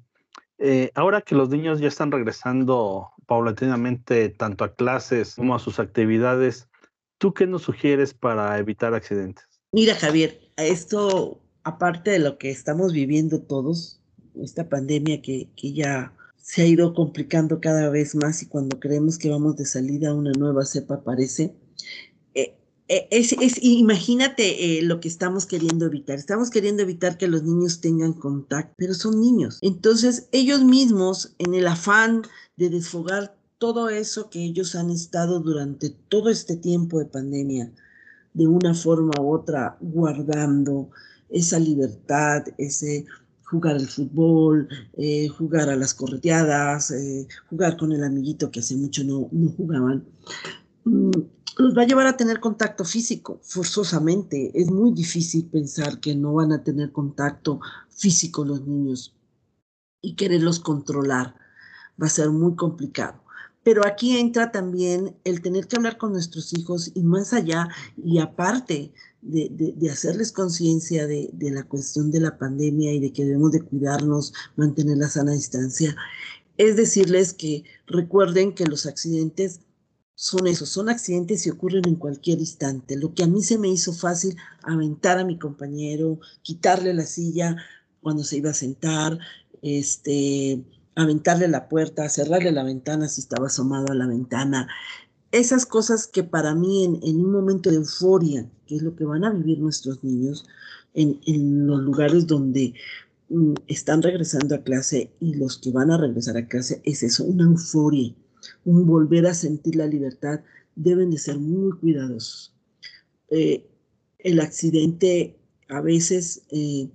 Eh, 0.58 0.90
ahora 0.94 1.20
que 1.20 1.34
los 1.34 1.48
niños 1.48 1.80
ya 1.80 1.88
están 1.88 2.12
regresando 2.12 3.08
paulatinamente 3.26 4.28
tanto 4.30 4.64
a 4.64 4.74
clases 4.74 5.34
como 5.34 5.54
a 5.54 5.58
sus 5.58 5.78
actividades, 5.78 6.68
¿tú 7.18 7.34
qué 7.34 7.46
nos 7.46 7.62
sugieres 7.62 8.14
para 8.14 8.58
evitar 8.58 8.94
accidentes? 8.94 9.44
Mira, 9.72 9.94
Javier, 9.94 10.40
esto, 10.56 11.40
aparte 11.64 12.12
de 12.12 12.18
lo 12.20 12.38
que 12.38 12.50
estamos 12.50 12.92
viviendo 12.92 13.42
todos, 13.42 14.00
esta 14.42 14.68
pandemia 14.68 15.22
que, 15.22 15.48
que 15.56 15.72
ya 15.72 16.12
se 16.36 16.62
ha 16.62 16.66
ido 16.66 16.92
complicando 16.92 17.60
cada 17.60 17.88
vez 17.88 18.14
más 18.14 18.42
y 18.42 18.46
cuando 18.46 18.78
creemos 18.78 19.16
que 19.18 19.30
vamos 19.30 19.56
de 19.56 19.64
salida 19.64 20.14
una 20.14 20.32
nueva 20.32 20.64
cepa 20.64 20.96
aparece, 20.96 21.54
eh, 22.86 23.08
es, 23.10 23.34
imagínate 23.62 24.78
eh, 24.78 24.82
lo 24.82 25.00
que 25.00 25.08
estamos 25.08 25.46
queriendo 25.46 25.86
evitar. 25.86 26.18
Estamos 26.18 26.50
queriendo 26.50 26.82
evitar 26.82 27.16
que 27.16 27.28
los 27.28 27.42
niños 27.42 27.80
tengan 27.80 28.12
contacto, 28.12 28.74
pero 28.76 28.92
son 28.94 29.20
niños. 29.20 29.58
Entonces, 29.62 30.28
ellos 30.32 30.62
mismos, 30.64 31.34
en 31.38 31.54
el 31.54 31.66
afán 31.66 32.22
de 32.56 32.68
desfogar 32.68 33.36
todo 33.58 33.88
eso 33.88 34.28
que 34.28 34.44
ellos 34.44 34.74
han 34.74 34.90
estado 34.90 35.40
durante 35.40 35.90
todo 36.08 36.28
este 36.28 36.56
tiempo 36.56 36.98
de 36.98 37.06
pandemia, 37.06 37.72
de 38.34 38.46
una 38.46 38.74
forma 38.74 39.12
u 39.18 39.32
otra, 39.32 39.78
guardando 39.80 40.90
esa 41.30 41.58
libertad, 41.58 42.44
ese 42.58 43.06
jugar 43.44 43.76
al 43.76 43.88
fútbol, 43.88 44.68
eh, 44.98 45.28
jugar 45.28 45.70
a 45.70 45.76
las 45.76 45.94
correteadas, 45.94 46.92
jugar 47.48 47.76
con 47.76 47.92
el 47.92 48.02
amiguito 48.02 48.50
que 48.50 48.60
hace 48.60 48.76
mucho 48.76 49.04
no, 49.04 49.28
no 49.30 49.50
jugaban. 49.50 50.04
Mm, 50.84 51.10
los 51.56 51.76
va 51.76 51.82
a 51.82 51.86
llevar 51.86 52.06
a 52.06 52.16
tener 52.16 52.40
contacto 52.40 52.84
físico, 52.84 53.40
forzosamente. 53.42 54.50
Es 54.54 54.70
muy 54.70 54.92
difícil 54.92 55.46
pensar 55.46 56.00
que 56.00 56.14
no 56.14 56.34
van 56.34 56.52
a 56.52 56.62
tener 56.62 56.92
contacto 56.92 57.60
físico 57.90 58.44
los 58.44 58.66
niños 58.66 59.14
y 60.00 60.16
quererlos 60.16 60.60
controlar. 60.60 61.34
Va 62.00 62.06
a 62.06 62.10
ser 62.10 62.30
muy 62.30 62.56
complicado. 62.56 63.22
Pero 63.62 63.86
aquí 63.86 64.18
entra 64.18 64.52
también 64.52 65.16
el 65.24 65.40
tener 65.40 65.66
que 65.66 65.76
hablar 65.76 65.96
con 65.96 66.12
nuestros 66.12 66.52
hijos 66.52 66.92
y 66.94 67.02
más 67.02 67.32
allá 67.32 67.68
y 67.96 68.18
aparte 68.18 68.92
de, 69.22 69.74
hacerles 69.90 70.32
conciencia 70.32 71.06
de, 71.06 71.30
de, 71.32 71.50
la 71.50 71.62
cuestión 71.62 72.10
de 72.10 72.20
la 72.20 72.36
pandemia 72.36 72.92
y 72.92 73.00
de 73.00 73.10
que 73.10 73.24
debemos 73.24 73.52
de 73.52 73.62
cuidarnos, 73.62 74.34
mantener 74.56 74.98
la 74.98 75.08
sana 75.08 75.32
distancia, 75.32 75.96
es 76.58 76.76
decirles 76.76 77.32
que 77.32 77.64
recuerden 77.86 78.54
que 78.54 78.66
los 78.66 78.84
accidentes 78.84 79.60
son 80.14 80.46
esos, 80.46 80.68
son 80.68 80.88
accidentes 80.88 81.46
y 81.46 81.50
ocurren 81.50 81.82
en 81.86 81.96
cualquier 81.96 82.38
instante. 82.38 82.96
Lo 82.96 83.14
que 83.14 83.24
a 83.24 83.26
mí 83.26 83.42
se 83.42 83.58
me 83.58 83.68
hizo 83.68 83.92
fácil, 83.92 84.36
aventar 84.62 85.18
a 85.18 85.24
mi 85.24 85.38
compañero, 85.38 86.20
quitarle 86.42 86.94
la 86.94 87.04
silla 87.04 87.56
cuando 88.00 88.22
se 88.22 88.36
iba 88.36 88.50
a 88.50 88.54
sentar, 88.54 89.18
este, 89.62 90.64
aventarle 90.94 91.48
la 91.48 91.68
puerta, 91.68 92.08
cerrarle 92.08 92.52
la 92.52 92.62
ventana 92.62 93.08
si 93.08 93.20
estaba 93.20 93.48
asomado 93.48 93.92
a 93.92 93.96
la 93.96 94.06
ventana. 94.06 94.68
Esas 95.32 95.66
cosas 95.66 96.06
que 96.06 96.22
para 96.22 96.54
mí 96.54 96.84
en, 96.84 97.16
un 97.18 97.32
momento 97.32 97.70
de 97.70 97.76
euforia, 97.76 98.48
que 98.66 98.76
es 98.76 98.82
lo 98.82 98.94
que 98.94 99.04
van 99.04 99.24
a 99.24 99.30
vivir 99.30 99.58
nuestros 99.58 100.04
niños 100.04 100.46
en, 100.94 101.20
en 101.26 101.66
los 101.66 101.80
lugares 101.80 102.28
donde 102.28 102.74
mm, 103.30 103.54
están 103.66 104.00
regresando 104.00 104.54
a 104.54 104.62
clase 104.62 105.10
y 105.18 105.34
los 105.34 105.58
que 105.58 105.72
van 105.72 105.90
a 105.90 105.96
regresar 105.98 106.36
a 106.36 106.46
clase, 106.46 106.80
es 106.84 107.02
eso, 107.02 107.24
una 107.24 107.44
euforia 107.44 108.14
un 108.64 108.86
volver 108.86 109.26
a 109.26 109.34
sentir 109.34 109.76
la 109.76 109.86
libertad, 109.86 110.40
deben 110.76 111.10
de 111.10 111.18
ser 111.18 111.38
muy 111.38 111.72
cuidadosos. 111.78 112.52
Eh, 113.30 113.66
el 114.18 114.40
accidente 114.40 115.36
a 115.68 115.80
veces 115.80 116.42
eh, 116.50 116.88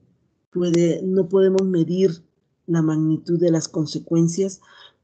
puede, 0.51 1.01
no 1.03 1.29
podemos 1.29 1.63
medir 1.63 2.23
la 2.67 2.81
magnitud 2.81 3.39
de 3.39 3.51
las 3.51 3.67
consecuencias, 3.67 4.61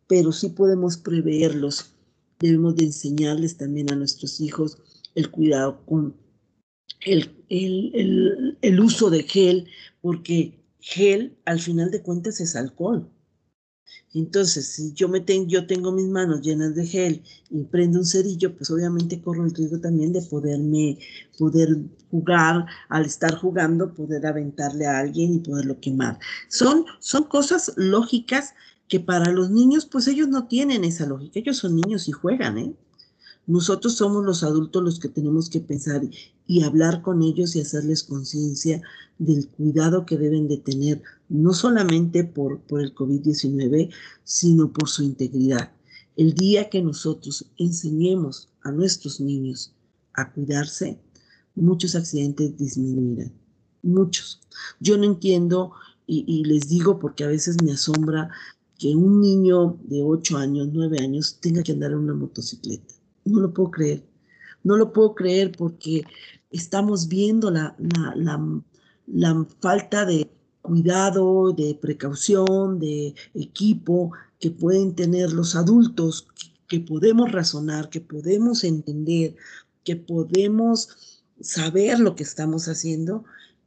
pero 0.07 0.31
sí 0.31 0.49
podemos 0.49 0.97
preverlos. 0.97 1.93
Debemos 2.39 2.75
de 2.75 2.85
enseñarles 2.85 3.57
también 3.57 3.91
a 3.91 3.95
nuestros 3.95 4.39
hijos 4.39 4.77
el 5.15 5.31
cuidado 5.31 5.83
con 5.85 6.15
el, 7.05 7.31
el, 7.49 8.57
el 8.61 8.79
uso 8.79 9.09
de 9.09 9.23
gel, 9.23 9.67
porque 10.01 10.59
gel 10.79 11.37
al 11.45 11.59
final 11.59 11.91
de 11.91 12.01
cuentas 12.01 12.39
es 12.41 12.55
alcohol. 12.55 13.09
Entonces, 14.15 14.67
si 14.67 14.93
yo, 14.93 15.09
me 15.09 15.25
yo 15.45 15.67
tengo 15.67 15.91
mis 15.91 16.07
manos 16.07 16.41
llenas 16.41 16.73
de 16.73 16.87
gel 16.87 17.21
y 17.49 17.63
prendo 17.63 17.99
un 17.99 18.05
cerillo, 18.05 18.55
pues 18.55 18.71
obviamente 18.71 19.21
corro 19.21 19.43
el 19.43 19.53
riesgo 19.53 19.79
también 19.79 20.13
de 20.13 20.21
poderme, 20.21 20.97
poder 21.37 21.77
jugar, 22.09 22.65
al 22.87 23.05
estar 23.05 23.35
jugando, 23.35 23.93
poder 23.93 24.25
aventarle 24.25 24.87
a 24.87 24.99
alguien 24.99 25.33
y 25.33 25.39
poderlo 25.39 25.81
quemar. 25.81 26.17
Son, 26.47 26.85
son 26.99 27.25
cosas 27.25 27.73
lógicas 27.75 28.53
que 28.87 29.01
para 29.01 29.31
los 29.33 29.49
niños, 29.49 29.85
pues 29.85 30.07
ellos 30.07 30.29
no 30.29 30.47
tienen 30.47 30.85
esa 30.85 31.05
lógica. 31.05 31.39
Ellos 31.39 31.57
son 31.57 31.75
niños 31.75 32.07
y 32.07 32.13
juegan, 32.13 32.57
¿eh? 32.57 32.73
Nosotros 33.47 33.95
somos 33.95 34.25
los 34.25 34.43
adultos 34.43 34.83
los 34.83 34.99
que 34.99 35.09
tenemos 35.09 35.49
que 35.49 35.59
pensar 35.59 36.01
y 36.47 36.63
hablar 36.63 37.01
con 37.01 37.21
ellos 37.21 37.55
y 37.55 37.61
hacerles 37.61 38.03
conciencia 38.03 38.81
del 39.19 39.47
cuidado 39.49 40.05
que 40.05 40.17
deben 40.17 40.47
de 40.47 40.57
tener, 40.57 41.01
no 41.29 41.53
solamente 41.53 42.23
por, 42.23 42.59
por 42.61 42.81
el 42.81 42.93
COVID-19, 42.95 43.93
sino 44.23 44.73
por 44.73 44.89
su 44.89 45.03
integridad. 45.03 45.71
El 46.15 46.33
día 46.33 46.69
que 46.69 46.81
nosotros 46.81 47.45
enseñemos 47.57 48.49
a 48.63 48.71
nuestros 48.71 49.19
niños 49.19 49.73
a 50.13 50.31
cuidarse, 50.31 50.99
muchos 51.55 51.95
accidentes 51.95 52.57
disminuirán. 52.57 53.33
Muchos. 53.83 54.41
Yo 54.79 54.97
no 54.97 55.03
entiendo 55.03 55.73
y, 56.07 56.43
les 56.45 56.67
digo 56.67 56.99
porque 56.99 57.23
a 57.23 57.27
veces 57.27 57.61
me 57.63 57.71
asombra 57.71 58.29
que 58.77 58.95
un 58.95 59.21
niño 59.21 59.77
de 59.83 60.03
8 60.03 60.37
años, 60.37 60.69
9 60.71 60.99
años 61.01 61.39
tenga 61.39 61.63
que 61.63 61.71
andar 61.71 61.91
en 61.91 61.99
una 61.99 62.13
motocicleta. 62.13 62.94
No 63.25 63.41
lo 63.41 63.53
puedo 63.53 63.71
creer. 63.71 64.03
No 64.63 64.77
lo 64.77 64.93
puedo 64.93 65.13
creer 65.13 65.51
porque 65.51 66.03
estamos 66.51 67.07
viendo 67.07 67.51
la, 67.51 67.75
la 69.07 69.45
falta 69.59 70.05
de 70.05 70.29
cuidado, 70.61 71.53
de 71.53 71.77
precaución, 71.79 72.79
de 72.79 73.13
equipo 73.33 74.11
que 74.39 74.51
pueden 74.51 74.95
tener 74.95 75.31
los 75.31 75.55
adultos, 75.55 76.27
que 76.67 76.79
podemos 76.79 77.31
razonar, 77.31 77.89
que 77.89 78.01
podemos 78.01 78.63
entender, 78.63 79.35
que 79.83 79.95
podemos 79.95 80.89
saber 81.39 81.99
lo 81.99 82.15
que 82.15 82.23
estamos 82.23 82.67
haciendo 82.67 83.23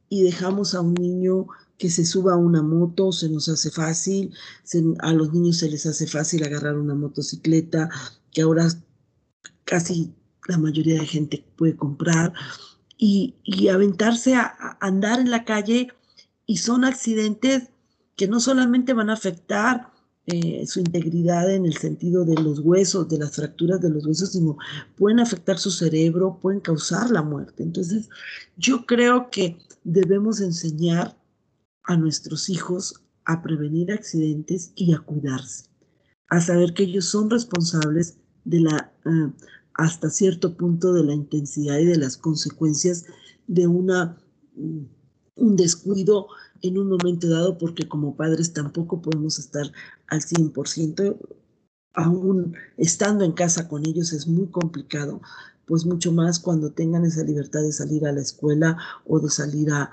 y 0.09 0.23
dejamos 0.23 0.75
a 0.75 0.81
un 0.81 0.95
niño 0.95 1.47
que 1.77 1.89
se 1.89 2.05
suba 2.05 2.33
a 2.33 2.37
una 2.37 2.61
moto, 2.61 3.11
se 3.13 3.29
nos 3.29 3.47
hace 3.47 3.71
fácil, 3.71 4.33
a 4.99 5.13
los 5.13 5.33
niños 5.33 5.57
se 5.57 5.69
les 5.69 5.85
hace 5.85 6.07
fácil 6.07 6.43
agarrar 6.43 6.77
una 6.77 6.93
motocicleta, 6.93 7.89
que 8.31 8.41
ahora 8.41 8.67
casi 9.69 10.11
la 10.47 10.57
mayoría 10.57 10.99
de 10.99 11.05
gente 11.05 11.45
puede 11.55 11.75
comprar, 11.75 12.33
y, 12.97 13.35
aventarse 13.69 14.35
a, 14.35 14.77
andar 14.81 15.19
en 15.19 15.29
la 15.29 15.45
calle, 15.45 15.89
y 16.45 16.57
son 16.57 16.83
accidentes 16.83 17.69
que 18.17 18.27
no 18.27 18.39
solamente 18.39 18.93
van 18.93 19.09
a 19.09 19.13
afectar 19.13 19.93
eh, 20.25 20.65
su 20.67 20.79
integridad 20.79 21.53
en 21.53 21.65
el 21.65 21.77
sentido 21.77 22.25
de 22.25 22.41
los 22.41 22.59
huesos, 22.59 23.07
de 23.07 23.19
las 23.19 23.35
fracturas 23.35 23.79
de 23.79 23.91
los 23.91 24.05
huesos, 24.05 24.31
sino 24.31 24.57
pueden 24.97 25.19
afectar 25.19 25.59
su 25.59 25.71
cerebro, 25.71 26.39
pueden 26.41 26.59
causar 26.59 27.11
la 27.11 27.21
muerte. 27.21 27.63
Entonces, 27.63 28.09
yo 28.57 28.85
creo 28.85 29.29
que 29.29 29.57
debemos 29.83 30.41
enseñar 30.41 31.15
a 31.83 31.95
nuestros 31.95 32.49
hijos 32.49 33.03
a 33.25 33.41
prevenir 33.43 33.91
accidentes 33.91 34.73
y 34.75 34.93
a 34.93 34.99
cuidarse, 34.99 35.65
a 36.29 36.41
saber 36.41 36.73
que 36.73 36.83
ellos 36.83 37.05
son 37.05 37.29
responsables 37.29 38.17
de 38.43 38.61
la, 38.61 38.91
eh, 39.05 39.31
hasta 39.79 40.09
cierto 40.09 40.57
punto, 40.57 40.93
de 40.93 41.05
la 41.05 41.13
intensidad 41.13 41.77
y 41.77 41.85
de 41.85 41.97
las 41.97 42.17
consecuencias 42.17 43.05
de 43.47 43.65
una, 43.65 44.17
mm, 44.55 44.83
un 45.35 45.55
descuido 45.55 46.27
en 46.61 46.77
un 46.77 46.89
momento 46.89 47.29
dado, 47.29 47.57
porque 47.57 47.87
como 47.87 48.17
padres 48.17 48.51
tampoco 48.51 49.01
podemos 49.01 49.39
estar 49.39 49.71
al 50.07 50.21
100%, 50.21 51.17
aún 51.93 52.55
estando 52.75 53.23
en 53.23 53.31
casa 53.31 53.69
con 53.69 53.85
ellos 53.85 54.11
es 54.11 54.27
muy 54.27 54.47
complicado, 54.47 55.21
pues 55.65 55.85
mucho 55.85 56.11
más 56.11 56.39
cuando 56.39 56.71
tengan 56.71 57.05
esa 57.05 57.23
libertad 57.23 57.61
de 57.61 57.71
salir 57.71 58.05
a 58.05 58.11
la 58.11 58.21
escuela 58.21 58.77
o 59.05 59.21
de 59.21 59.29
salir 59.29 59.71
a, 59.71 59.91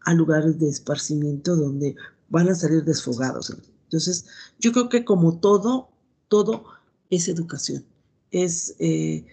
a 0.00 0.14
lugares 0.14 0.58
de 0.58 0.70
esparcimiento 0.70 1.56
donde 1.56 1.94
van 2.30 2.48
a 2.48 2.54
salir 2.54 2.84
desfogados. 2.84 3.54
Entonces, 3.84 4.24
yo 4.58 4.72
creo 4.72 4.88
que 4.88 5.04
como 5.04 5.40
todo, 5.40 5.90
todo 6.28 6.64
es 7.10 7.28
educación, 7.28 7.84
es 8.30 8.76
eh, 8.78 9.26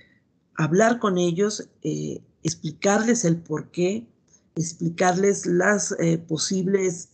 hablar 0.55 0.99
con 0.99 1.17
ellos, 1.17 1.69
eh, 1.81 2.21
explicarles 2.43 3.25
el 3.25 3.37
por 3.37 3.71
qué, 3.71 4.07
explicarles 4.55 5.45
las 5.45 5.95
eh, 5.99 6.17
posibles 6.17 7.09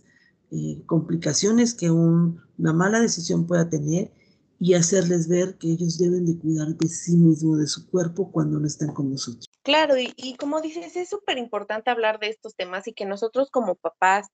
complicaciones 0.88 1.76
que 1.76 1.92
una 1.92 2.74
mala 2.74 3.00
decisión 3.00 3.46
pueda 3.46 3.70
tener 3.70 4.12
y 4.60 4.74
hacerles 4.74 5.28
ver 5.28 5.58
que 5.60 5.68
ellos 5.68 5.98
deben 5.98 6.26
de 6.26 6.38
cuidar 6.38 6.70
de 6.70 6.88
sí 6.88 7.16
mismos, 7.16 7.60
de 7.60 7.68
su 7.68 7.88
cuerpo 7.88 8.32
cuando 8.32 8.60
no 8.60 8.68
están 8.68 8.94
con 8.94 9.12
nosotros. 9.12 9.46
Claro, 9.64 9.94
y, 9.98 10.36
como 10.38 10.60
dices, 10.62 10.96
es 10.96 11.10
súper 11.10 11.38
importante 11.38 11.90
hablar 11.92 12.20
de 12.20 12.30
estos 12.30 12.56
temas 12.56 12.88
y 12.88 12.94
que 12.94 13.06
nosotros 13.06 13.52
como 13.52 13.76
papás 13.76 14.28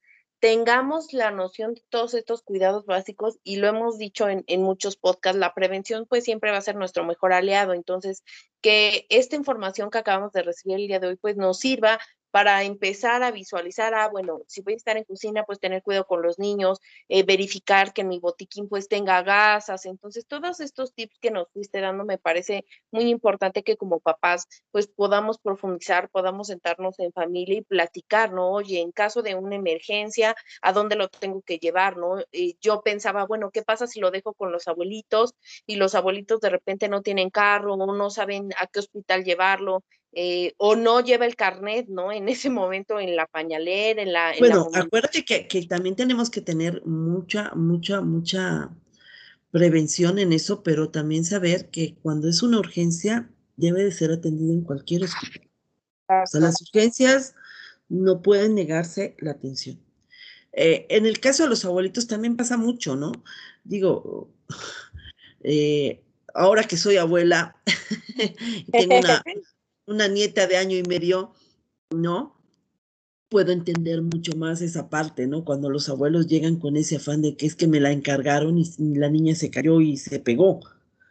tengamos 0.46 1.12
la 1.12 1.32
noción 1.32 1.74
de 1.74 1.82
todos 1.90 2.14
estos 2.14 2.44
cuidados 2.44 2.86
básicos 2.86 3.40
y 3.44 3.56
lo 3.56 3.68
hemos 3.68 3.98
dicho 3.98 4.30
en, 4.30 4.44
en, 4.46 4.62
muchos 4.62 4.96
podcasts, 4.96 5.40
la 5.40 5.56
prevención 5.56 6.06
pues 6.08 6.24
siempre 6.24 6.52
va 6.52 6.58
a 6.58 6.62
ser 6.62 6.76
nuestro 6.76 7.04
mejor 7.04 7.34
aliado. 7.34 7.74
Entonces, 7.74 8.24
que 8.62 9.08
esta 9.10 9.36
información 9.36 9.90
que 9.90 9.98
acabamos 9.98 10.34
de 10.34 10.44
recibir 10.44 10.76
el 10.76 10.88
día 10.88 11.00
de 11.00 11.08
hoy 11.08 11.16
pues 11.16 11.36
nos 11.36 11.58
sirva 11.58 12.00
para 12.36 12.64
empezar 12.64 13.24
a 13.24 13.32
visualizar, 13.32 13.94
ah, 13.94 14.10
bueno, 14.10 14.42
si 14.46 14.62
voy 14.62 14.74
a 14.74 14.76
estar 14.76 14.98
en 14.98 15.06
cocina, 15.06 15.46
pues 15.46 15.58
tener 15.58 15.82
cuidado 15.82 16.06
con 16.06 16.22
los 16.22 16.38
niños, 16.38 16.82
eh, 17.08 17.24
verificar 17.24 17.94
que 17.94 18.04
mi 18.04 18.20
botiquín 18.20 18.68
pues 18.68 18.90
tenga 18.90 19.24
gasas. 19.24 19.86
Entonces, 19.86 20.26
todos 20.28 20.60
estos 20.60 20.94
tips 20.94 21.18
que 21.22 21.32
nos 21.32 21.50
fuiste 21.54 21.80
dando 21.80 22.04
me 22.04 22.18
parece 22.18 22.66
muy 22.92 23.06
importante 23.10 23.64
que 23.64 23.78
como 23.78 24.02
papás 24.02 24.48
pues 24.72 24.86
podamos 24.88 25.40
profundizar, 25.40 26.10
podamos 26.10 26.48
sentarnos 26.48 27.00
en 27.00 27.14
familia 27.14 27.60
y 27.60 27.62
platicar, 27.62 28.34
¿no? 28.34 28.52
Oye, 28.52 28.82
en 28.82 28.92
caso 28.92 29.22
de 29.22 29.36
una 29.36 29.56
emergencia, 29.56 30.36
¿a 30.62 30.74
dónde 30.74 30.98
lo 30.98 31.08
tengo 31.08 31.42
que 31.42 31.58
llevar, 31.58 31.96
no? 31.96 32.18
Yo 32.60 32.82
pensaba, 32.82 33.26
bueno, 33.26 33.50
¿qué 33.50 33.64
pasa 33.64 33.88
si 33.88 34.02
lo 34.02 34.12
dejo 34.12 34.34
con 34.34 34.52
los 34.52 34.68
abuelitos 34.68 35.36
y 35.66 35.78
los 35.78 35.96
abuelitos 35.96 36.42
de 36.42 36.50
repente 36.50 36.90
no 36.90 37.02
tienen 37.02 37.30
carro 37.30 37.76
o 37.76 37.96
no 37.96 38.10
saben 38.10 38.50
a 38.60 38.68
qué 38.68 38.80
hospital 38.80 39.24
llevarlo? 39.24 39.86
Eh, 40.18 40.54
o 40.58 40.78
no 40.78 41.02
lleva 41.02 41.26
el 41.26 41.36
carnet, 41.36 41.90
¿no? 41.90 42.10
En 42.10 42.30
ese 42.30 42.50
momento 42.50 43.02
en 43.02 43.18
la 43.18 43.28
pañalera, 43.28 44.02
en 44.02 44.14
la... 44.14 44.32
bueno, 44.40 44.70
acuérdate 44.74 45.26
que, 45.26 45.46
que, 45.46 45.66
también 45.66 45.98
tenemos 45.98 46.30
que 46.30 46.40
tener 46.40 46.82
mucha, 46.86 47.52
mucha, 47.54 48.00
mucha 48.00 48.70
prevención 49.52 50.18
en 50.18 50.32
eso, 50.32 50.64
pero 50.64 50.90
también 50.90 51.26
saber 51.26 51.70
que 51.70 51.96
cuando 52.02 52.30
es 52.30 52.42
una 52.44 52.60
urgencia 52.60 53.30
debe 53.58 53.84
de 53.84 53.92
ser 53.92 54.12
atendido 54.12 54.54
en 54.54 54.62
cualquier 54.62 55.04
hospital. 55.04 55.50
O 56.08 56.28
sea, 56.28 56.40
las 56.40 56.62
urgencias 56.62 57.36
no 57.90 58.22
pueden 58.22 58.56
negarse 58.56 59.16
la 59.20 59.32
atención. 59.32 59.80
Eh, 60.54 60.86
en 60.90 61.06
el 61.06 61.20
caso 61.20 61.44
de 61.44 61.50
los 61.50 61.66
abuelitos 61.66 62.08
también 62.08 62.38
pasa 62.38 62.56
mucho, 62.56 62.96
¿no? 62.96 63.12
Digo, 63.66 64.30
eh, 65.44 66.02
ahora 66.34 66.64
que 66.64 66.78
soy 66.78 66.98
abuela, 66.98 67.58
tengo 68.72 69.00
una, 69.00 69.22
una 69.88 70.08
nieta 70.08 70.48
de 70.48 70.58
año 70.58 70.78
y 70.78 70.84
medio, 70.84 71.34
¿no? 71.92 72.36
Puedo 73.30 73.52
entender 73.52 74.02
mucho 74.02 74.36
más 74.36 74.62
esa 74.62 74.90
parte, 74.90 75.28
¿no? 75.28 75.44
Cuando 75.44 75.70
los 75.70 75.90
abuelos 75.90 76.28
llegan 76.28 76.58
con 76.58 76.78
ese 76.78 76.98
afán 76.98 77.22
de 77.22 77.36
que 77.36 77.46
es 77.46 77.56
que 77.56 77.68
me 77.68 77.80
la 77.80 77.92
encargaron 77.92 78.58
y 78.58 78.66
la 78.96 79.10
niña 79.10 79.36
se 79.36 79.50
cayó 79.50 79.82
y 79.82 79.98
se 79.98 80.20
pegó, 80.20 80.62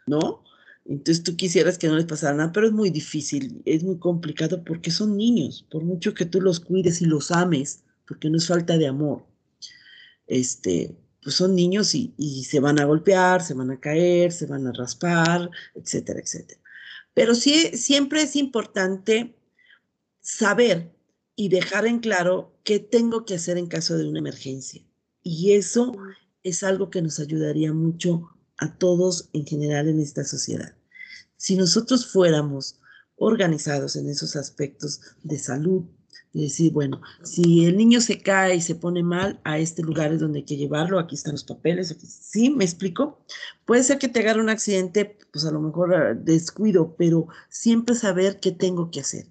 ¿no? 0.07 0.43
Entonces 0.85 1.23
tú 1.23 1.35
quisieras 1.35 1.77
que 1.77 1.87
no 1.87 1.95
les 1.95 2.05
pasara 2.05 2.35
nada, 2.35 2.51
pero 2.51 2.67
es 2.67 2.73
muy 2.73 2.89
difícil, 2.91 3.61
es 3.65 3.83
muy 3.83 3.97
complicado 3.97 4.63
porque 4.63 4.91
son 4.91 5.17
niños, 5.17 5.65
por 5.71 5.83
mucho 5.83 6.13
que 6.13 6.25
tú 6.25 6.41
los 6.41 6.59
cuides 6.59 7.01
y 7.01 7.05
los 7.05 7.31
ames, 7.31 7.83
porque 8.07 8.29
no 8.29 8.37
es 8.37 8.47
falta 8.47 8.77
de 8.77 8.87
amor. 8.87 9.25
Este, 10.27 10.95
pues 11.23 11.35
son 11.35 11.55
niños 11.55 11.95
y, 11.95 12.13
y 12.17 12.43
se 12.43 12.59
van 12.59 12.79
a 12.79 12.85
golpear, 12.85 13.41
se 13.41 13.55
van 13.55 13.71
a 13.71 13.79
caer, 13.79 14.31
se 14.31 14.45
van 14.45 14.67
a 14.67 14.71
raspar, 14.71 15.49
etcétera, 15.73 16.19
etcétera. 16.19 16.61
Pero 17.15 17.33
sí, 17.33 17.71
siempre 17.75 18.21
es 18.21 18.35
importante 18.35 19.35
saber 20.21 20.93
y 21.35 21.49
dejar 21.49 21.87
en 21.87 21.99
claro 21.99 22.53
qué 22.63 22.79
tengo 22.79 23.25
que 23.25 23.35
hacer 23.35 23.57
en 23.57 23.67
caso 23.67 23.97
de 23.97 24.07
una 24.07 24.19
emergencia. 24.19 24.85
Y 25.23 25.53
eso 25.53 25.93
es 26.43 26.61
algo 26.61 26.91
que 26.91 27.01
nos 27.01 27.19
ayudaría 27.19 27.73
mucho 27.73 28.29
a 28.57 28.77
todos 28.77 29.29
en 29.33 29.45
general 29.45 29.87
en 29.87 29.99
esta 29.99 30.23
sociedad. 30.23 30.75
Si 31.37 31.55
nosotros 31.55 32.05
fuéramos 32.05 32.79
organizados 33.15 33.95
en 33.95 34.09
esos 34.09 34.35
aspectos 34.35 34.99
de 35.23 35.39
salud, 35.39 35.85
y 36.35 36.41
decir, 36.41 36.73
bueno, 36.73 37.01
si 37.23 37.63
el 37.63 37.77
niño 37.77 38.01
se 38.01 38.21
cae 38.21 38.57
y 38.57 38.61
se 38.61 38.75
pone 38.75 39.03
mal, 39.03 39.39
a 39.45 39.57
este 39.57 39.81
lugar 39.81 40.11
es 40.11 40.19
donde 40.19 40.39
hay 40.39 40.45
que 40.45 40.57
llevarlo, 40.57 40.99
aquí 40.99 41.15
están 41.15 41.31
los 41.31 41.45
papeles, 41.45 41.95
sí, 41.97 42.49
me 42.49 42.65
explico. 42.65 43.25
Puede 43.63 43.83
ser 43.83 43.99
que 43.99 44.09
te 44.09 44.19
agarre 44.19 44.41
un 44.41 44.49
accidente, 44.49 45.17
pues 45.31 45.45
a 45.45 45.51
lo 45.51 45.61
mejor 45.61 45.95
ah, 45.95 46.13
descuido, 46.13 46.93
pero 46.97 47.29
siempre 47.47 47.95
saber 47.95 48.41
qué 48.41 48.51
tengo 48.51 48.91
que 48.91 48.99
hacer. 48.99 49.27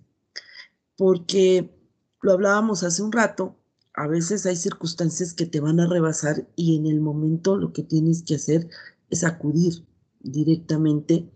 Porque 0.97 1.77
lo 2.23 2.33
hablábamos 2.33 2.83
hace 2.83 3.03
un 3.03 3.13
rato, 3.13 3.55
a 3.93 4.07
veces 4.07 4.47
hay 4.47 4.57
circunstancias 4.57 5.35
que 5.35 5.45
te 5.45 5.61
van 5.61 5.81
a 5.81 5.87
rebasar 5.87 6.49
y 6.57 6.75
en 6.79 6.87
el 6.87 7.03
momento 7.03 7.59
lo 7.59 7.75
que 7.75 7.83
tienes 7.83 8.23
que 8.23 8.37
hacer 8.37 8.71
es 9.11 9.25
acudir 9.25 9.85
directamente 10.21 11.31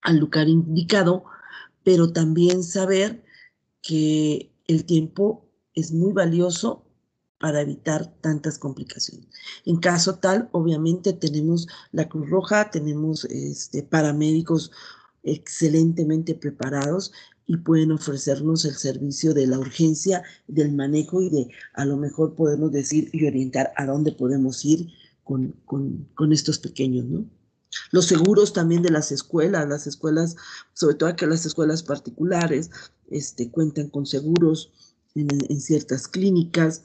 al 0.00 0.16
lugar 0.16 0.48
indicado, 0.48 1.24
pero 1.84 2.14
también 2.14 2.62
saber 2.62 3.22
que 3.82 4.55
el 4.66 4.84
tiempo 4.84 5.48
es 5.74 5.92
muy 5.92 6.12
valioso 6.12 6.84
para 7.38 7.60
evitar 7.60 8.14
tantas 8.20 8.58
complicaciones. 8.58 9.28
En 9.64 9.76
caso 9.76 10.16
tal, 10.16 10.48
obviamente 10.52 11.12
tenemos 11.12 11.68
la 11.92 12.08
Cruz 12.08 12.30
Roja, 12.30 12.70
tenemos 12.70 13.24
este, 13.26 13.82
paramédicos 13.82 14.70
excelentemente 15.22 16.34
preparados 16.34 17.12
y 17.46 17.58
pueden 17.58 17.92
ofrecernos 17.92 18.64
el 18.64 18.74
servicio 18.74 19.34
de 19.34 19.46
la 19.46 19.58
urgencia, 19.58 20.22
del 20.48 20.72
manejo 20.72 21.20
y 21.20 21.30
de 21.30 21.48
a 21.74 21.84
lo 21.84 21.96
mejor 21.96 22.34
podemos 22.34 22.72
decir 22.72 23.10
y 23.12 23.26
orientar 23.26 23.72
a 23.76 23.86
dónde 23.86 24.12
podemos 24.12 24.64
ir 24.64 24.88
con, 25.22 25.52
con, 25.64 26.08
con 26.14 26.32
estos 26.32 26.58
pequeños, 26.58 27.04
¿no? 27.04 27.26
Los 27.90 28.06
seguros 28.06 28.52
también 28.52 28.82
de 28.82 28.90
las 28.90 29.12
escuelas, 29.12 29.68
las 29.68 29.86
escuelas, 29.86 30.36
sobre 30.74 30.94
todo 30.96 31.16
que 31.16 31.26
las 31.26 31.46
escuelas 31.46 31.82
particulares, 31.82 32.70
este, 33.10 33.50
cuentan 33.50 33.88
con 33.88 34.06
seguros 34.06 34.72
en, 35.14 35.60
ciertas 35.60 36.08
clínicas, 36.08 36.82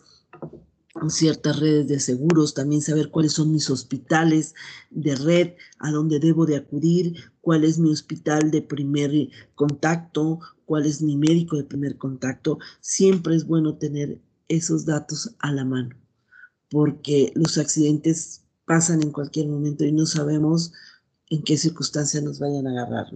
ciertas 1.07 1.59
redes 1.59 1.87
de 1.87 1.99
seguros, 1.99 2.53
también 2.53 2.81
saber 2.81 3.09
cuáles 3.09 3.33
son 3.33 3.51
mis 3.51 3.69
hospitales 3.69 4.55
de 4.89 5.15
red, 5.15 5.53
a 5.79 5.91
dónde 5.91 6.19
debo 6.19 6.45
de 6.45 6.57
acudir, 6.57 7.15
cuál 7.41 7.63
es 7.63 7.79
mi 7.79 7.91
hospital 7.91 8.51
de 8.51 8.61
primer 8.61 9.11
contacto, 9.55 10.39
cuál 10.65 10.85
es 10.85 11.01
mi 11.01 11.17
médico 11.17 11.57
de 11.57 11.63
primer 11.63 11.97
contacto. 11.97 12.59
Siempre 12.81 13.35
es 13.35 13.45
bueno 13.45 13.77
tener 13.77 14.19
esos 14.47 14.85
datos 14.85 15.35
a 15.39 15.51
la 15.51 15.65
mano, 15.65 15.95
porque 16.69 17.31
los 17.35 17.57
accidentes 17.57 18.40
pasan 18.71 19.03
en 19.03 19.11
cualquier 19.11 19.49
momento 19.49 19.83
y 19.83 19.91
no 19.91 20.05
sabemos 20.05 20.71
en 21.29 21.43
qué 21.43 21.57
circunstancias 21.57 22.23
nos 22.23 22.39
vayan 22.39 22.67
a 22.67 22.71
agarrar. 22.71 23.07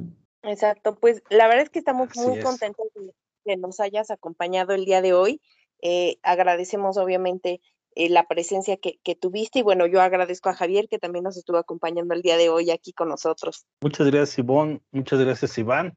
Exacto, 0.43 0.95
pues 0.99 1.23
la 1.29 1.47
verdad 1.47 1.63
es 1.63 1.69
que 1.69 1.79
estamos 1.79 2.09
muy 2.17 2.41
contentos 2.41 2.87
de 2.93 3.13
que 3.45 3.55
nos 3.55 3.79
hayas 3.79 4.11
acompañado 4.11 4.73
el 4.73 4.83
día 4.83 5.01
de 5.01 5.13
hoy. 5.13 5.41
Eh, 5.81 6.17
agradecemos 6.23 6.97
obviamente 6.97 7.61
eh, 7.95 8.09
la 8.09 8.27
presencia 8.27 8.75
que, 8.75 8.99
que, 9.01 9.15
tuviste 9.15 9.59
y 9.59 9.61
bueno, 9.61 9.87
yo 9.87 10.01
agradezco 10.01 10.49
a 10.49 10.55
Javier 10.55 10.89
que 10.89 10.99
también 10.99 11.23
nos 11.23 11.37
estuvo 11.37 11.57
acompañando 11.57 12.13
el 12.13 12.21
día 12.21 12.35
de 12.35 12.49
hoy 12.49 12.69
aquí 12.69 12.91
con 12.91 13.07
nosotros. 13.07 13.65
Muchas 13.79 14.07
gracias 14.07 14.37
Ivonne, 14.39 14.81
muchas 14.91 15.19
gracias 15.21 15.57
Iván 15.57 15.95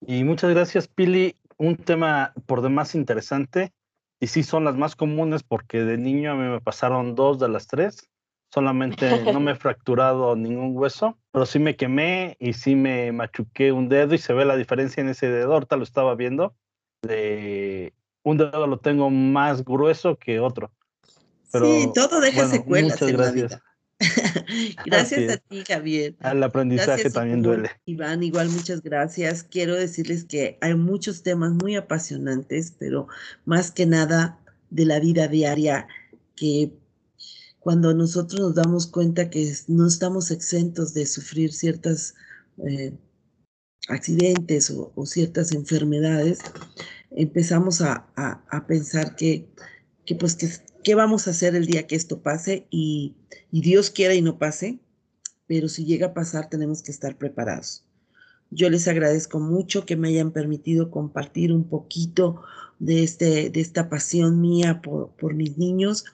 y 0.00 0.24
muchas 0.24 0.50
gracias 0.50 0.88
Pili. 0.88 1.36
Un 1.56 1.76
tema 1.76 2.32
por 2.46 2.62
demás 2.62 2.96
interesante 2.96 3.72
y 4.18 4.26
sí 4.26 4.42
son 4.42 4.64
las 4.64 4.74
más 4.74 4.96
comunes 4.96 5.44
porque 5.44 5.84
de 5.84 5.98
niño 5.98 6.32
a 6.32 6.34
mí 6.34 6.48
me 6.48 6.60
pasaron 6.60 7.14
dos 7.14 7.38
de 7.38 7.48
las 7.48 7.68
tres 7.68 8.10
solamente 8.52 9.22
no 9.32 9.40
me 9.40 9.52
he 9.52 9.54
fracturado 9.56 10.34
ningún 10.36 10.76
hueso, 10.76 11.18
pero 11.32 11.46
sí 11.46 11.58
me 11.58 11.76
quemé 11.76 12.36
y 12.40 12.52
sí 12.52 12.74
me 12.74 13.12
machuqué 13.12 13.72
un 13.72 13.88
dedo 13.88 14.14
y 14.14 14.18
se 14.18 14.32
ve 14.32 14.44
la 14.44 14.56
diferencia 14.56 15.00
en 15.00 15.08
ese 15.08 15.28
dedo, 15.28 15.54
ahorita 15.54 15.76
lo 15.76 15.84
estaba 15.84 16.14
viendo, 16.14 16.54
de 17.02 17.94
un 18.22 18.38
dedo 18.38 18.66
lo 18.66 18.78
tengo 18.78 19.10
más 19.10 19.64
grueso 19.64 20.16
que 20.16 20.40
otro. 20.40 20.70
sí, 21.52 21.90
todo 21.94 22.20
deja 22.20 22.46
secuelas 22.48 23.00
en 23.02 23.16
la 23.16 23.30
vida. 23.30 23.62
gracias 24.86 25.32
a 25.32 25.36
ti, 25.38 25.64
Javier. 25.66 26.14
Al 26.20 26.42
aprendizaje 26.42 27.10
también 27.10 27.42
duele. 27.42 27.70
Iván, 27.86 28.22
igual 28.22 28.48
muchas 28.48 28.82
gracias. 28.82 29.42
Quiero 29.42 29.74
decirles 29.74 30.24
que 30.24 30.56
hay 30.60 30.74
muchos 30.74 31.22
temas 31.22 31.52
muy 31.52 31.74
apasionantes, 31.74 32.74
pero 32.78 33.08
más 33.44 33.72
que 33.72 33.86
nada 33.86 34.38
de 34.70 34.84
la 34.84 35.00
vida 35.00 35.26
diaria 35.26 35.88
que 36.36 36.72
cuando 37.60 37.92
nosotros 37.94 38.40
nos 38.40 38.54
damos 38.54 38.86
cuenta 38.86 39.30
que 39.30 39.52
no 39.66 39.86
estamos 39.86 40.30
exentos 40.30 40.94
de 40.94 41.06
sufrir 41.06 41.52
ciertos 41.52 42.14
eh, 42.66 42.96
accidentes 43.88 44.70
o, 44.70 45.06
ciertas 45.06 45.52
enfermedades, 45.52 46.40
empezamos 47.10 47.80
a, 47.80 48.06
pensar 48.66 49.16
que, 49.16 49.48
que 50.04 50.14
pues, 50.14 50.34
que, 50.36 50.48
qué 50.84 50.94
vamos 50.94 51.26
a 51.26 51.30
hacer 51.30 51.54
el 51.54 51.66
día 51.66 51.86
que 51.86 51.96
esto 51.96 52.22
pase 52.22 52.66
y, 52.70 53.16
Dios 53.50 53.90
quiera 53.90 54.14
y 54.14 54.22
no 54.22 54.38
pase, 54.38 54.78
pero 55.46 55.68
si 55.68 55.84
llega 55.84 56.08
a 56.08 56.14
pasar 56.14 56.50
tenemos 56.50 56.82
que 56.82 56.92
estar 56.92 57.16
preparados. 57.16 57.84
Yo 58.50 58.70
les 58.70 58.88
agradezco 58.88 59.40
mucho 59.40 59.84
que 59.84 59.96
me 59.96 60.08
hayan 60.08 60.32
permitido 60.32 60.90
compartir 60.90 61.52
un 61.52 61.64
poquito 61.64 62.42
de, 62.78 63.02
este, 63.02 63.50
de 63.50 63.60
esta 63.60 63.88
pasión 63.88 64.40
mía 64.40 64.80
por 64.82 65.34
mis 65.34 65.58
niños 65.58 66.04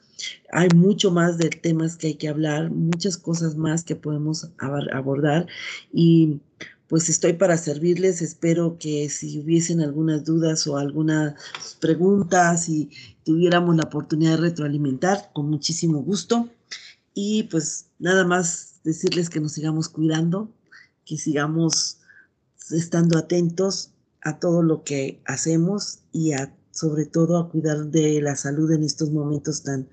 hay 0.53 0.69
mucho 0.75 1.11
más 1.11 1.39
de 1.39 1.51
temas 1.51 1.97
que 1.97 2.09
hay 2.09 2.15
que 2.15 2.29
hablar, 2.29 2.71
muchas 2.71 3.17
cosas 3.17 3.57
más 3.57 3.85
que 3.85 3.97
podemos 3.97 4.51
abordar 4.59 5.47
y 5.93 6.41
pues 6.89 7.09
estoy 7.09 7.33
para 7.33 7.57
servirles. 7.57 8.23
Espero 8.23 8.77
que 8.79 9.09
si 9.09 9.41
hubiesen 9.41 9.81
algunas 9.81 10.25
dudas 10.25 10.67
o 10.67 10.77
algunas 10.77 11.35
preguntas 11.81 12.69
y 12.69 12.91
tuviéramos 13.25 13.77
la 13.77 13.85
oportunidad 13.85 14.33
de 14.33 14.49
retroalimentar, 14.49 15.31
con 15.33 15.51
muchísimo 15.51 16.03
gusto. 16.03 16.49
Y 17.15 17.45
pues 17.45 17.87
nada 17.99 18.25
más 18.25 18.81
decirles 18.85 19.31
que 19.31 19.41
nos 19.41 19.53
sigamos 19.53 19.89
cuidando, 19.89 20.51
que 21.05 21.17
sigamos 21.17 21.99
estando 22.71 23.19
atentos 23.19 23.91
a 24.23 24.39
todo 24.39 24.63
lo 24.63 24.85
que 24.85 25.21
hacemos 25.27 26.01
y 26.13 26.33
a, 26.33 26.55
sobre 26.71 27.07
todo 27.07 27.39
a 27.39 27.51
cuidar 27.51 27.87
de 27.87 28.21
la 28.21 28.37
salud 28.37 28.71
en 28.73 28.83
estos 28.83 29.11
momentos 29.11 29.63
tan 29.63 29.89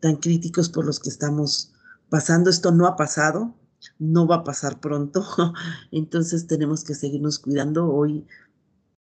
tan 0.00 0.16
críticos 0.16 0.68
por 0.68 0.84
los 0.84 0.98
que 0.98 1.10
estamos 1.10 1.72
pasando. 2.08 2.50
Esto 2.50 2.72
no 2.72 2.86
ha 2.86 2.96
pasado, 2.96 3.54
no 3.98 4.26
va 4.26 4.36
a 4.36 4.44
pasar 4.44 4.80
pronto, 4.80 5.24
entonces 5.92 6.46
tenemos 6.46 6.84
que 6.84 6.94
seguirnos 6.94 7.38
cuidando. 7.38 7.90
Hoy 7.92 8.26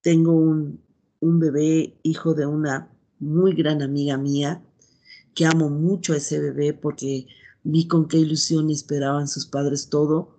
tengo 0.02 0.32
un, 0.32 0.80
un 1.20 1.38
bebé, 1.40 1.98
hijo 2.02 2.34
de 2.34 2.46
una 2.46 2.90
muy 3.18 3.54
gran 3.54 3.82
amiga 3.82 4.16
mía, 4.18 4.62
que 5.34 5.46
amo 5.46 5.68
mucho 5.68 6.12
a 6.12 6.18
ese 6.18 6.38
bebé 6.38 6.74
porque 6.74 7.26
vi 7.64 7.88
con 7.88 8.06
qué 8.06 8.18
ilusión 8.18 8.70
esperaban 8.70 9.26
sus 9.26 9.46
padres 9.46 9.88
todo 9.88 10.36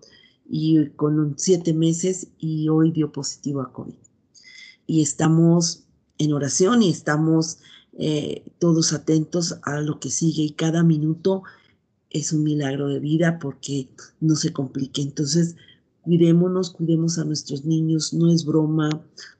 y 0.47 0.89
con 0.91 1.33
siete 1.37 1.73
meses 1.73 2.27
y 2.37 2.69
hoy 2.69 2.91
dio 2.91 3.11
positivo 3.11 3.61
a 3.61 3.73
COVID. 3.73 3.95
Y 4.87 5.01
estamos 5.01 5.87
en 6.17 6.33
oración 6.33 6.83
y 6.83 6.91
estamos 6.91 7.57
eh, 7.97 8.43
todos 8.59 8.93
atentos 8.93 9.57
a 9.63 9.79
lo 9.81 9.99
que 9.99 10.09
sigue 10.09 10.43
y 10.43 10.51
cada 10.51 10.83
minuto 10.83 11.43
es 12.09 12.33
un 12.33 12.43
milagro 12.43 12.87
de 12.87 12.99
vida 12.99 13.39
porque 13.39 13.89
no 14.19 14.35
se 14.35 14.53
complique. 14.53 15.01
Entonces, 15.01 15.55
cuidémonos, 16.01 16.71
cuidemos 16.71 17.17
a 17.17 17.25
nuestros 17.25 17.65
niños, 17.65 18.13
no 18.13 18.31
es 18.31 18.45
broma, 18.45 18.89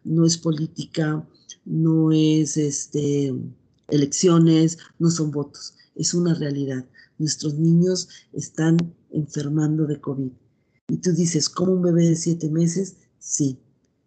no 0.03 0.26
es 0.26 0.38
política, 0.38 1.28
no 1.66 2.12
es 2.12 2.58
este, 2.58 3.34
elecciones, 3.89 4.78
no 4.99 5.10
son 5.10 5.32
votos, 5.32 5.76
es 5.95 6.14
una 6.14 6.34
realidad. 6.34 6.86
Nuestros 7.18 7.56
niños 7.56 8.10
están 8.34 8.78
enfermando 9.12 9.86
de 9.86 9.99
COVID. 9.99 10.32
Y 10.88 10.97
tú 10.97 11.14
dices, 11.14 11.49
¿cómo 11.49 11.74
un 11.74 11.82
bebé 11.82 12.10
de 12.10 12.16
siete 12.16 12.49
meses? 12.49 12.97
Sí, 13.20 13.58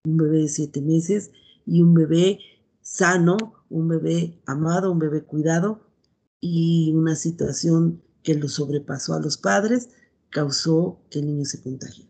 un 0.04 0.16
bebé 0.16 0.42
de 0.42 0.48
siete 0.48 0.80
meses 0.80 1.30
y 1.66 1.82
un 1.82 1.94
bebé 1.94 2.38
sano, 2.88 3.36
un 3.68 3.86
bebé 3.86 4.40
amado, 4.46 4.90
un 4.90 4.98
bebé 4.98 5.22
cuidado 5.22 5.80
y 6.40 6.92
una 6.94 7.14
situación 7.16 8.02
que 8.22 8.34
lo 8.34 8.48
sobrepasó 8.48 9.14
a 9.14 9.20
los 9.20 9.36
padres 9.36 9.90
causó 10.30 10.98
que 11.10 11.18
el 11.18 11.26
niño 11.26 11.44
se 11.44 11.60
contagie. 11.60 12.08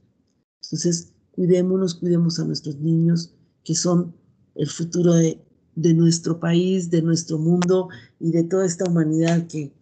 Entonces, 0.62 1.12
cuidémonos, 1.32 1.96
cuidemos 1.96 2.38
a 2.38 2.44
nuestros 2.44 2.76
niños 2.76 3.34
que 3.64 3.74
son 3.74 4.16
el 4.54 4.68
futuro 4.68 5.14
de, 5.14 5.44
nuestro 5.74 6.38
país, 6.38 6.90
de 6.90 7.02
nuestro 7.02 7.38
mundo 7.38 7.88
y 8.20 8.30
de 8.30 8.44
toda 8.44 8.64
esta 8.64 8.88
humanidad 8.88 9.46
que, 9.48 9.72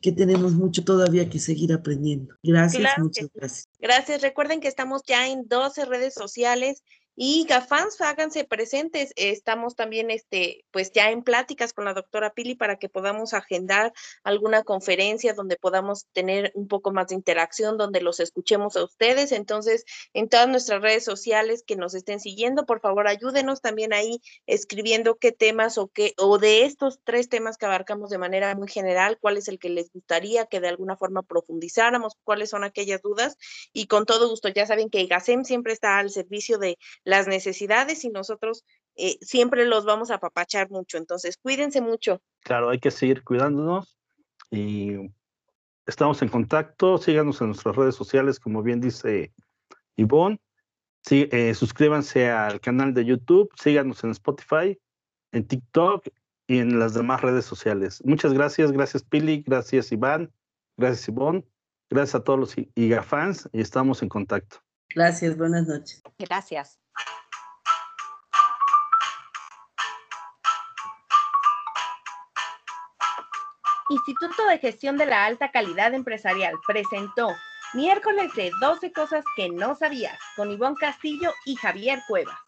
que 0.00 0.12
tenemos 0.12 0.54
mucho 0.54 0.84
todavía 0.84 1.28
que 1.28 1.38
seguir 1.38 1.72
aprendiendo. 1.72 2.34
Gracias, 2.42 2.98
muchas 2.98 3.28
gracias. 3.34 3.68
Gracias. 3.78 4.22
Recuerden 4.22 4.60
que 4.60 4.68
estamos 4.68 5.02
ya 5.06 5.28
en 5.28 5.48
12 5.48 5.84
redes 5.84 6.14
sociales 6.14 6.82
y 7.16 7.44
GAFANS, 7.44 8.00
háganse 8.00 8.44
presentes. 8.44 9.12
Estamos 9.16 9.76
también, 9.76 10.10
este, 10.10 10.64
pues 10.70 10.90
ya 10.92 11.10
en 11.10 11.22
pláticas 11.22 11.72
con 11.72 11.84
la 11.84 11.92
doctora 11.92 12.32
Pili 12.32 12.54
para 12.54 12.76
que 12.76 12.88
podamos 12.88 13.34
agendar 13.34 13.92
alguna 14.22 14.62
conferencia 14.62 15.34
donde 15.34 15.56
podamos 15.56 16.06
tener 16.12 16.50
un 16.54 16.68
poco 16.68 16.92
más 16.92 17.08
de 17.08 17.16
interacción, 17.16 17.76
donde 17.76 18.00
los 18.00 18.20
escuchemos 18.20 18.76
a 18.76 18.84
ustedes. 18.84 19.32
Entonces, 19.32 19.84
en 20.14 20.28
todas 20.28 20.48
nuestras 20.48 20.80
redes 20.80 21.04
sociales 21.04 21.62
que 21.66 21.76
nos 21.76 21.94
estén 21.94 22.20
siguiendo, 22.20 22.64
por 22.64 22.80
favor, 22.80 23.06
ayúdenos 23.06 23.60
también 23.60 23.92
ahí 23.92 24.20
escribiendo 24.46 25.16
qué 25.16 25.32
temas 25.32 25.78
o 25.78 25.88
qué, 25.88 26.14
o 26.16 26.38
de 26.38 26.64
estos 26.64 27.00
tres 27.04 27.28
temas 27.28 27.58
que 27.58 27.66
abarcamos 27.66 28.10
de 28.10 28.18
manera 28.18 28.54
muy 28.54 28.68
general, 28.68 29.18
cuál 29.20 29.36
es 29.36 29.48
el 29.48 29.58
que 29.58 29.68
les 29.68 29.92
gustaría 29.92 30.46
que 30.46 30.60
de 30.60 30.68
alguna 30.68 30.96
forma 30.96 31.22
profundizáramos, 31.22 32.16
cuáles 32.24 32.50
son 32.50 32.64
aquellas 32.64 33.02
dudas. 33.02 33.36
Y 33.72 33.86
con 33.86 34.06
todo 34.06 34.28
gusto, 34.28 34.48
ya 34.48 34.66
saben 34.66 34.90
que 34.90 35.06
GASEM 35.06 35.44
siempre 35.44 35.72
está 35.72 35.98
al 35.98 36.10
servicio 36.10 36.58
de 36.58 36.78
las 37.04 37.26
necesidades 37.26 38.04
y 38.04 38.10
nosotros 38.10 38.64
eh, 38.96 39.18
siempre 39.20 39.64
los 39.66 39.84
vamos 39.84 40.10
a 40.10 40.16
apapachar 40.16 40.70
mucho. 40.70 40.98
Entonces, 40.98 41.36
cuídense 41.36 41.80
mucho. 41.80 42.20
Claro, 42.42 42.70
hay 42.70 42.78
que 42.78 42.90
seguir 42.90 43.24
cuidándonos 43.24 43.98
y 44.50 44.96
estamos 45.86 46.20
en 46.22 46.28
contacto. 46.28 46.98
Síganos 46.98 47.40
en 47.40 47.48
nuestras 47.48 47.76
redes 47.76 47.94
sociales, 47.94 48.38
como 48.38 48.62
bien 48.62 48.80
dice 48.80 49.32
Ivonne. 49.96 50.40
Sí, 51.02 51.28
eh, 51.32 51.54
suscríbanse 51.54 52.30
al 52.30 52.60
canal 52.60 52.92
de 52.92 53.06
YouTube, 53.06 53.50
síganos 53.56 54.04
en 54.04 54.10
Spotify, 54.10 54.78
en 55.32 55.46
TikTok 55.46 56.06
y 56.46 56.58
en 56.58 56.78
las 56.78 56.92
demás 56.92 57.22
redes 57.22 57.46
sociales. 57.46 58.02
Muchas 58.04 58.34
gracias, 58.34 58.70
gracias 58.70 59.02
Pili, 59.02 59.42
gracias 59.46 59.92
Iván, 59.92 60.30
gracias 60.76 61.08
Ivonne, 61.08 61.46
gracias 61.88 62.16
a 62.16 62.24
todos 62.24 62.38
los 62.38 62.54
IGA 62.74 63.02
fans 63.02 63.48
y 63.52 63.62
estamos 63.62 64.02
en 64.02 64.10
contacto. 64.10 64.58
Gracias, 64.94 65.36
buenas 65.36 65.66
noches. 65.66 66.02
Gracias. 66.18 66.78
Instituto 73.90 74.46
de 74.46 74.58
Gestión 74.58 74.96
de 74.96 75.06
la 75.06 75.24
Alta 75.24 75.50
Calidad 75.50 75.94
Empresarial 75.94 76.54
presentó 76.64 77.34
Miércoles 77.74 78.32
de 78.34 78.50
12 78.60 78.92
cosas 78.92 79.24
que 79.36 79.48
no 79.48 79.74
sabías 79.74 80.18
con 80.36 80.50
Ivonne 80.50 80.76
Castillo 80.78 81.32
y 81.44 81.56
Javier 81.56 82.00
Cuevas. 82.08 82.38